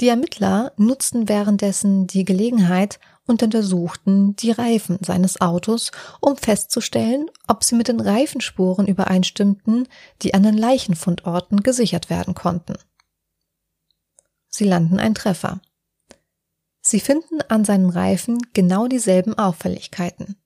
Die 0.00 0.08
Ermittler 0.08 0.72
nutzten 0.78 1.28
währenddessen 1.28 2.06
die 2.06 2.24
Gelegenheit 2.24 2.98
und 3.30 3.42
untersuchten 3.42 4.36
die 4.36 4.50
Reifen 4.50 4.98
seines 5.00 5.40
Autos, 5.40 5.92
um 6.20 6.36
festzustellen, 6.36 7.30
ob 7.46 7.64
sie 7.64 7.76
mit 7.76 7.88
den 7.88 8.00
Reifenspuren 8.00 8.86
übereinstimmten, 8.86 9.88
die 10.20 10.34
an 10.34 10.42
den 10.42 10.58
Leichenfundorten 10.58 11.62
gesichert 11.62 12.10
werden 12.10 12.34
konnten. 12.34 12.74
Sie 14.48 14.64
landen 14.64 14.98
ein 14.98 15.14
Treffer. 15.14 15.60
Sie 16.82 17.00
finden 17.00 17.40
an 17.48 17.64
seinen 17.64 17.90
Reifen 17.90 18.38
genau 18.52 18.88
dieselben 18.88 19.38
Auffälligkeiten. 19.38 20.36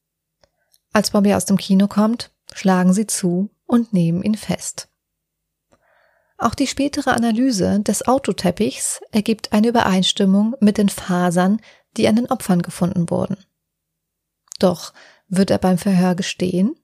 Als 0.93 1.11
Bobby 1.11 1.35
aus 1.35 1.47
dem 1.47 1.57
Kino 1.57 1.89
kommt, 1.89 2.33
schlagen 2.53 2.93
sie 2.93 3.07
zu 3.07 3.51
und 3.67 3.93
nehmen 3.93 4.23
ihn 4.23 4.37
fest. 4.37 4.89
Auch 6.37 6.55
die 6.55 6.67
spätere 6.67 7.15
Analyse 7.15 7.81
des 7.81 8.07
Autoteppichs 8.07 9.01
ergibt 9.13 9.53
eine 9.53 9.69
Übereinstimmung 9.69 10.55
mit 10.61 10.77
den 10.77 10.89
Fasern, 10.89 11.61
die 11.97 12.09
an 12.09 12.17
den 12.17 12.31
Opfern 12.31 12.63
gefunden 12.63 13.11
wurden. 13.11 13.37
Doch 14.59 14.93
wird 15.29 15.51
er 15.51 15.59
beim 15.59 15.79
Verhör 15.79 16.15
gestehen? 16.15 16.77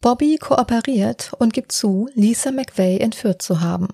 Bobby 0.00 0.36
kooperiert 0.36 1.32
und 1.38 1.52
gibt 1.52 1.72
zu, 1.72 2.08
Lisa 2.14 2.50
McVeigh 2.50 3.00
entführt 3.00 3.40
zu 3.40 3.60
haben. 3.60 3.88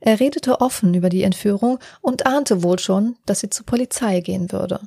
Er 0.00 0.20
redete 0.20 0.60
offen 0.60 0.94
über 0.94 1.08
die 1.08 1.22
Entführung 1.22 1.78
und 2.00 2.26
ahnte 2.26 2.62
wohl 2.62 2.78
schon, 2.78 3.16
dass 3.26 3.40
sie 3.40 3.50
zur 3.50 3.66
Polizei 3.66 4.20
gehen 4.20 4.52
würde. 4.52 4.80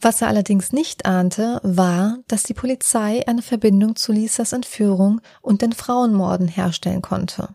Was 0.00 0.22
er 0.22 0.28
allerdings 0.28 0.72
nicht 0.72 1.06
ahnte, 1.06 1.60
war, 1.62 2.18
dass 2.28 2.44
die 2.44 2.54
Polizei 2.54 3.26
eine 3.26 3.42
Verbindung 3.42 3.96
zu 3.96 4.12
Lisas 4.12 4.52
Entführung 4.52 5.20
und 5.40 5.62
den 5.62 5.72
Frauenmorden 5.72 6.46
herstellen 6.46 7.02
konnte. 7.02 7.48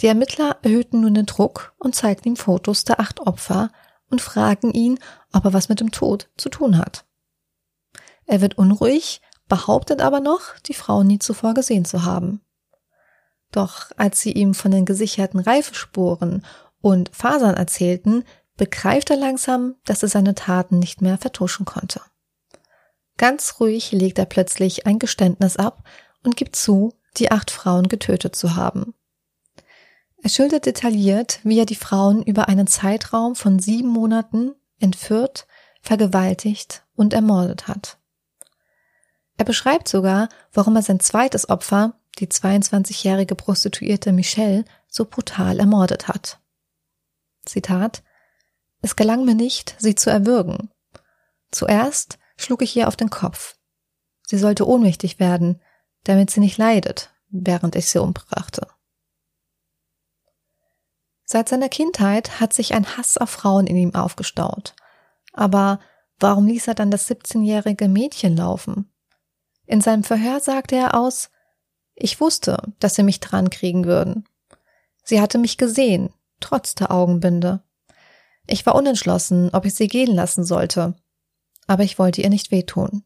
Die 0.00 0.06
Ermittler 0.06 0.58
erhöhten 0.62 1.00
nun 1.00 1.14
den 1.14 1.26
Druck 1.26 1.74
und 1.78 1.94
zeigten 1.94 2.28
ihm 2.28 2.36
Fotos 2.36 2.84
der 2.84 3.00
acht 3.00 3.20
Opfer 3.20 3.70
und 4.10 4.20
fragen 4.20 4.72
ihn, 4.72 4.98
ob 5.32 5.44
er 5.44 5.52
was 5.52 5.68
mit 5.68 5.80
dem 5.80 5.90
Tod 5.90 6.28
zu 6.36 6.48
tun 6.48 6.78
hat. 6.78 7.04
Er 8.26 8.40
wird 8.40 8.58
unruhig, 8.58 9.20
behauptet 9.48 10.02
aber 10.02 10.20
noch, 10.20 10.58
die 10.66 10.74
Frau 10.74 11.02
nie 11.02 11.18
zuvor 11.18 11.54
gesehen 11.54 11.84
zu 11.84 12.04
haben. 12.04 12.40
Doch 13.50 13.90
als 13.96 14.20
sie 14.20 14.32
ihm 14.32 14.54
von 14.54 14.70
den 14.70 14.84
gesicherten 14.84 15.40
Reifespuren 15.40 16.44
und 16.80 17.10
Fasern 17.14 17.56
erzählten, 17.56 18.24
begreift 18.56 19.10
er 19.10 19.16
langsam, 19.16 19.76
dass 19.84 20.02
er 20.02 20.08
seine 20.08 20.34
Taten 20.34 20.78
nicht 20.78 21.00
mehr 21.00 21.16
vertuschen 21.16 21.64
konnte. 21.64 22.02
Ganz 23.16 23.56
ruhig 23.58 23.92
legt 23.92 24.18
er 24.18 24.26
plötzlich 24.26 24.86
ein 24.86 24.98
Geständnis 24.98 25.56
ab 25.56 25.82
und 26.22 26.36
gibt 26.36 26.56
zu, 26.56 26.92
die 27.16 27.30
acht 27.30 27.50
Frauen 27.50 27.88
getötet 27.88 28.36
zu 28.36 28.54
haben. 28.54 28.94
Er 30.22 30.30
schildert 30.30 30.66
detailliert, 30.66 31.40
wie 31.44 31.58
er 31.58 31.66
die 31.66 31.76
Frauen 31.76 32.22
über 32.22 32.48
einen 32.48 32.66
Zeitraum 32.66 33.36
von 33.36 33.58
sieben 33.58 33.88
Monaten 33.88 34.54
entführt, 34.80 35.46
vergewaltigt 35.80 36.84
und 36.94 37.14
ermordet 37.14 37.68
hat. 37.68 37.98
Er 39.36 39.44
beschreibt 39.44 39.88
sogar, 39.88 40.28
warum 40.52 40.74
er 40.76 40.82
sein 40.82 41.00
zweites 41.00 41.48
Opfer, 41.48 41.94
die 42.18 42.26
22-jährige 42.26 43.36
Prostituierte 43.36 44.12
Michelle, 44.12 44.64
so 44.88 45.04
brutal 45.04 45.60
ermordet 45.60 46.08
hat. 46.08 46.40
Zitat 47.44 48.02
Es 48.82 48.96
gelang 48.96 49.24
mir 49.24 49.36
nicht, 49.36 49.76
sie 49.78 49.94
zu 49.94 50.10
erwürgen. 50.10 50.70
Zuerst 51.52 52.18
schlug 52.36 52.62
ich 52.62 52.76
ihr 52.76 52.88
auf 52.88 52.96
den 52.96 53.10
Kopf. 53.10 53.56
Sie 54.26 54.38
sollte 54.38 54.66
ohnmächtig 54.66 55.20
werden, 55.20 55.60
damit 56.04 56.30
sie 56.30 56.40
nicht 56.40 56.58
leidet, 56.58 57.12
während 57.30 57.76
ich 57.76 57.86
sie 57.86 58.00
umbrachte. 58.00 58.66
Seit 61.30 61.50
seiner 61.50 61.68
Kindheit 61.68 62.40
hat 62.40 62.54
sich 62.54 62.72
ein 62.72 62.96
Hass 62.96 63.18
auf 63.18 63.28
Frauen 63.28 63.66
in 63.66 63.76
ihm 63.76 63.94
aufgestaut. 63.94 64.74
Aber 65.34 65.78
warum 66.18 66.46
ließ 66.46 66.68
er 66.68 66.74
dann 66.74 66.90
das 66.90 67.06
17-jährige 67.10 67.86
Mädchen 67.86 68.34
laufen? 68.34 68.90
In 69.66 69.82
seinem 69.82 70.04
Verhör 70.04 70.40
sagte 70.40 70.76
er 70.76 70.98
aus, 70.98 71.28
ich 71.94 72.18
wusste, 72.18 72.72
dass 72.78 72.94
sie 72.94 73.02
mich 73.02 73.20
dran 73.20 73.50
kriegen 73.50 73.84
würden. 73.84 74.26
Sie 75.04 75.20
hatte 75.20 75.36
mich 75.36 75.58
gesehen, 75.58 76.14
trotz 76.40 76.74
der 76.74 76.90
Augenbinde. 76.90 77.62
Ich 78.46 78.64
war 78.64 78.74
unentschlossen, 78.74 79.50
ob 79.52 79.66
ich 79.66 79.74
sie 79.74 79.88
gehen 79.88 80.14
lassen 80.14 80.44
sollte, 80.44 80.94
aber 81.66 81.82
ich 81.82 81.98
wollte 81.98 82.22
ihr 82.22 82.30
nicht 82.30 82.50
wehtun. 82.50 83.04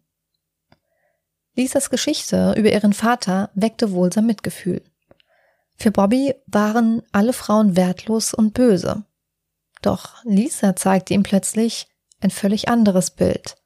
Lisas 1.56 1.90
Geschichte 1.90 2.54
über 2.56 2.70
ihren 2.70 2.92
Vater 2.92 3.50
weckte 3.54 3.90
wohl 3.90 4.12
sein 4.12 4.26
Mitgefühl. 4.26 4.84
Für 5.82 5.90
Bobby 5.90 6.32
waren 6.46 7.02
alle 7.10 7.32
Frauen 7.32 7.74
wertlos 7.74 8.34
und 8.34 8.54
böse. 8.54 9.04
Doch 9.82 10.22
Lisa 10.22 10.76
zeigte 10.76 11.12
ihm 11.12 11.24
plötzlich 11.24 11.88
ein 12.20 12.30
völlig 12.30 12.68
anderes 12.68 13.10
Bild, 13.10 13.56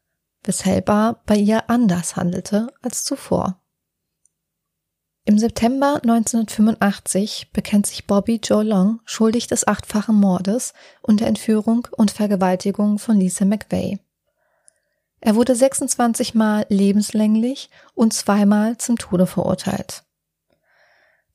weshalb 0.42 0.88
er 0.88 1.20
bei 1.26 1.36
ihr 1.36 1.68
anders 1.68 2.16
handelte 2.16 2.68
als 2.80 3.04
zuvor. 3.04 3.60
Im 5.26 5.38
September 5.38 6.00
1985 6.02 7.52
bekennt 7.52 7.86
sich 7.86 8.06
Bobby 8.06 8.40
Joe 8.42 8.64
Long 8.64 9.00
schuldig 9.04 9.46
des 9.46 9.68
achtfachen 9.68 10.16
Mordes 10.16 10.72
und 11.02 11.20
der 11.20 11.28
Entführung 11.28 11.86
und 11.98 12.12
Vergewaltigung 12.12 12.98
von 12.98 13.20
Lisa 13.20 13.44
McVeigh. 13.44 13.98
Er 15.20 15.34
wurde 15.34 15.54
26 15.54 16.34
Mal 16.34 16.64
lebenslänglich 16.70 17.68
und 17.94 18.14
zweimal 18.14 18.78
zum 18.78 18.96
Tode 18.96 19.26
verurteilt. 19.26 20.05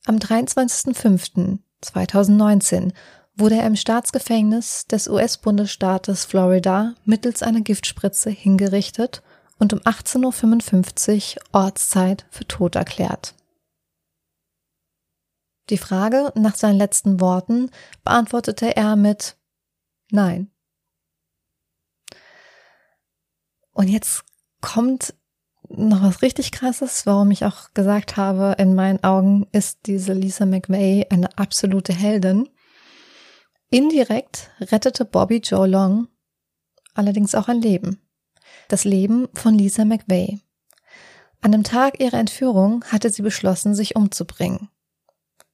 Am 0.04 0.16
23.05.2019 0.16 2.92
wurde 3.36 3.56
er 3.56 3.66
im 3.66 3.76
Staatsgefängnis 3.76 4.86
des 4.86 5.08
US-Bundesstaates 5.08 6.24
Florida 6.24 6.94
mittels 7.04 7.42
einer 7.42 7.60
Giftspritze 7.60 8.30
hingerichtet 8.30 9.22
und 9.58 9.72
um 9.72 9.78
18.55 9.80 11.36
Uhr 11.36 11.42
Ortszeit 11.52 12.26
für 12.30 12.46
tot 12.46 12.74
erklärt. 12.74 13.34
Die 15.70 15.78
Frage 15.78 16.32
nach 16.34 16.56
seinen 16.56 16.78
letzten 16.78 17.20
Worten 17.20 17.70
beantwortete 18.02 18.76
er 18.76 18.96
mit 18.96 19.36
Nein. 20.10 20.50
Und 23.70 23.88
jetzt 23.88 24.24
kommt 24.60 25.14
noch 25.76 26.02
was 26.02 26.22
richtig 26.22 26.52
krasses, 26.52 27.06
warum 27.06 27.30
ich 27.30 27.44
auch 27.44 27.72
gesagt 27.74 28.16
habe, 28.16 28.56
in 28.58 28.74
meinen 28.74 29.02
Augen 29.04 29.46
ist 29.52 29.80
diese 29.86 30.12
Lisa 30.12 30.46
McVeigh 30.46 31.06
eine 31.10 31.36
absolute 31.38 31.92
Heldin. 31.92 32.48
Indirekt 33.70 34.50
rettete 34.60 35.04
Bobby 35.04 35.38
Joe 35.38 35.66
Long 35.66 36.08
allerdings 36.94 37.34
auch 37.34 37.48
ein 37.48 37.60
Leben. 37.60 38.00
Das 38.68 38.84
Leben 38.84 39.28
von 39.34 39.54
Lisa 39.54 39.84
McVeigh. 39.84 40.38
An 41.40 41.52
dem 41.52 41.64
Tag 41.64 42.00
ihrer 42.00 42.18
Entführung 42.18 42.84
hatte 42.84 43.10
sie 43.10 43.22
beschlossen, 43.22 43.74
sich 43.74 43.96
umzubringen. 43.96 44.68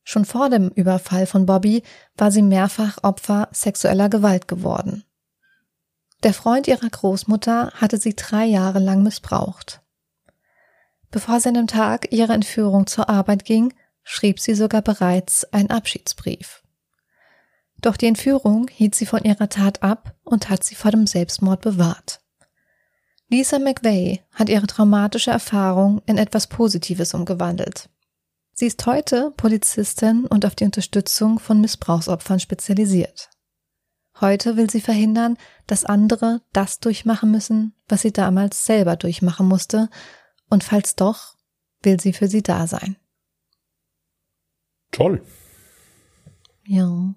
Schon 0.04 0.24
vor 0.24 0.50
dem 0.50 0.68
Überfall 0.70 1.26
von 1.26 1.46
Bobby 1.46 1.83
war 2.16 2.31
sie 2.31 2.42
mehrfach 2.42 2.98
Opfer 3.02 3.48
sexueller 3.52 4.09
Gewalt 4.09 4.48
geworden. 4.48 5.04
Der 6.22 6.35
Freund 6.35 6.66
ihrer 6.66 6.88
Großmutter 6.88 7.72
hatte 7.74 7.98
sie 7.98 8.16
drei 8.16 8.44
Jahre 8.44 8.81
lang 8.81 9.02
missbraucht. 9.02 9.83
Bevor 11.11 11.40
sie 11.40 11.49
an 11.49 11.55
dem 11.55 11.66
Tag 11.66 12.12
ihrer 12.12 12.35
Entführung 12.35 12.87
zur 12.87 13.09
Arbeit 13.09 13.44
ging, 13.44 13.73
schrieb 14.03 14.40
sie 14.40 14.55
sogar 14.55 14.83
bereits 14.83 15.44
einen 15.53 15.71
Abschiedsbrief. 15.71 16.62
Doch 17.81 17.97
die 17.97 18.07
Entführung 18.07 18.68
hielt 18.68 18.94
sie 18.94 19.07
von 19.07 19.23
ihrer 19.23 19.49
Tat 19.49 19.83
ab 19.83 20.14
und 20.25 20.51
hat 20.51 20.64
sie 20.64 20.75
vor 20.75 20.90
dem 20.90 21.07
Selbstmord 21.07 21.61
bewahrt. 21.61 22.21
Lisa 23.29 23.59
McVeigh 23.59 24.21
hat 24.33 24.49
ihre 24.49 24.66
traumatische 24.66 25.31
Erfahrung 25.31 26.01
in 26.07 26.18
etwas 26.18 26.47
Positives 26.47 27.14
umgewandelt. 27.14 27.88
Sie 28.55 28.66
ist 28.66 28.85
heute 28.87 29.33
Polizistin 29.37 30.25
und 30.27 30.44
auf 30.44 30.57
die 30.57 30.64
Unterstützung 30.64 31.38
von 31.38 31.61
Missbrauchsopfern 31.61 32.40
spezialisiert. 32.40 33.29
Heute 34.21 34.57
will 34.57 34.68
sie 34.68 34.81
verhindern, 34.81 35.37
dass 35.68 35.85
andere 35.85 36.40
das 36.53 36.81
durchmachen 36.81 37.31
müssen, 37.31 37.75
was 37.88 38.03
sie 38.03 38.12
damals 38.12 38.66
selber 38.66 38.97
durchmachen 38.97 39.47
musste 39.47 39.90
und 40.50 40.64
falls 40.64 40.96
doch, 40.96 41.34
will 41.82 42.00
sie 42.00 42.12
für 42.12 42.28
sie 42.28 42.42
da 42.42 42.66
sein. 42.66 42.96
Toll. 44.90 45.22
Ja. 46.66 47.14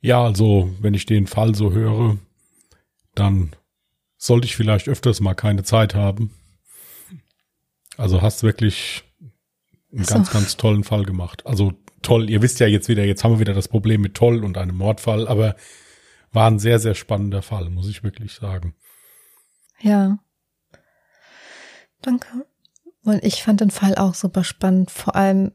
Ja, 0.00 0.24
also, 0.24 0.74
wenn 0.80 0.94
ich 0.94 1.06
den 1.06 1.26
Fall 1.26 1.54
so 1.54 1.72
höre, 1.72 2.18
dann 3.14 3.54
sollte 4.16 4.46
ich 4.46 4.56
vielleicht 4.56 4.88
öfters 4.88 5.20
mal 5.20 5.34
keine 5.34 5.62
Zeit 5.62 5.94
haben. 5.94 6.34
Also 7.96 8.22
hast 8.22 8.42
wirklich 8.42 9.04
einen 9.92 10.04
so. 10.04 10.14
ganz, 10.14 10.30
ganz 10.30 10.56
tollen 10.56 10.84
Fall 10.84 11.04
gemacht. 11.04 11.46
Also 11.46 11.74
toll, 12.02 12.30
ihr 12.30 12.40
wisst 12.42 12.60
ja 12.60 12.66
jetzt 12.66 12.88
wieder, 12.88 13.04
jetzt 13.04 13.24
haben 13.24 13.32
wir 13.32 13.40
wieder 13.40 13.54
das 13.54 13.68
Problem 13.68 14.00
mit 14.00 14.14
toll 14.14 14.44
und 14.44 14.56
einem 14.56 14.76
Mordfall, 14.76 15.28
aber 15.28 15.56
war 16.32 16.50
ein 16.50 16.58
sehr, 16.58 16.78
sehr 16.78 16.94
spannender 16.94 17.42
Fall, 17.42 17.70
muss 17.70 17.88
ich 17.88 18.02
wirklich 18.02 18.32
sagen. 18.34 18.74
Ja. 19.80 20.18
Danke. 22.02 22.46
Und 23.04 23.24
ich 23.24 23.42
fand 23.42 23.60
den 23.60 23.70
Fall 23.70 23.94
auch 23.96 24.14
super 24.14 24.44
spannend, 24.44 24.90
vor 24.90 25.16
allem 25.16 25.52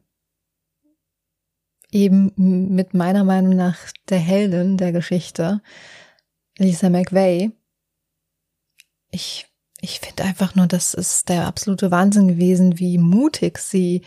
eben 1.91 2.33
mit 2.35 2.93
meiner 2.93 3.23
Meinung 3.23 3.55
nach 3.55 3.77
der 4.09 4.19
Heldin 4.19 4.77
der 4.77 4.91
Geschichte, 4.91 5.61
Lisa 6.57 6.89
McVeigh. 6.89 7.51
Ich, 9.11 9.47
ich 9.79 9.99
finde 9.99 10.23
einfach 10.23 10.55
nur, 10.55 10.67
das 10.67 10.93
ist 10.93 11.29
der 11.29 11.47
absolute 11.47 11.91
Wahnsinn 11.91 12.27
gewesen, 12.27 12.79
wie 12.79 12.97
mutig 12.97 13.59
sie 13.59 14.01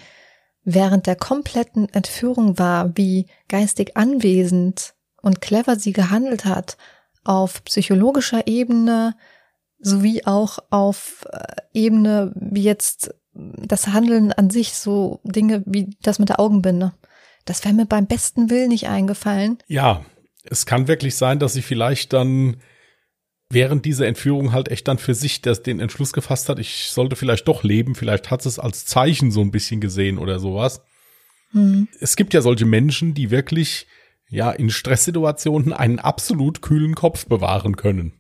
während 0.64 1.06
der 1.06 1.16
kompletten 1.16 1.88
Entführung 1.94 2.58
war, 2.58 2.96
wie 2.96 3.26
geistig 3.48 3.96
anwesend 3.96 4.94
und 5.22 5.40
clever 5.40 5.76
sie 5.76 5.92
gehandelt 5.92 6.44
hat, 6.44 6.76
auf 7.24 7.64
psychologischer 7.64 8.46
Ebene, 8.46 9.16
sowie 9.80 10.24
auch 10.24 10.58
auf 10.70 11.26
äh, 11.30 11.38
Ebene 11.72 12.32
wie 12.34 12.62
jetzt 12.62 13.14
das 13.32 13.88
Handeln 13.88 14.32
an 14.32 14.50
sich, 14.50 14.74
so 14.74 15.20
Dinge 15.22 15.62
wie 15.66 15.96
das 16.02 16.18
mit 16.18 16.28
der 16.28 16.40
Augenbinde. 16.40 16.92
Das 17.44 17.64
wäre 17.64 17.74
mir 17.74 17.86
beim 17.86 18.06
besten 18.06 18.50
Willen 18.50 18.68
nicht 18.68 18.88
eingefallen. 18.88 19.58
Ja, 19.68 20.04
es 20.44 20.66
kann 20.66 20.88
wirklich 20.88 21.16
sein, 21.16 21.38
dass 21.38 21.52
sie 21.52 21.62
vielleicht 21.62 22.12
dann 22.12 22.56
während 23.50 23.84
dieser 23.84 24.06
Entführung 24.06 24.52
halt 24.52 24.68
echt 24.68 24.88
dann 24.88 24.98
für 24.98 25.14
sich 25.14 25.40
das, 25.40 25.62
den 25.62 25.80
Entschluss 25.80 26.12
gefasst 26.12 26.48
hat, 26.48 26.58
ich 26.58 26.90
sollte 26.90 27.16
vielleicht 27.16 27.48
doch 27.48 27.62
leben, 27.62 27.94
vielleicht 27.94 28.30
hat 28.30 28.44
es 28.44 28.58
als 28.58 28.84
Zeichen 28.84 29.30
so 29.30 29.40
ein 29.40 29.50
bisschen 29.50 29.80
gesehen 29.80 30.18
oder 30.18 30.38
sowas. 30.38 30.82
Hm. 31.52 31.88
Es 32.00 32.16
gibt 32.16 32.34
ja 32.34 32.42
solche 32.42 32.66
Menschen, 32.66 33.14
die 33.14 33.30
wirklich 33.30 33.86
ja 34.28 34.50
in 34.50 34.68
Stresssituationen 34.68 35.72
einen 35.72 35.98
absolut 35.98 36.60
kühlen 36.60 36.94
Kopf 36.94 37.26
bewahren 37.26 37.76
können. 37.76 38.17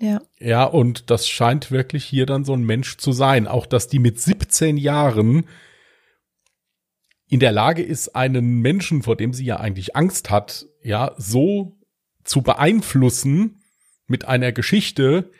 Ja. 0.00 0.22
Ja, 0.38 0.64
und 0.64 1.10
das 1.10 1.28
scheint 1.28 1.70
wirklich 1.70 2.04
hier 2.04 2.24
dann 2.24 2.44
so 2.44 2.54
ein 2.54 2.64
Mensch 2.64 2.96
zu 2.96 3.12
sein. 3.12 3.46
Auch, 3.46 3.66
dass 3.66 3.86
die 3.86 3.98
mit 3.98 4.18
17 4.18 4.78
Jahren 4.78 5.46
in 7.28 7.38
der 7.38 7.52
Lage 7.52 7.82
ist, 7.82 8.16
einen 8.16 8.60
Menschen, 8.60 9.02
vor 9.02 9.14
dem 9.14 9.34
sie 9.34 9.44
ja 9.44 9.60
eigentlich 9.60 9.94
Angst 9.94 10.30
hat, 10.30 10.66
ja, 10.82 11.14
so 11.18 11.76
zu 12.24 12.42
beeinflussen 12.42 13.62
mit 14.06 14.26
einer 14.26 14.52
Geschichte, 14.52 15.30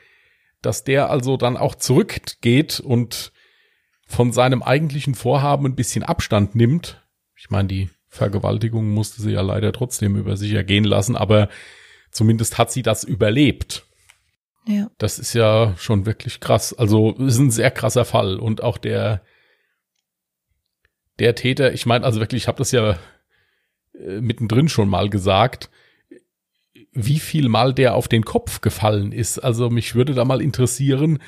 dass 0.63 0.85
der 0.85 1.11
also 1.11 1.37
dann 1.37 1.57
auch 1.57 1.75
zurückgeht 1.75 2.81
und 2.81 3.33
von 4.07 4.33
seinem 4.33 4.63
eigentlichen 4.63 5.15
Vorhaben 5.15 5.67
ein 5.67 5.75
bisschen 5.75 6.03
Abstand 6.03 6.55
nimmt. 6.55 7.03
Ich 7.35 7.49
meine, 7.49 7.69
die 7.69 7.89
Vergewaltigung 8.09 8.91
musste 8.91 9.23
sie 9.23 9.33
ja 9.33 9.41
leider 9.41 9.73
trotzdem 9.73 10.17
über 10.17 10.37
sich 10.37 10.53
ergehen 10.53 10.85
lassen, 10.85 11.17
aber 11.17 11.49
zumindest 12.11 12.59
hat 12.59 12.71
sie 12.71 12.83
das 12.83 13.05
überlebt. 13.05 13.87
Ja. 14.67 14.91
Das 14.99 15.19
ist 15.19 15.35
ja 15.35 15.75
schon 15.79 16.07
wirklich 16.07 16.41
krass. 16.41 16.73
Also 16.75 17.13
ist 17.13 17.39
ein 17.39 17.51
sehr 17.51 17.71
krasser 17.71 18.05
Fall 18.05 18.39
und 18.39 18.63
auch 18.63 18.79
der 18.79 19.23
der 21.19 21.35
Täter, 21.35 21.73
ich 21.73 21.87
meine, 21.87 22.05
also 22.05 22.19
wirklich, 22.19 22.45
ich 22.45 22.49
habe 22.49 22.59
das 22.59 22.73
ja 22.73 22.99
äh, 23.95 24.21
mittendrin 24.21 24.69
schon 24.69 24.89
mal 24.89 25.11
gesagt, 25.11 25.71
wie 26.93 27.21
viel 27.21 27.49
mal 27.49 27.75
der 27.75 27.95
auf 27.95 28.09
den 28.09 28.25
Kopf 28.25 28.63
gefallen 28.63 29.13
ist. 29.13 29.39
Also 29.39 29.71
mich 29.71 29.95
würde 29.95 30.15
da 30.15 30.25
mal 30.25 30.41
interessieren, 30.41 31.23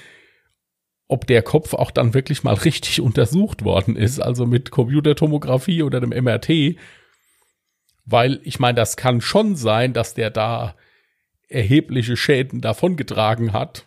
ob 1.09 1.27
der 1.27 1.42
Kopf 1.42 1.75
auch 1.75 1.90
dann 1.90 2.14
wirklich 2.14 2.42
mal 2.42 2.55
richtig 2.55 3.01
untersucht 3.01 3.64
worden 3.64 3.97
ist, 3.97 4.18
also 4.18 4.47
mit 4.47 4.71
Computertomographie 4.71 5.83
oder 5.83 6.01
dem 6.01 6.11
MRT. 6.11 6.77
Weil 8.05 8.40
ich 8.45 8.59
meine, 8.59 8.77
das 8.77 8.97
kann 8.97 9.21
schon 9.21 9.55
sein, 9.55 9.92
dass 9.92 10.14
der 10.14 10.31
da 10.31 10.75
erhebliche 11.52 12.16
Schäden 12.16 12.60
davongetragen 12.60 13.52
hat. 13.52 13.86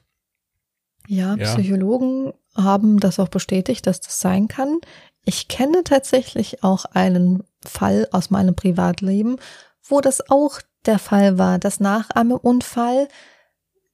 Ja, 1.08 1.36
ja, 1.36 1.54
Psychologen 1.54 2.34
haben 2.56 3.00
das 3.00 3.20
auch 3.20 3.28
bestätigt, 3.28 3.86
dass 3.86 4.02
das 4.02 4.20
sein 4.20 4.48
kann. 4.48 4.80
Ich 5.26 5.48
kenne 5.48 5.84
tatsächlich 5.84 6.64
auch 6.64 6.86
einen 6.86 7.44
Fall 7.66 8.08
aus 8.12 8.30
meinem 8.30 8.56
Privatleben, 8.56 9.38
wo 9.84 10.02
das 10.02 10.30
auch 10.30 10.62
der 10.86 11.00
Fall 11.00 11.38
war, 11.38 11.60
dass 11.60 11.80
nach 11.80 12.10
einem 12.12 12.38
Unfall 12.38 13.08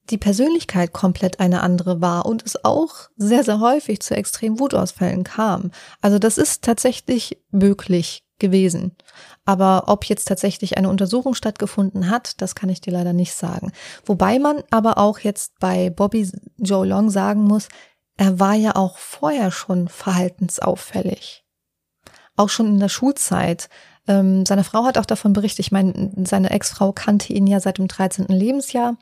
die 0.10 0.18
Persönlichkeit 0.18 0.92
komplett 0.94 1.40
eine 1.40 1.62
andere 1.62 2.02
war 2.02 2.26
und 2.26 2.46
es 2.46 2.64
auch 2.66 3.10
sehr, 3.16 3.44
sehr 3.44 3.60
häufig 3.60 4.02
zu 4.02 4.16
extremen 4.16 4.60
Wutausfällen 4.60 5.24
kam. 5.24 5.72
Also 6.02 6.20
das 6.20 6.38
ist 6.38 6.64
tatsächlich 6.64 7.38
möglich 7.52 8.24
gewesen. 8.42 8.98
Aber 9.46 9.86
ob 9.88 10.04
jetzt 10.04 10.28
tatsächlich 10.28 10.78
eine 10.78 10.90
Untersuchung 10.90 11.34
stattgefunden 11.34 12.10
hat, 12.10 12.42
das 12.42 12.56
kann 12.56 12.68
ich 12.68 12.82
dir 12.82 12.92
leider 12.92 13.14
nicht 13.14 13.34
sagen. 13.34 13.72
Wobei 14.06 14.38
man 14.38 14.64
aber 14.70 14.98
auch 14.98 15.20
jetzt 15.20 15.54
bei 15.60 15.90
Bobby 15.90 16.30
Joe 16.58 16.86
Long 16.86 17.10
sagen 17.10 17.44
muss, 17.44 17.70
er 18.18 18.40
war 18.40 18.56
ja 18.56 18.76
auch 18.76 18.98
vorher 18.98 19.52
schon 19.52 19.88
verhaltensauffällig. 19.88 21.46
Auch 22.36 22.50
schon 22.50 22.68
in 22.68 22.80
der 22.80 22.90
Schulzeit. 22.90 23.70
Ähm, 24.08 24.46
seine 24.46 24.64
Frau 24.64 24.84
hat 24.84 24.98
auch 24.98 25.06
davon 25.06 25.34
berichtet, 25.34 25.60
ich 25.60 25.72
meine, 25.72 26.12
seine 26.26 26.50
Ex-Frau 26.50 26.92
kannte 26.92 27.34
ihn 27.34 27.48
ja 27.48 27.60
seit 27.60 27.78
dem 27.78 27.88
13. 27.88 28.26
Lebensjahr 28.28 28.98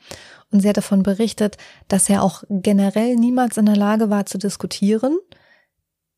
und 0.50 0.60
sie 0.60 0.68
hat 0.68 0.76
davon 0.76 1.02
berichtet, 1.02 1.56
dass 1.88 2.08
er 2.08 2.22
auch 2.22 2.44
generell 2.48 3.16
niemals 3.16 3.56
in 3.56 3.66
der 3.66 3.76
Lage 3.76 4.10
war 4.10 4.26
zu 4.26 4.38
diskutieren. 4.38 5.18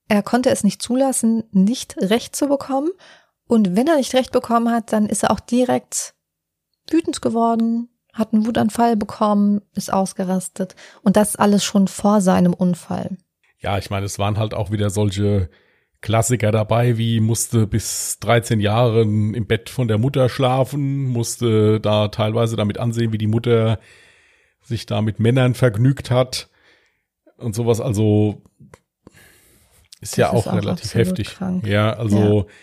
Er 0.08 0.22
konnte 0.22 0.50
es 0.50 0.64
nicht 0.64 0.82
zulassen, 0.82 1.44
nicht 1.52 1.96
Recht 1.98 2.36
zu 2.36 2.48
bekommen. 2.48 2.90
Und 3.46 3.76
wenn 3.76 3.86
er 3.86 3.96
nicht 3.96 4.14
Recht 4.14 4.32
bekommen 4.32 4.70
hat, 4.70 4.92
dann 4.92 5.06
ist 5.06 5.22
er 5.22 5.30
auch 5.30 5.40
direkt 5.40 6.14
wütend 6.90 7.22
geworden, 7.22 7.88
hat 8.12 8.32
einen 8.32 8.46
Wutanfall 8.46 8.96
bekommen, 8.96 9.62
ist 9.74 9.92
ausgerastet. 9.92 10.74
Und 11.02 11.16
das 11.16 11.36
alles 11.36 11.64
schon 11.64 11.88
vor 11.88 12.20
seinem 12.20 12.54
Unfall. 12.54 13.16
Ja, 13.58 13.78
ich 13.78 13.90
meine, 13.90 14.06
es 14.06 14.18
waren 14.18 14.38
halt 14.38 14.54
auch 14.54 14.70
wieder 14.70 14.90
solche 14.90 15.48
Klassiker 16.02 16.50
dabei, 16.50 16.98
wie 16.98 17.20
musste 17.20 17.68
bis 17.68 18.18
13 18.20 18.58
Jahren 18.58 19.34
im 19.34 19.46
Bett 19.46 19.70
von 19.70 19.86
der 19.86 19.98
Mutter 19.98 20.28
schlafen, 20.28 21.06
musste 21.06 21.80
da 21.80 22.08
teilweise 22.08 22.56
damit 22.56 22.78
ansehen, 22.78 23.12
wie 23.12 23.18
die 23.18 23.28
Mutter 23.28 23.78
sich 24.62 24.84
da 24.84 25.00
mit 25.00 25.20
Männern 25.20 25.54
vergnügt 25.54 26.10
hat 26.10 26.48
und 27.36 27.54
sowas. 27.54 27.80
Also 27.80 28.42
ist 30.02 30.12
das 30.12 30.18
ja 30.18 30.30
auch, 30.30 30.46
auch 30.46 30.54
relativ 30.54 30.94
heftig. 30.94 31.28
Krank. 31.28 31.66
Ja, 31.66 31.94
also 31.94 32.46
ja. 32.46 32.54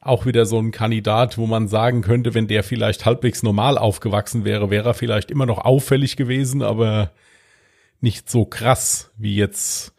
auch 0.00 0.26
wieder 0.26 0.44
so 0.44 0.58
ein 0.58 0.72
Kandidat, 0.72 1.38
wo 1.38 1.46
man 1.46 1.68
sagen 1.68 2.02
könnte, 2.02 2.34
wenn 2.34 2.48
der 2.48 2.62
vielleicht 2.64 3.06
halbwegs 3.06 3.42
normal 3.42 3.78
aufgewachsen 3.78 4.44
wäre, 4.44 4.68
wäre 4.68 4.90
er 4.90 4.94
vielleicht 4.94 5.30
immer 5.30 5.46
noch 5.46 5.58
auffällig 5.58 6.16
gewesen, 6.16 6.62
aber 6.62 7.12
nicht 8.00 8.28
so 8.28 8.44
krass 8.44 9.12
wie 9.16 9.36
jetzt 9.36 9.94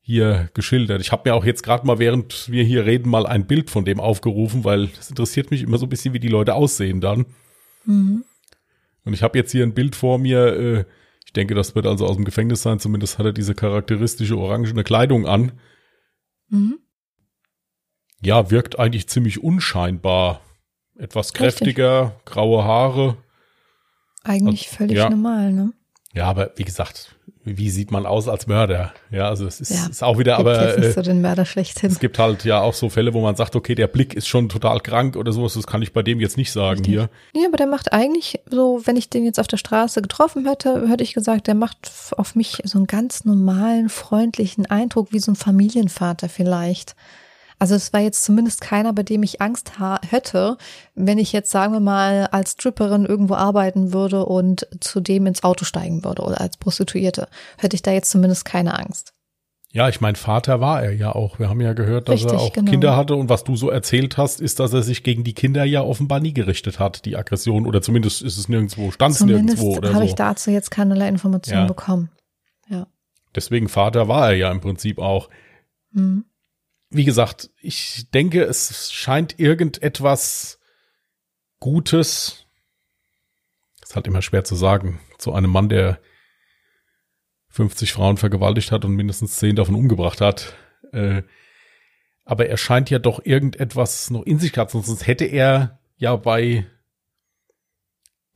hier 0.00 0.50
geschildert. 0.54 1.00
Ich 1.00 1.12
habe 1.12 1.30
mir 1.30 1.36
auch 1.36 1.44
jetzt 1.44 1.62
gerade 1.62 1.86
mal, 1.86 2.00
während 2.00 2.50
wir 2.50 2.64
hier 2.64 2.84
reden, 2.84 3.08
mal 3.08 3.24
ein 3.24 3.46
Bild 3.46 3.70
von 3.70 3.84
dem 3.84 4.00
aufgerufen, 4.00 4.64
weil 4.64 4.90
es 4.98 5.08
interessiert 5.08 5.52
mich 5.52 5.62
immer 5.62 5.78
so 5.78 5.86
ein 5.86 5.88
bisschen, 5.88 6.12
wie 6.12 6.18
die 6.18 6.28
Leute 6.28 6.54
aussehen 6.54 7.00
dann. 7.00 7.26
Mhm. 7.84 8.24
Und 9.04 9.14
ich 9.14 9.22
habe 9.22 9.38
jetzt 9.38 9.52
hier 9.52 9.62
ein 9.62 9.74
Bild 9.74 9.94
vor 9.94 10.18
mir. 10.18 10.46
Äh, 10.56 10.84
ich 11.24 11.32
denke, 11.32 11.54
das 11.54 11.76
wird 11.76 11.86
also 11.86 12.06
aus 12.06 12.16
dem 12.16 12.24
Gefängnis 12.24 12.62
sein. 12.62 12.80
Zumindest 12.80 13.18
hat 13.18 13.26
er 13.26 13.32
diese 13.32 13.54
charakteristische 13.54 14.36
orangene 14.36 14.82
Kleidung 14.82 15.26
an. 15.26 15.52
Mhm. 16.52 16.78
Ja, 18.20 18.50
wirkt 18.50 18.78
eigentlich 18.78 19.08
ziemlich 19.08 19.42
unscheinbar. 19.42 20.40
Etwas 20.96 21.32
kräftiger, 21.32 22.02
Richtig. 22.02 22.24
graue 22.26 22.64
Haare. 22.64 23.16
Eigentlich 24.22 24.66
also, 24.66 24.76
völlig 24.76 24.96
ja. 24.98 25.10
normal, 25.10 25.52
ne? 25.52 25.72
Ja, 26.14 26.26
aber 26.26 26.52
wie 26.56 26.64
gesagt, 26.64 27.14
wie 27.44 27.70
sieht 27.70 27.90
man 27.90 28.06
aus 28.06 28.28
als 28.28 28.46
Mörder? 28.46 28.92
Ja, 29.10 29.28
also 29.28 29.46
es 29.46 29.60
ist, 29.60 29.70
ja, 29.70 29.86
ist 29.86 30.02
auch 30.02 30.18
wieder, 30.18 30.38
aber 30.38 30.76
äh, 30.78 30.92
so 30.92 31.02
den 31.02 31.22
Mörder 31.22 31.44
schlechthin. 31.44 31.90
es 31.90 31.98
gibt 31.98 32.18
halt 32.18 32.44
ja 32.44 32.60
auch 32.60 32.74
so 32.74 32.88
Fälle, 32.88 33.14
wo 33.14 33.20
man 33.20 33.34
sagt, 33.34 33.56
okay, 33.56 33.74
der 33.74 33.88
Blick 33.88 34.14
ist 34.14 34.28
schon 34.28 34.48
total 34.48 34.80
krank 34.80 35.16
oder 35.16 35.32
sowas. 35.32 35.54
Das 35.54 35.66
kann 35.66 35.82
ich 35.82 35.92
bei 35.92 36.02
dem 36.02 36.20
jetzt 36.20 36.36
nicht 36.36 36.52
sagen 36.52 36.80
Richtig. 36.80 36.94
hier. 36.94 37.10
Ja, 37.34 37.48
aber 37.48 37.56
der 37.56 37.66
macht 37.66 37.92
eigentlich 37.92 38.40
so, 38.48 38.82
wenn 38.84 38.96
ich 38.96 39.08
den 39.08 39.24
jetzt 39.24 39.40
auf 39.40 39.48
der 39.48 39.56
Straße 39.56 40.02
getroffen 40.02 40.46
hätte, 40.46 40.88
hätte 40.88 41.02
ich 41.02 41.14
gesagt, 41.14 41.46
der 41.46 41.54
macht 41.54 41.90
auf 42.16 42.34
mich 42.34 42.60
so 42.64 42.78
einen 42.78 42.86
ganz 42.86 43.24
normalen, 43.24 43.88
freundlichen 43.88 44.66
Eindruck, 44.66 45.12
wie 45.12 45.18
so 45.18 45.32
ein 45.32 45.36
Familienvater 45.36 46.28
vielleicht. 46.28 46.94
Also 47.62 47.76
es 47.76 47.92
war 47.92 48.00
jetzt 48.00 48.24
zumindest 48.24 48.60
keiner, 48.60 48.92
bei 48.92 49.04
dem 49.04 49.22
ich 49.22 49.40
Angst 49.40 49.74
hätte, 50.10 50.56
wenn 50.96 51.18
ich 51.18 51.30
jetzt, 51.30 51.52
sagen 51.52 51.72
wir 51.72 51.78
mal, 51.78 52.26
als 52.32 52.54
Stripperin 52.54 53.06
irgendwo 53.06 53.34
arbeiten 53.34 53.92
würde 53.92 54.26
und 54.26 54.66
zu 54.80 55.00
dem 55.00 55.26
ins 55.26 55.44
Auto 55.44 55.64
steigen 55.64 56.02
würde 56.02 56.22
oder 56.22 56.40
als 56.40 56.56
Prostituierte. 56.56 57.28
Hätte 57.58 57.76
ich 57.76 57.82
da 57.82 57.92
jetzt 57.92 58.10
zumindest 58.10 58.44
keine 58.44 58.76
Angst. 58.76 59.12
Ja, 59.70 59.88
ich 59.88 60.00
mein 60.00 60.16
Vater 60.16 60.60
war 60.60 60.82
er 60.82 60.92
ja 60.92 61.14
auch. 61.14 61.38
Wir 61.38 61.48
haben 61.48 61.60
ja 61.60 61.72
gehört, 61.72 62.08
dass 62.08 62.24
Richtig, 62.24 62.32
er 62.32 62.40
auch 62.40 62.52
genau. 62.52 62.68
Kinder 62.68 62.96
hatte 62.96 63.14
und 63.14 63.28
was 63.28 63.44
du 63.44 63.54
so 63.54 63.70
erzählt 63.70 64.16
hast, 64.16 64.40
ist, 64.40 64.58
dass 64.58 64.72
er 64.72 64.82
sich 64.82 65.04
gegen 65.04 65.22
die 65.22 65.32
Kinder 65.32 65.62
ja 65.62 65.82
offenbar 65.82 66.18
nie 66.18 66.34
gerichtet 66.34 66.80
hat, 66.80 67.04
die 67.04 67.16
Aggression 67.16 67.64
oder 67.64 67.80
zumindest 67.80 68.22
ist 68.22 68.38
es 68.38 68.48
nirgendwo, 68.48 68.90
stand 68.90 69.14
es 69.14 69.20
nirgendwo 69.20 69.76
oder 69.76 69.90
so. 69.90 69.94
habe 69.94 70.04
ich 70.04 70.14
dazu 70.14 70.50
jetzt 70.50 70.72
keinerlei 70.72 71.06
Informationen 71.06 71.60
ja. 71.60 71.66
bekommen. 71.68 72.10
Ja. 72.68 72.88
Deswegen 73.36 73.68
Vater 73.68 74.08
war 74.08 74.30
er 74.30 74.36
ja 74.36 74.50
im 74.50 74.60
Prinzip 74.60 74.98
auch. 74.98 75.28
Mhm 75.92 76.24
wie 76.92 77.04
gesagt, 77.04 77.50
ich 77.60 78.10
denke, 78.10 78.42
es 78.42 78.92
scheint 78.92 79.38
irgendetwas 79.38 80.58
Gutes, 81.60 82.46
ist 83.82 83.94
halt 83.94 84.06
immer 84.06 84.22
schwer 84.22 84.44
zu 84.44 84.56
sagen, 84.56 85.00
zu 85.18 85.32
einem 85.32 85.50
Mann, 85.50 85.68
der 85.68 86.00
50 87.48 87.92
Frauen 87.92 88.16
vergewaltigt 88.16 88.72
hat 88.72 88.84
und 88.84 88.94
mindestens 88.94 89.36
10 89.36 89.56
davon 89.56 89.74
umgebracht 89.74 90.20
hat. 90.20 90.54
Äh, 90.92 91.22
aber 92.24 92.46
er 92.46 92.56
scheint 92.56 92.90
ja 92.90 92.98
doch 92.98 93.24
irgendetwas 93.24 94.10
noch 94.10 94.22
in 94.22 94.38
sich 94.38 94.52
gehabt, 94.52 94.70
sonst 94.70 95.06
hätte 95.06 95.24
er 95.24 95.80
ja 95.96 96.16
bei 96.16 96.66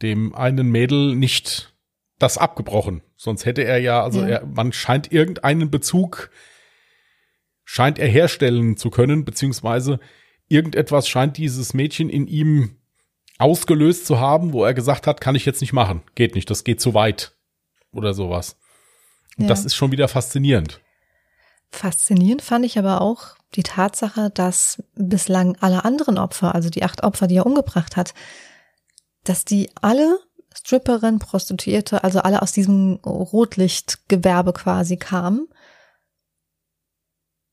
dem 0.03 0.35
einen 0.35 0.69
Mädel 0.69 1.14
nicht 1.14 1.75
das 2.19 2.38
abgebrochen. 2.38 3.03
Sonst 3.16 3.45
hätte 3.45 3.62
er 3.62 3.79
ja, 3.79 4.03
also 4.03 4.21
ja. 4.23 4.29
Er, 4.29 4.47
man 4.47 4.73
scheint 4.73 5.12
irgendeinen 5.12 5.71
Bezug 5.71 6.31
scheint 7.66 7.98
er 7.98 8.09
herstellen 8.09 8.79
zu 8.79 8.88
können, 8.88 9.26
beziehungsweise 9.26 10.00
irgendetwas 10.48 11.09
scheint 11.09 11.37
dieses 11.37 11.74
Mädchen 11.74 12.09
in 12.09 12.26
ihm 12.26 12.76
ausgelöst 13.38 14.07
zu 14.07 14.18
haben, 14.18 14.55
wo 14.55 14.64
er 14.64 14.72
gesagt 14.72 15.07
hat, 15.07 15.20
kann 15.20 15.35
ich 15.35 15.44
jetzt 15.44 15.61
nicht 15.61 15.74
machen, 15.74 16.02
geht 16.14 16.35
nicht, 16.35 16.48
das 16.48 16.64
geht 16.64 16.81
zu 16.81 16.94
weit 16.94 17.37
oder 17.92 18.14
sowas. 18.14 18.57
Und 19.37 19.44
ja. 19.44 19.48
das 19.48 19.66
ist 19.66 19.74
schon 19.74 19.92
wieder 19.92 20.09
faszinierend. 20.09 20.81
Faszinierend 21.70 22.40
fand 22.40 22.64
ich 22.64 22.79
aber 22.79 23.00
auch 23.00 23.35
die 23.57 23.64
Tatsache, 23.64 24.31
dass 24.31 24.83
bislang 24.94 25.57
alle 25.61 25.85
anderen 25.85 26.16
Opfer, 26.16 26.55
also 26.55 26.70
die 26.70 26.85
acht 26.85 27.02
Opfer, 27.02 27.26
die 27.26 27.37
er 27.37 27.46
umgebracht 27.46 27.96
hat, 27.96 28.14
dass 29.25 29.44
die 29.44 29.71
alle 29.83 30.21
Stripperin, 30.54 31.19
Prostituierte, 31.19 32.04
also 32.04 32.21
alle 32.21 32.40
aus 32.40 32.52
diesem 32.52 32.94
Rotlichtgewerbe 33.04 34.52
quasi 34.52 34.96
kamen 34.96 35.48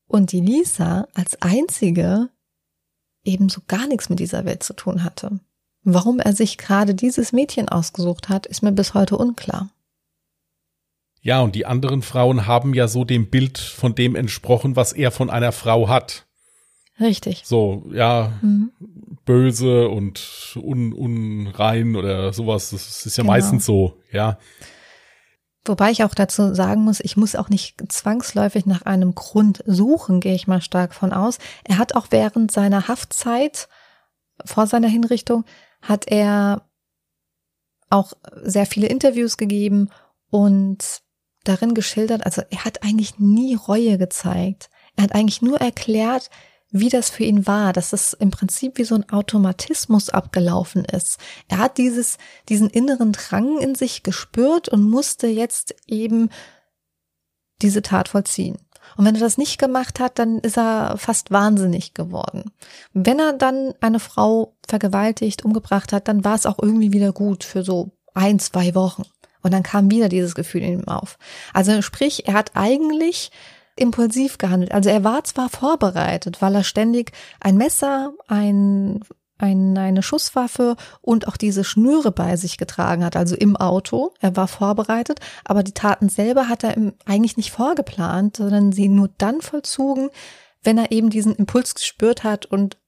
und 0.06 0.32
die 0.32 0.40
Lisa 0.40 1.08
als 1.14 1.40
einzige 1.42 2.30
ebenso 3.24 3.62
gar 3.66 3.86
nichts 3.86 4.08
mit 4.10 4.20
dieser 4.20 4.44
Welt 4.44 4.62
zu 4.62 4.74
tun 4.74 5.02
hatte. 5.04 5.40
Warum 5.82 6.18
er 6.18 6.32
sich 6.32 6.58
gerade 6.58 6.94
dieses 6.94 7.32
Mädchen 7.32 7.68
ausgesucht 7.68 8.28
hat, 8.28 8.46
ist 8.46 8.62
mir 8.62 8.72
bis 8.72 8.94
heute 8.94 9.16
unklar. 9.16 9.70
Ja, 11.20 11.40
und 11.40 11.54
die 11.54 11.66
anderen 11.66 12.02
Frauen 12.02 12.46
haben 12.46 12.74
ja 12.74 12.86
so 12.86 13.04
dem 13.04 13.30
Bild 13.30 13.58
von 13.58 13.94
dem 13.94 14.14
entsprochen, 14.14 14.76
was 14.76 14.92
er 14.92 15.10
von 15.10 15.30
einer 15.30 15.52
Frau 15.52 15.88
hat. 15.88 16.26
Richtig. 17.00 17.42
So, 17.44 17.84
ja, 17.92 18.32
mhm. 18.42 18.72
böse 19.24 19.88
und 19.88 20.56
un, 20.56 20.92
unrein 20.92 21.96
oder 21.96 22.32
sowas. 22.32 22.70
Das 22.70 23.06
ist 23.06 23.16
ja 23.16 23.22
genau. 23.22 23.32
meistens 23.32 23.66
so, 23.66 23.98
ja. 24.12 24.38
Wobei 25.66 25.90
ich 25.90 26.04
auch 26.04 26.14
dazu 26.14 26.54
sagen 26.54 26.82
muss, 26.82 27.00
ich 27.00 27.16
muss 27.16 27.36
auch 27.36 27.48
nicht 27.48 27.90
zwangsläufig 27.90 28.66
nach 28.66 28.82
einem 28.82 29.14
Grund 29.14 29.62
suchen, 29.66 30.20
gehe 30.20 30.34
ich 30.34 30.46
mal 30.46 30.60
stark 30.60 30.94
von 30.94 31.12
aus. 31.12 31.38
Er 31.64 31.78
hat 31.78 31.94
auch 31.94 32.08
während 32.10 32.50
seiner 32.50 32.88
Haftzeit 32.88 33.68
vor 34.44 34.66
seiner 34.66 34.88
Hinrichtung 34.88 35.44
hat 35.80 36.08
er 36.08 36.62
auch 37.88 38.12
sehr 38.42 38.66
viele 38.66 38.88
Interviews 38.88 39.36
gegeben 39.36 39.90
und 40.30 41.02
darin 41.44 41.74
geschildert, 41.74 42.24
also 42.24 42.42
er 42.50 42.64
hat 42.64 42.82
eigentlich 42.82 43.18
nie 43.18 43.54
Reue 43.54 43.98
gezeigt. 43.98 44.70
Er 44.96 45.04
hat 45.04 45.14
eigentlich 45.14 45.42
nur 45.42 45.60
erklärt, 45.60 46.30
wie 46.76 46.88
das 46.88 47.08
für 47.08 47.22
ihn 47.22 47.46
war, 47.46 47.72
dass 47.72 47.92
es 47.92 48.14
im 48.14 48.32
Prinzip 48.32 48.78
wie 48.78 48.84
so 48.84 48.96
ein 48.96 49.08
Automatismus 49.08 50.10
abgelaufen 50.10 50.84
ist. 50.84 51.18
Er 51.46 51.58
hat 51.58 51.78
dieses, 51.78 52.18
diesen 52.48 52.68
inneren 52.68 53.12
Drang 53.12 53.58
in 53.58 53.76
sich 53.76 54.02
gespürt 54.02 54.68
und 54.68 54.82
musste 54.82 55.28
jetzt 55.28 55.76
eben 55.86 56.30
diese 57.62 57.80
Tat 57.80 58.08
vollziehen. 58.08 58.58
Und 58.96 59.04
wenn 59.04 59.14
er 59.14 59.20
das 59.20 59.38
nicht 59.38 59.58
gemacht 59.58 60.00
hat, 60.00 60.18
dann 60.18 60.40
ist 60.40 60.58
er 60.58 60.96
fast 60.98 61.30
wahnsinnig 61.30 61.94
geworden. 61.94 62.50
Wenn 62.92 63.20
er 63.20 63.34
dann 63.34 63.72
eine 63.80 64.00
Frau 64.00 64.56
vergewaltigt, 64.66 65.44
umgebracht 65.44 65.92
hat, 65.92 66.08
dann 66.08 66.24
war 66.24 66.34
es 66.34 66.44
auch 66.44 66.58
irgendwie 66.60 66.92
wieder 66.92 67.12
gut 67.12 67.44
für 67.44 67.62
so 67.62 67.92
ein, 68.14 68.40
zwei 68.40 68.74
Wochen. 68.74 69.04
Und 69.42 69.54
dann 69.54 69.62
kam 69.62 69.92
wieder 69.92 70.08
dieses 70.08 70.34
Gefühl 70.34 70.62
in 70.62 70.80
ihm 70.80 70.88
auf. 70.88 71.18
Also 71.52 71.82
sprich, 71.82 72.26
er 72.26 72.34
hat 72.34 72.50
eigentlich 72.54 73.30
impulsiv 73.76 74.38
gehandelt. 74.38 74.72
Also 74.72 74.90
er 74.90 75.04
war 75.04 75.24
zwar 75.24 75.48
vorbereitet, 75.48 76.40
weil 76.40 76.54
er 76.54 76.64
ständig 76.64 77.12
ein 77.40 77.56
Messer, 77.56 78.12
ein, 78.28 79.00
ein, 79.38 79.76
eine 79.76 80.02
Schusswaffe 80.02 80.76
und 81.00 81.26
auch 81.26 81.36
diese 81.36 81.64
Schnüre 81.64 82.12
bei 82.12 82.36
sich 82.36 82.56
getragen 82.56 83.04
hat, 83.04 83.16
also 83.16 83.34
im 83.34 83.56
Auto. 83.56 84.12
Er 84.20 84.36
war 84.36 84.48
vorbereitet, 84.48 85.20
aber 85.44 85.62
die 85.62 85.72
Taten 85.72 86.08
selber 86.08 86.48
hat 86.48 86.64
er 86.64 86.76
eigentlich 87.04 87.36
nicht 87.36 87.50
vorgeplant, 87.50 88.36
sondern 88.36 88.72
sie 88.72 88.88
nur 88.88 89.10
dann 89.18 89.40
vollzogen, 89.40 90.10
wenn 90.62 90.78
er 90.78 90.92
eben 90.92 91.10
diesen 91.10 91.34
Impuls 91.34 91.74
gespürt 91.74 92.24
hat 92.24 92.46
und 92.46 92.78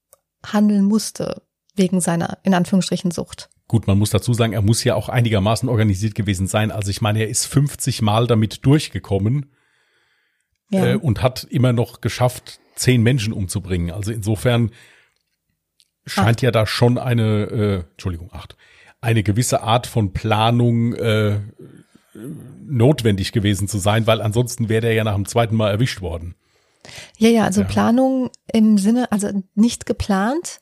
handeln 0.44 0.84
musste 0.84 1.42
wegen 1.74 2.00
seiner, 2.00 2.38
in 2.42 2.54
Anführungsstrichen, 2.54 3.10
Sucht. 3.10 3.50
Gut, 3.68 3.88
man 3.88 3.98
muss 3.98 4.10
dazu 4.10 4.32
sagen, 4.32 4.52
er 4.52 4.62
muss 4.62 4.84
ja 4.84 4.94
auch 4.94 5.08
einigermaßen 5.08 5.68
organisiert 5.68 6.14
gewesen 6.14 6.46
sein. 6.46 6.70
Also 6.70 6.90
ich 6.90 7.00
meine, 7.00 7.18
er 7.18 7.28
ist 7.28 7.46
50 7.46 8.00
Mal 8.00 8.28
damit 8.28 8.64
durchgekommen 8.64 9.50
ja. 10.70 10.86
äh, 10.86 10.96
und 10.96 11.22
hat 11.22 11.44
immer 11.44 11.72
noch 11.72 12.00
geschafft, 12.00 12.60
zehn 12.74 13.02
Menschen 13.02 13.32
umzubringen. 13.32 13.90
Also 13.90 14.12
insofern 14.12 14.70
scheint 16.04 16.38
acht. 16.38 16.42
ja 16.42 16.50
da 16.50 16.66
schon 16.66 16.98
eine, 16.98 17.24
äh, 17.24 17.90
Entschuldigung, 17.92 18.30
acht, 18.32 18.56
eine 19.00 19.22
gewisse 19.22 19.62
Art 19.62 19.86
von 19.86 20.12
Planung 20.12 20.94
äh, 20.94 21.40
notwendig 22.64 23.32
gewesen 23.32 23.68
zu 23.68 23.78
sein, 23.78 24.06
weil 24.06 24.20
ansonsten 24.20 24.68
wäre 24.68 24.82
der 24.82 24.94
ja 24.94 25.04
nach 25.04 25.14
dem 25.14 25.26
zweiten 25.26 25.56
Mal 25.56 25.70
erwischt 25.70 26.00
worden. 26.00 26.34
Ja, 27.18 27.28
ja, 27.28 27.44
also 27.44 27.62
ja. 27.62 27.66
Planung 27.66 28.30
im 28.52 28.78
Sinne, 28.78 29.10
also 29.10 29.30
nicht 29.54 29.86
geplant, 29.86 30.60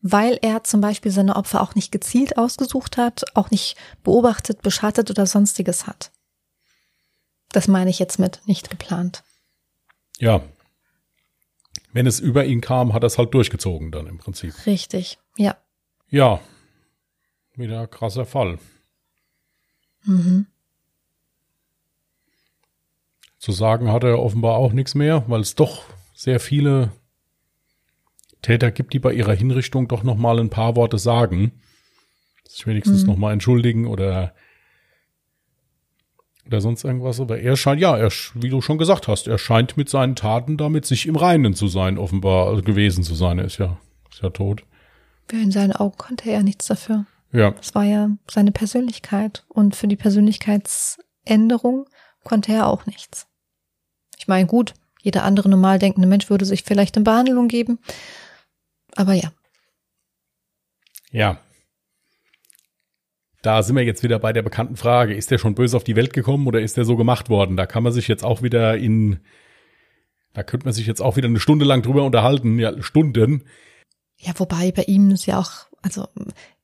weil 0.00 0.38
er 0.42 0.64
zum 0.64 0.80
Beispiel 0.80 1.10
seine 1.10 1.36
Opfer 1.36 1.60
auch 1.60 1.74
nicht 1.74 1.90
gezielt 1.90 2.38
ausgesucht 2.38 2.96
hat, 2.96 3.24
auch 3.34 3.50
nicht 3.50 3.76
beobachtet, 4.04 4.62
beschattet 4.62 5.10
oder 5.10 5.26
sonstiges 5.26 5.86
hat. 5.86 6.12
Das 7.50 7.68
meine 7.68 7.90
ich 7.90 7.98
jetzt 7.98 8.18
mit 8.18 8.40
nicht 8.46 8.70
geplant. 8.70 9.22
Ja. 10.18 10.42
Wenn 11.92 12.06
es 12.06 12.20
über 12.20 12.44
ihn 12.44 12.60
kam, 12.60 12.92
hat 12.92 13.02
er 13.02 13.06
es 13.06 13.18
halt 13.18 13.32
durchgezogen 13.32 13.90
dann 13.90 14.06
im 14.06 14.18
Prinzip. 14.18 14.54
Richtig, 14.66 15.18
ja. 15.36 15.56
Ja. 16.08 16.40
Wieder 17.54 17.86
krasser 17.86 18.26
Fall. 18.26 18.58
Mhm. 20.04 20.46
Zu 23.38 23.52
sagen 23.52 23.90
hat 23.90 24.04
er 24.04 24.18
offenbar 24.18 24.56
auch 24.56 24.72
nichts 24.72 24.94
mehr, 24.94 25.24
weil 25.28 25.40
es 25.40 25.54
doch 25.54 25.84
sehr 26.14 26.40
viele 26.40 26.92
Täter 28.42 28.70
gibt, 28.70 28.92
die 28.92 28.98
bei 28.98 29.12
ihrer 29.12 29.34
Hinrichtung 29.34 29.88
doch 29.88 30.02
noch 30.02 30.16
mal 30.16 30.38
ein 30.38 30.50
paar 30.50 30.76
Worte 30.76 30.98
sagen. 30.98 31.60
Sich 32.46 32.66
wenigstens 32.66 33.02
mhm. 33.02 33.08
noch 33.08 33.16
mal 33.16 33.32
entschuldigen 33.32 33.86
oder 33.86 34.34
oder 36.46 36.60
sonst 36.60 36.84
irgendwas. 36.84 37.20
Aber 37.20 37.38
er 37.38 37.56
scheint, 37.56 37.80
ja, 37.80 37.96
er, 37.96 38.10
wie 38.34 38.48
du 38.48 38.60
schon 38.60 38.78
gesagt 38.78 39.08
hast, 39.08 39.26
er 39.26 39.38
scheint 39.38 39.76
mit 39.76 39.88
seinen 39.88 40.16
Taten 40.16 40.56
damit 40.56 40.86
sich 40.86 41.06
im 41.06 41.16
Reinen 41.16 41.54
zu 41.54 41.68
sein, 41.68 41.98
offenbar 41.98 42.48
also 42.48 42.62
gewesen 42.62 43.02
zu 43.02 43.14
sein. 43.14 43.38
Er 43.38 43.46
ist 43.46 43.58
ja, 43.58 43.76
ist 44.10 44.22
ja 44.22 44.30
tot. 44.30 44.62
Ja, 45.32 45.38
in 45.38 45.50
seinen 45.50 45.72
Augen 45.72 45.96
konnte 45.96 46.28
er 46.28 46.36
ja 46.36 46.42
nichts 46.42 46.66
dafür. 46.66 47.06
Ja. 47.32 47.54
Es 47.60 47.74
war 47.74 47.84
ja 47.84 48.10
seine 48.30 48.52
Persönlichkeit. 48.52 49.44
Und 49.48 49.74
für 49.76 49.88
die 49.88 49.96
Persönlichkeitsänderung 49.96 51.86
konnte 52.22 52.52
er 52.52 52.68
auch 52.68 52.86
nichts. 52.86 53.26
Ich 54.18 54.28
meine, 54.28 54.46
gut, 54.46 54.74
jeder 55.02 55.24
andere 55.24 55.48
normal 55.48 55.78
denkende 55.78 56.08
Mensch 56.08 56.30
würde 56.30 56.44
sich 56.44 56.62
vielleicht 56.62 56.96
in 56.96 57.04
Behandlung 57.04 57.48
geben. 57.48 57.78
Aber 58.94 59.12
ja. 59.12 59.30
Ja. 61.10 61.38
Da 63.46 63.62
sind 63.62 63.76
wir 63.76 63.84
jetzt 63.84 64.02
wieder 64.02 64.18
bei 64.18 64.32
der 64.32 64.42
bekannten 64.42 64.74
Frage. 64.74 65.14
Ist 65.14 65.30
der 65.30 65.38
schon 65.38 65.54
böse 65.54 65.76
auf 65.76 65.84
die 65.84 65.94
Welt 65.94 66.12
gekommen 66.12 66.48
oder 66.48 66.60
ist 66.60 66.76
der 66.76 66.84
so 66.84 66.96
gemacht 66.96 67.28
worden? 67.28 67.56
Da 67.56 67.64
kann 67.64 67.84
man 67.84 67.92
sich 67.92 68.08
jetzt 68.08 68.24
auch 68.24 68.42
wieder 68.42 68.76
in, 68.76 69.20
da 70.32 70.42
könnte 70.42 70.66
man 70.66 70.72
sich 70.72 70.88
jetzt 70.88 71.00
auch 71.00 71.16
wieder 71.16 71.28
eine 71.28 71.38
Stunde 71.38 71.64
lang 71.64 71.80
drüber 71.80 72.02
unterhalten. 72.02 72.58
Ja, 72.58 72.82
Stunden. 72.82 73.44
Ja, 74.16 74.32
wobei 74.34 74.72
bei 74.72 74.82
ihm 74.82 75.12
ist 75.12 75.26
ja 75.26 75.38
auch, 75.38 75.52
also 75.80 76.08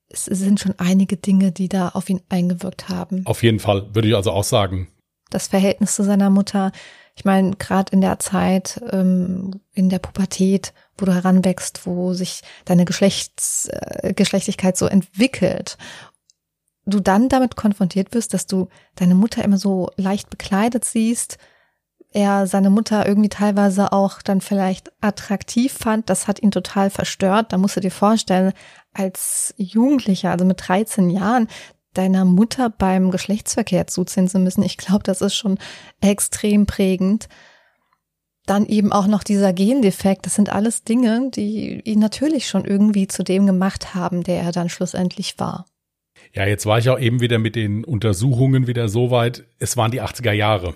es 0.09 0.25
sind 0.25 0.59
schon 0.59 0.75
einige 0.77 1.15
Dinge, 1.15 1.53
die 1.53 1.69
da 1.69 1.87
auf 1.87 2.09
ihn 2.09 2.19
eingewirkt 2.27 2.89
haben. 2.89 3.25
Auf 3.27 3.43
jeden 3.43 3.59
Fall, 3.59 3.95
würde 3.95 4.09
ich 4.09 4.15
also 4.17 4.31
auch 4.31 4.43
sagen. 4.43 4.89
Das 5.29 5.47
Verhältnis 5.47 5.95
zu 5.95 6.03
seiner 6.03 6.29
Mutter, 6.29 6.73
ich 7.15 7.23
meine, 7.23 7.55
gerade 7.55 7.93
in 7.93 8.01
der 8.01 8.19
Zeit, 8.19 8.81
ähm, 8.91 9.61
in 9.73 9.87
der 9.87 9.99
Pubertät, 9.99 10.73
wo 10.97 11.05
du 11.05 11.13
heranwächst, 11.13 11.85
wo 11.85 12.13
sich 12.13 12.41
deine 12.65 12.83
Geschlechts, 12.83 13.69
äh, 13.69 14.13
Geschlechtlichkeit 14.13 14.75
so 14.75 14.85
entwickelt, 14.85 15.77
du 16.85 16.99
dann 16.99 17.29
damit 17.29 17.55
konfrontiert 17.55 18.13
wirst, 18.13 18.33
dass 18.33 18.45
du 18.45 18.67
deine 18.95 19.15
Mutter 19.15 19.43
immer 19.43 19.57
so 19.57 19.89
leicht 19.95 20.29
bekleidet 20.29 20.85
siehst, 20.85 21.37
er 22.13 22.45
seine 22.45 22.69
Mutter 22.69 23.07
irgendwie 23.07 23.29
teilweise 23.29 23.91
auch 23.91 24.21
dann 24.21 24.39
vielleicht 24.39 24.91
attraktiv 25.01 25.73
fand, 25.73 26.09
das 26.09 26.27
hat 26.27 26.41
ihn 26.41 26.51
total 26.51 26.89
verstört. 26.89 27.51
Da 27.51 27.57
musst 27.57 27.75
du 27.75 27.79
dir 27.79 27.91
vorstellen, 27.91 28.53
als 28.93 29.53
Jugendlicher, 29.57 30.31
also 30.31 30.45
mit 30.45 30.67
13 30.67 31.09
Jahren, 31.09 31.47
deiner 31.93 32.25
Mutter 32.25 32.69
beim 32.69 33.11
Geschlechtsverkehr 33.11 33.87
zuziehen 33.87 34.27
zu 34.27 34.39
müssen. 34.39 34.63
Ich 34.63 34.77
glaube, 34.77 35.03
das 35.03 35.21
ist 35.21 35.35
schon 35.35 35.57
extrem 36.01 36.65
prägend. 36.65 37.27
Dann 38.45 38.65
eben 38.65 38.91
auch 38.91 39.07
noch 39.07 39.23
dieser 39.23 39.53
Gendefekt. 39.53 40.25
Das 40.25 40.35
sind 40.35 40.51
alles 40.51 40.83
Dinge, 40.83 41.31
die 41.31 41.81
ihn 41.81 41.99
natürlich 41.99 42.47
schon 42.47 42.65
irgendwie 42.65 43.07
zu 43.07 43.23
dem 43.23 43.45
gemacht 43.45 43.95
haben, 43.95 44.23
der 44.23 44.41
er 44.41 44.51
dann 44.51 44.69
schlussendlich 44.69 45.39
war. 45.39 45.65
Ja, 46.33 46.47
jetzt 46.47 46.65
war 46.65 46.79
ich 46.79 46.89
auch 46.89 46.99
eben 46.99 47.21
wieder 47.21 47.37
mit 47.37 47.55
den 47.55 47.85
Untersuchungen 47.85 48.65
wieder 48.67 48.89
so 48.89 49.11
weit. 49.11 49.43
Es 49.59 49.77
waren 49.77 49.91
die 49.91 50.01
80er 50.01 50.31
Jahre. 50.31 50.75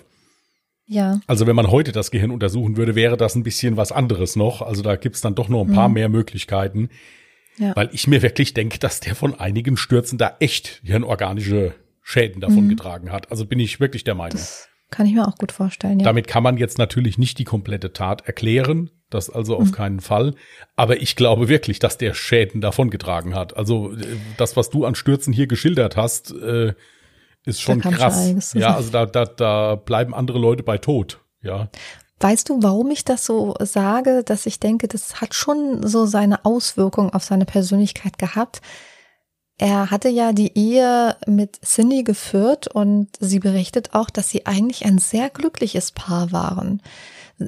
Ja. 0.86 1.20
Also 1.26 1.46
wenn 1.46 1.56
man 1.56 1.70
heute 1.70 1.92
das 1.92 2.10
Gehirn 2.10 2.30
untersuchen 2.30 2.76
würde, 2.76 2.94
wäre 2.94 3.16
das 3.16 3.34
ein 3.34 3.42
bisschen 3.42 3.76
was 3.76 3.92
anderes 3.92 4.36
noch. 4.36 4.62
Also 4.62 4.82
da 4.82 4.96
gibt's 4.96 5.20
dann 5.20 5.34
doch 5.34 5.48
noch 5.48 5.66
ein 5.66 5.72
paar 5.72 5.88
mhm. 5.88 5.94
mehr 5.94 6.08
Möglichkeiten. 6.08 6.88
Ja. 7.58 7.74
Weil 7.74 7.90
ich 7.92 8.06
mir 8.06 8.22
wirklich 8.22 8.54
denke, 8.54 8.78
dass 8.78 9.00
der 9.00 9.16
von 9.16 9.38
einigen 9.38 9.76
Stürzen 9.76 10.16
da 10.16 10.36
echt 10.38 10.80
hirnorganische 10.84 11.74
Schäden 12.02 12.40
davon 12.40 12.64
mhm. 12.64 12.68
getragen 12.70 13.12
hat. 13.12 13.30
Also 13.30 13.44
bin 13.44 13.58
ich 13.58 13.80
wirklich 13.80 14.04
der 14.04 14.14
Meinung. 14.14 14.38
Das 14.38 14.68
kann 14.90 15.06
ich 15.06 15.12
mir 15.12 15.26
auch 15.26 15.36
gut 15.36 15.52
vorstellen, 15.52 15.98
ja. 15.98 16.04
Damit 16.04 16.28
kann 16.28 16.42
man 16.42 16.56
jetzt 16.56 16.78
natürlich 16.78 17.18
nicht 17.18 17.38
die 17.38 17.44
komplette 17.44 17.92
Tat 17.92 18.26
erklären. 18.26 18.90
Das 19.10 19.30
also 19.30 19.56
auf 19.56 19.68
mhm. 19.68 19.72
keinen 19.72 20.00
Fall. 20.00 20.34
Aber 20.76 21.00
ich 21.00 21.16
glaube 21.16 21.48
wirklich, 21.48 21.78
dass 21.78 21.96
der 21.96 22.14
Schäden 22.14 22.60
davon 22.60 22.90
getragen 22.90 23.34
hat. 23.34 23.56
Also 23.56 23.92
äh, 23.92 24.16
das, 24.36 24.56
was 24.56 24.70
du 24.70 24.84
an 24.84 24.94
Stürzen 24.94 25.32
hier 25.32 25.46
geschildert 25.46 25.96
hast, 25.96 26.32
äh, 26.32 26.74
ist 27.44 27.62
schon 27.62 27.80
krass. 27.80 28.52
Ja, 28.52 28.74
also 28.76 28.90
da, 28.90 29.06
da, 29.06 29.24
da 29.24 29.74
bleiben 29.76 30.14
andere 30.14 30.38
Leute 30.38 30.62
bei 30.62 30.76
tot. 30.76 31.20
Ja. 31.42 31.70
Weißt 32.20 32.48
du, 32.48 32.62
warum 32.62 32.90
ich 32.90 33.04
das 33.04 33.24
so 33.24 33.54
sage, 33.60 34.24
dass 34.24 34.46
ich 34.46 34.58
denke, 34.58 34.88
das 34.88 35.20
hat 35.20 35.34
schon 35.34 35.86
so 35.86 36.04
seine 36.04 36.44
Auswirkung 36.44 37.14
auf 37.14 37.22
seine 37.22 37.44
Persönlichkeit 37.44 38.18
gehabt? 38.18 38.60
Er 39.56 39.90
hatte 39.90 40.08
ja 40.08 40.32
die 40.32 40.56
Ehe 40.56 41.16
mit 41.26 41.60
Cindy 41.64 42.04
geführt 42.04 42.68
und 42.68 43.08
sie 43.18 43.40
berichtet 43.40 43.94
auch, 43.94 44.10
dass 44.10 44.30
sie 44.30 44.46
eigentlich 44.46 44.84
ein 44.84 44.98
sehr 44.98 45.30
glückliches 45.30 45.92
Paar 45.92 46.30
waren. 46.32 46.82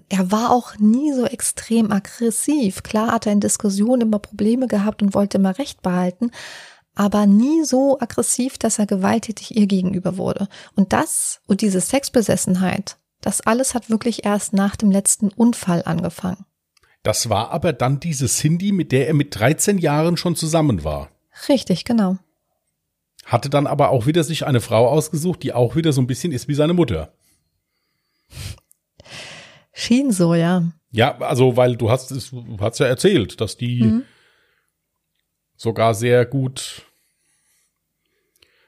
Er 0.08 0.30
war 0.30 0.50
auch 0.50 0.76
nie 0.78 1.12
so 1.12 1.26
extrem 1.26 1.90
aggressiv. 1.90 2.82
Klar 2.82 3.12
hat 3.12 3.26
er 3.26 3.32
in 3.32 3.40
Diskussionen 3.40 4.02
immer 4.02 4.18
Probleme 4.18 4.66
gehabt 4.66 5.02
und 5.02 5.14
wollte 5.14 5.38
immer 5.38 5.58
Recht 5.58 5.82
behalten, 5.82 6.30
aber 6.94 7.26
nie 7.26 7.64
so 7.64 7.98
aggressiv, 7.98 8.58
dass 8.58 8.78
er 8.78 8.86
gewalttätig 8.86 9.56
ihr 9.56 9.66
gegenüber 9.66 10.16
wurde. 10.16 10.48
Und 10.76 10.92
das 10.92 11.40
und 11.46 11.60
diese 11.60 11.80
Sexbesessenheit, 11.80 12.98
das 13.20 13.40
alles 13.40 13.74
hat 13.74 13.90
wirklich 13.90 14.24
erst 14.24 14.52
nach 14.52 14.76
dem 14.76 14.90
letzten 14.90 15.28
Unfall 15.28 15.82
angefangen. 15.84 16.44
Das 17.02 17.30
war 17.30 17.50
aber 17.50 17.72
dann 17.72 18.00
diese 18.00 18.26
Cindy, 18.26 18.72
mit 18.72 18.92
der 18.92 19.08
er 19.08 19.14
mit 19.14 19.38
13 19.38 19.78
Jahren 19.78 20.16
schon 20.16 20.36
zusammen 20.36 20.84
war. 20.84 21.08
Richtig, 21.48 21.84
genau. 21.84 22.18
Hatte 23.24 23.48
dann 23.48 23.66
aber 23.66 23.90
auch 23.90 24.06
wieder 24.06 24.24
sich 24.24 24.46
eine 24.46 24.60
Frau 24.60 24.88
ausgesucht, 24.88 25.42
die 25.42 25.52
auch 25.52 25.76
wieder 25.76 25.92
so 25.92 26.00
ein 26.00 26.06
bisschen 26.06 26.32
ist 26.32 26.48
wie 26.48 26.54
seine 26.54 26.74
Mutter. 26.74 27.12
Schien 29.80 30.12
so, 30.12 30.34
ja. 30.34 30.70
Ja, 30.90 31.16
also, 31.18 31.56
weil 31.56 31.76
du 31.76 31.90
hast 31.90 32.10
es, 32.10 32.30
du 32.30 32.58
hast 32.60 32.80
ja 32.80 32.86
erzählt, 32.86 33.40
dass 33.40 33.56
die 33.56 33.82
mhm. 33.82 34.02
sogar 35.56 35.94
sehr 35.94 36.26
gut 36.26 36.82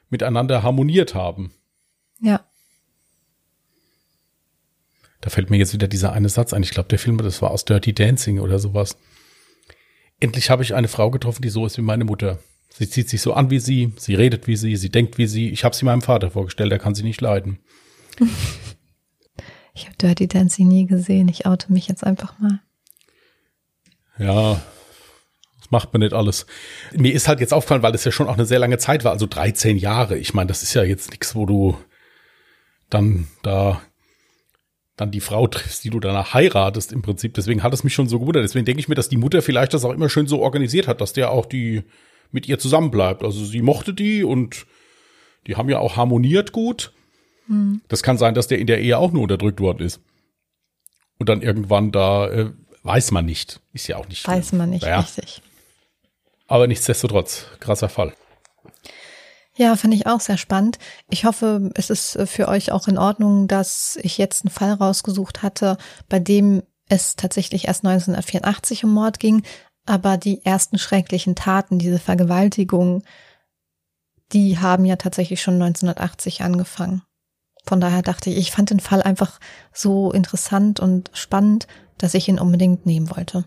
miteinander 0.09 0.63
harmoniert 0.63 1.13
haben. 1.13 1.53
Ja. 2.19 2.43
Da 5.21 5.29
fällt 5.29 5.51
mir 5.51 5.57
jetzt 5.57 5.73
wieder 5.73 5.87
dieser 5.87 6.13
eine 6.13 6.29
Satz 6.29 6.51
ein. 6.51 6.63
Ich 6.63 6.71
glaube, 6.71 6.89
der 6.89 6.97
Film, 6.97 7.19
das 7.19 7.43
war 7.43 7.51
aus 7.51 7.63
Dirty 7.63 7.93
Dancing 7.93 8.39
oder 8.39 8.57
sowas. 8.57 8.97
Endlich 10.19 10.49
habe 10.49 10.63
ich 10.63 10.73
eine 10.73 10.87
Frau 10.87 11.11
getroffen, 11.11 11.43
die 11.43 11.49
so 11.49 11.65
ist 11.67 11.77
wie 11.77 11.83
meine 11.83 12.05
Mutter. 12.05 12.39
Sie 12.69 12.89
zieht 12.89 13.07
sich 13.07 13.21
so 13.21 13.33
an 13.33 13.51
wie 13.51 13.59
sie, 13.59 13.93
sie 13.97 14.15
redet 14.15 14.47
wie 14.47 14.55
sie, 14.55 14.77
sie 14.77 14.89
denkt 14.89 15.19
wie 15.19 15.27
sie. 15.27 15.49
Ich 15.51 15.63
habe 15.63 15.75
sie 15.75 15.85
meinem 15.85 16.01
Vater 16.01 16.31
vorgestellt, 16.31 16.71
er 16.71 16.79
kann 16.79 16.95
sie 16.95 17.03
nicht 17.03 17.21
leiden. 17.21 17.59
Ich 19.73 19.85
habe 19.85 19.95
Dirty 19.97 20.27
Dancing 20.27 20.67
nie 20.67 20.85
gesehen. 20.85 21.27
Ich 21.27 21.45
oute 21.45 21.71
mich 21.73 21.87
jetzt 21.87 22.03
einfach 22.03 22.37
mal. 22.39 22.59
Ja, 24.19 24.61
das 25.59 25.71
macht 25.71 25.93
man 25.93 26.01
nicht 26.01 26.13
alles. 26.13 26.45
Mir 26.93 27.13
ist 27.13 27.27
halt 27.27 27.39
jetzt 27.39 27.53
aufgefallen, 27.53 27.81
weil 27.81 27.91
das 27.91 28.05
ja 28.05 28.11
schon 28.11 28.27
auch 28.27 28.35
eine 28.35 28.45
sehr 28.45 28.59
lange 28.59 28.77
Zeit 28.77 29.03
war, 29.03 29.11
also 29.11 29.25
13 29.25 29.77
Jahre. 29.77 30.17
Ich 30.17 30.33
meine, 30.33 30.47
das 30.47 30.61
ist 30.61 30.73
ja 30.75 30.83
jetzt 30.83 31.09
nichts, 31.09 31.35
wo 31.35 31.45
du 31.45 31.77
dann 32.89 33.27
da 33.41 33.81
dann 34.95 35.11
die 35.11 35.21
Frau 35.21 35.47
triffst, 35.47 35.83
die 35.83 35.89
du 35.89 35.99
danach 35.99 36.33
heiratest 36.33 36.91
im 36.91 37.01
Prinzip. 37.01 37.33
Deswegen 37.33 37.63
hat 37.63 37.73
es 37.73 37.83
mich 37.83 37.93
schon 37.93 38.07
so 38.07 38.19
gewundert. 38.19 38.43
Deswegen 38.43 38.65
denke 38.65 38.79
ich 38.79 38.87
mir, 38.87 38.95
dass 38.95 39.09
die 39.09 39.17
Mutter 39.17 39.41
vielleicht 39.41 39.73
das 39.73 39.85
auch 39.85 39.91
immer 39.91 40.09
schön 40.09 40.27
so 40.27 40.41
organisiert 40.41 40.87
hat, 40.87 41.01
dass 41.01 41.13
der 41.13 41.31
auch 41.31 41.47
die 41.47 41.83
mit 42.31 42.47
ihr 42.47 42.59
zusammenbleibt. 42.59 43.23
Also 43.23 43.43
sie 43.43 43.61
mochte 43.61 43.93
die 43.93 44.23
und 44.23 44.67
die 45.47 45.55
haben 45.55 45.69
ja 45.69 45.79
auch 45.79 45.97
harmoniert 45.97 46.51
gut. 46.51 46.93
Hm. 47.47 47.81
Das 47.87 48.03
kann 48.03 48.17
sein, 48.17 48.33
dass 48.33 48.47
der 48.47 48.59
in 48.59 48.67
der 48.67 48.79
Ehe 48.81 48.97
auch 48.97 49.11
nur 49.11 49.23
unterdrückt 49.23 49.59
worden 49.59 49.85
ist. 49.85 49.99
Und 51.19 51.29
dann 51.29 51.41
irgendwann 51.41 51.91
da 51.91 52.27
äh, 52.29 52.51
weiß 52.83 53.11
man 53.11 53.25
nicht. 53.25 53.61
Ist 53.73 53.87
ja 53.87 53.97
auch 53.97 54.07
nicht. 54.07 54.27
Weiß 54.27 54.51
man 54.53 54.69
nicht, 54.69 54.83
naja. 54.83 54.99
richtig. 54.99 55.41
Aber 56.47 56.67
nichtsdestotrotz, 56.67 57.45
krasser 57.59 57.89
Fall. 57.89 58.13
Ja, 59.55 59.75
finde 59.75 59.97
ich 59.97 60.07
auch 60.07 60.19
sehr 60.19 60.37
spannend. 60.37 60.79
Ich 61.09 61.25
hoffe, 61.25 61.69
es 61.75 61.89
ist 61.89 62.15
äh, 62.15 62.25
für 62.25 62.47
euch 62.47 62.71
auch 62.71 62.87
in 62.87 62.97
Ordnung, 62.97 63.47
dass 63.47 63.97
ich 64.01 64.17
jetzt 64.17 64.45
einen 64.45 64.51
Fall 64.51 64.73
rausgesucht 64.73 65.43
hatte, 65.43 65.77
bei 66.09 66.19
dem 66.19 66.63
es 66.89 67.15
tatsächlich 67.15 67.67
erst 67.67 67.85
1984 67.85 68.83
um 68.83 68.93
Mord 68.93 69.19
ging, 69.19 69.43
aber 69.85 70.17
die 70.17 70.43
ersten 70.43 70.77
schrecklichen 70.77 71.35
Taten, 71.35 71.79
diese 71.79 71.99
Vergewaltigung, 71.99 73.03
die 74.31 74.57
haben 74.57 74.85
ja 74.85 74.95
tatsächlich 74.95 75.41
schon 75.41 75.55
1980 75.55 76.41
angefangen. 76.41 77.03
Von 77.63 77.79
daher 77.79 78.01
dachte 78.01 78.29
ich, 78.29 78.37
ich 78.37 78.51
fand 78.51 78.69
den 78.69 78.79
Fall 78.79 79.01
einfach 79.01 79.39
so 79.73 80.11
interessant 80.11 80.79
und 80.79 81.09
spannend, 81.13 81.67
dass 81.97 82.13
ich 82.13 82.27
ihn 82.27 82.39
unbedingt 82.39 82.85
nehmen 82.85 83.09
wollte. 83.09 83.45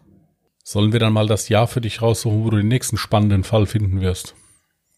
Sollen 0.64 0.92
wir 0.92 1.00
dann 1.00 1.12
mal 1.12 1.26
das 1.26 1.48
Jahr 1.48 1.68
für 1.68 1.80
dich 1.80 2.02
raussuchen, 2.02 2.44
wo 2.44 2.50
du 2.50 2.56
den 2.56 2.68
nächsten 2.68 2.96
spannenden 2.96 3.44
Fall 3.44 3.66
finden 3.66 4.00
wirst? 4.00 4.34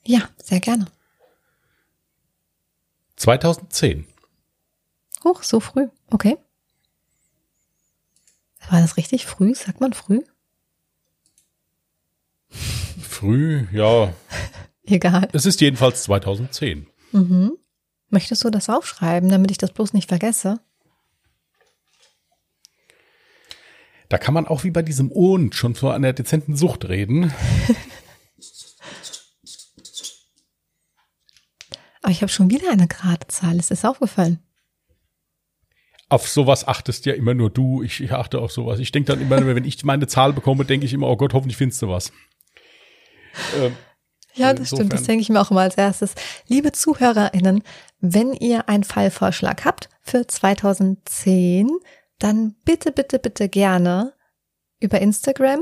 Ja, 0.04 0.28
sehr 0.42 0.60
gerne. 0.60 0.86
2010. 3.16 4.06
Hoch, 5.24 5.42
so 5.42 5.60
früh. 5.60 5.88
Okay. 6.10 6.38
War 8.70 8.80
das 8.80 8.96
richtig 8.96 9.26
früh? 9.26 9.54
Sagt 9.54 9.80
man 9.80 9.92
früh? 9.92 10.22
Früh, 13.00 13.66
ja. 13.72 14.14
Egal. 14.84 15.28
Es 15.32 15.44
ist 15.44 15.60
jedenfalls 15.60 16.04
2010. 16.04 16.86
Mhm. 17.12 17.58
Möchtest 18.10 18.42
du 18.44 18.50
das 18.50 18.68
aufschreiben, 18.68 19.28
damit 19.28 19.50
ich 19.50 19.58
das 19.58 19.72
bloß 19.72 19.92
nicht 19.92 20.08
vergesse? 20.08 20.60
Da 24.08 24.16
kann 24.16 24.32
man 24.32 24.46
auch 24.46 24.64
wie 24.64 24.70
bei 24.70 24.80
diesem 24.82 25.10
Und 25.12 25.54
schon 25.54 25.74
von 25.74 25.92
einer 25.92 26.14
dezenten 26.14 26.56
Sucht 26.56 26.88
reden. 26.88 27.32
Aber 32.00 32.12
ich 32.12 32.22
habe 32.22 32.32
schon 32.32 32.48
wieder 32.48 32.70
eine 32.70 32.88
gerade 32.88 33.26
Zahl. 33.26 33.58
Ist 33.58 33.70
das 33.70 33.84
aufgefallen? 33.84 34.38
Auf 36.08 36.26
sowas 36.26 36.66
achtest 36.66 37.04
ja 37.04 37.12
immer 37.12 37.34
nur 37.34 37.50
du. 37.50 37.82
Ich, 37.82 38.00
ich 38.00 38.12
achte 38.12 38.38
auf 38.38 38.50
sowas. 38.50 38.78
Ich 38.78 38.92
denke 38.92 39.12
dann 39.12 39.20
immer, 39.20 39.44
wenn 39.44 39.64
ich 39.64 39.84
meine 39.84 40.06
Zahl 40.06 40.32
bekomme, 40.32 40.64
denke 40.64 40.86
ich 40.86 40.94
immer, 40.94 41.08
oh 41.08 41.18
Gott, 41.18 41.34
hoffentlich 41.34 41.58
findest 41.58 41.82
du 41.82 41.88
was. 41.88 42.10
Ähm, 43.56 43.76
ja, 44.34 44.52
das 44.52 44.60
insofern. 44.60 44.86
stimmt. 44.86 44.92
Das 44.92 45.02
denke 45.04 45.22
ich 45.22 45.28
mir 45.28 45.40
auch 45.40 45.50
immer 45.50 45.62
als 45.62 45.76
erstes. 45.76 46.14
Liebe 46.46 46.72
ZuhörerInnen, 46.72 47.62
wenn 48.00 48.32
ihr 48.32 48.68
einen 48.68 48.84
Fallvorschlag 48.84 49.64
habt 49.64 49.88
für 50.00 50.26
2010, 50.26 51.70
dann 52.18 52.54
bitte, 52.64 52.92
bitte, 52.92 53.18
bitte 53.18 53.48
gerne 53.48 54.12
über 54.80 55.00
Instagram 55.00 55.60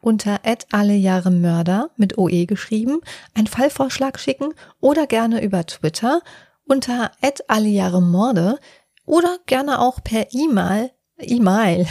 unter 0.00 0.40
alle 0.70 0.94
Jahre 0.94 1.30
Mörder 1.30 1.90
mit 1.96 2.18
OE 2.18 2.46
geschrieben, 2.46 3.00
einen 3.34 3.46
Fallvorschlag 3.46 4.18
schicken 4.18 4.54
oder 4.80 5.06
gerne 5.06 5.42
über 5.42 5.66
Twitter 5.66 6.22
unter 6.64 7.10
alle 7.48 7.68
Jahre 7.68 8.02
Morde 8.02 8.58
oder 9.04 9.38
gerne 9.46 9.80
auch 9.80 10.02
per 10.04 10.32
E-Mail, 10.32 10.90
E-Mail. 11.18 11.86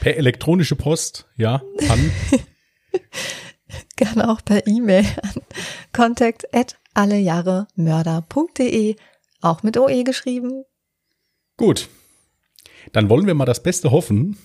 Per 0.00 0.16
elektronische 0.16 0.76
Post, 0.76 1.26
ja, 1.36 1.62
an. 1.88 2.10
gerne 3.96 4.30
auch 4.30 4.44
per 4.44 4.66
E-Mail 4.66 5.06
an 5.22 5.42
contact 5.92 6.52
at 6.54 6.76
allejahremörder.de, 6.94 8.96
auch 9.40 9.62
mit 9.62 9.76
OE 9.76 10.04
geschrieben. 10.04 10.64
Gut. 11.56 11.88
Dann 12.92 13.08
wollen 13.08 13.26
wir 13.26 13.34
mal 13.34 13.44
das 13.44 13.62
Beste 13.62 13.90
hoffen, 13.90 14.38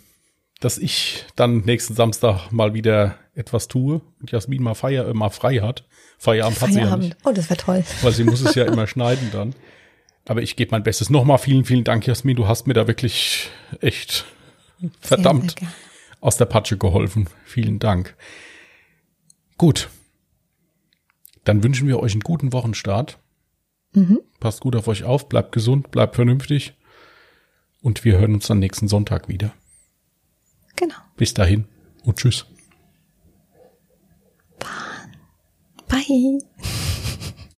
dass 0.59 0.77
ich 0.77 1.25
dann 1.35 1.61
nächsten 1.61 1.95
Samstag 1.95 2.51
mal 2.51 2.73
wieder 2.73 3.15
etwas 3.33 3.67
tue 3.67 4.01
und 4.19 4.31
Jasmin 4.31 4.63
mal, 4.63 4.75
Feier, 4.75 5.07
äh, 5.07 5.13
mal 5.13 5.29
frei 5.29 5.57
hat. 5.57 5.85
Feierabend, 6.17 6.57
Feierabend. 6.57 6.81
hat 6.83 6.83
sie 6.83 6.89
ja 6.89 6.97
nicht. 6.97 7.17
Oh, 7.25 7.31
das 7.31 7.49
wäre 7.49 7.57
toll. 7.57 7.83
Weil 8.01 8.11
sie 8.11 8.23
muss 8.23 8.41
es 8.41 8.55
ja 8.55 8.65
immer 8.65 8.87
schneiden 8.87 9.29
dann. 9.31 9.55
Aber 10.25 10.41
ich 10.41 10.55
gebe 10.55 10.71
mein 10.71 10.83
Bestes. 10.83 11.09
Nochmal 11.09 11.39
vielen, 11.39 11.65
vielen 11.65 11.83
Dank, 11.83 12.05
Jasmin. 12.05 12.35
Du 12.35 12.47
hast 12.47 12.67
mir 12.67 12.73
da 12.73 12.87
wirklich 12.87 13.49
echt 13.79 14.25
verdammt 14.99 15.51
sehr, 15.51 15.67
sehr 15.67 15.75
aus 16.21 16.37
der 16.37 16.45
Patsche 16.45 16.77
geholfen. 16.77 17.27
Vielen 17.45 17.79
Dank. 17.79 18.15
Gut. 19.61 19.91
Dann 21.43 21.63
wünschen 21.63 21.87
wir 21.87 21.99
euch 21.99 22.13
einen 22.13 22.21
guten 22.21 22.51
Wochenstart. 22.51 23.19
Mhm. 23.93 24.19
Passt 24.39 24.59
gut 24.59 24.75
auf 24.75 24.87
euch 24.87 25.03
auf, 25.03 25.29
bleibt 25.29 25.51
gesund, 25.51 25.91
bleibt 25.91 26.15
vernünftig. 26.15 26.73
Und 27.79 28.03
wir 28.03 28.17
hören 28.17 28.33
uns 28.33 28.47
dann 28.47 28.57
nächsten 28.57 28.87
Sonntag 28.87 29.29
wieder. 29.29 29.53
Genau. 30.77 30.95
Bis 31.15 31.35
dahin 31.35 31.65
und 32.03 32.17
tschüss. 32.17 32.47
Bye. 35.87 36.39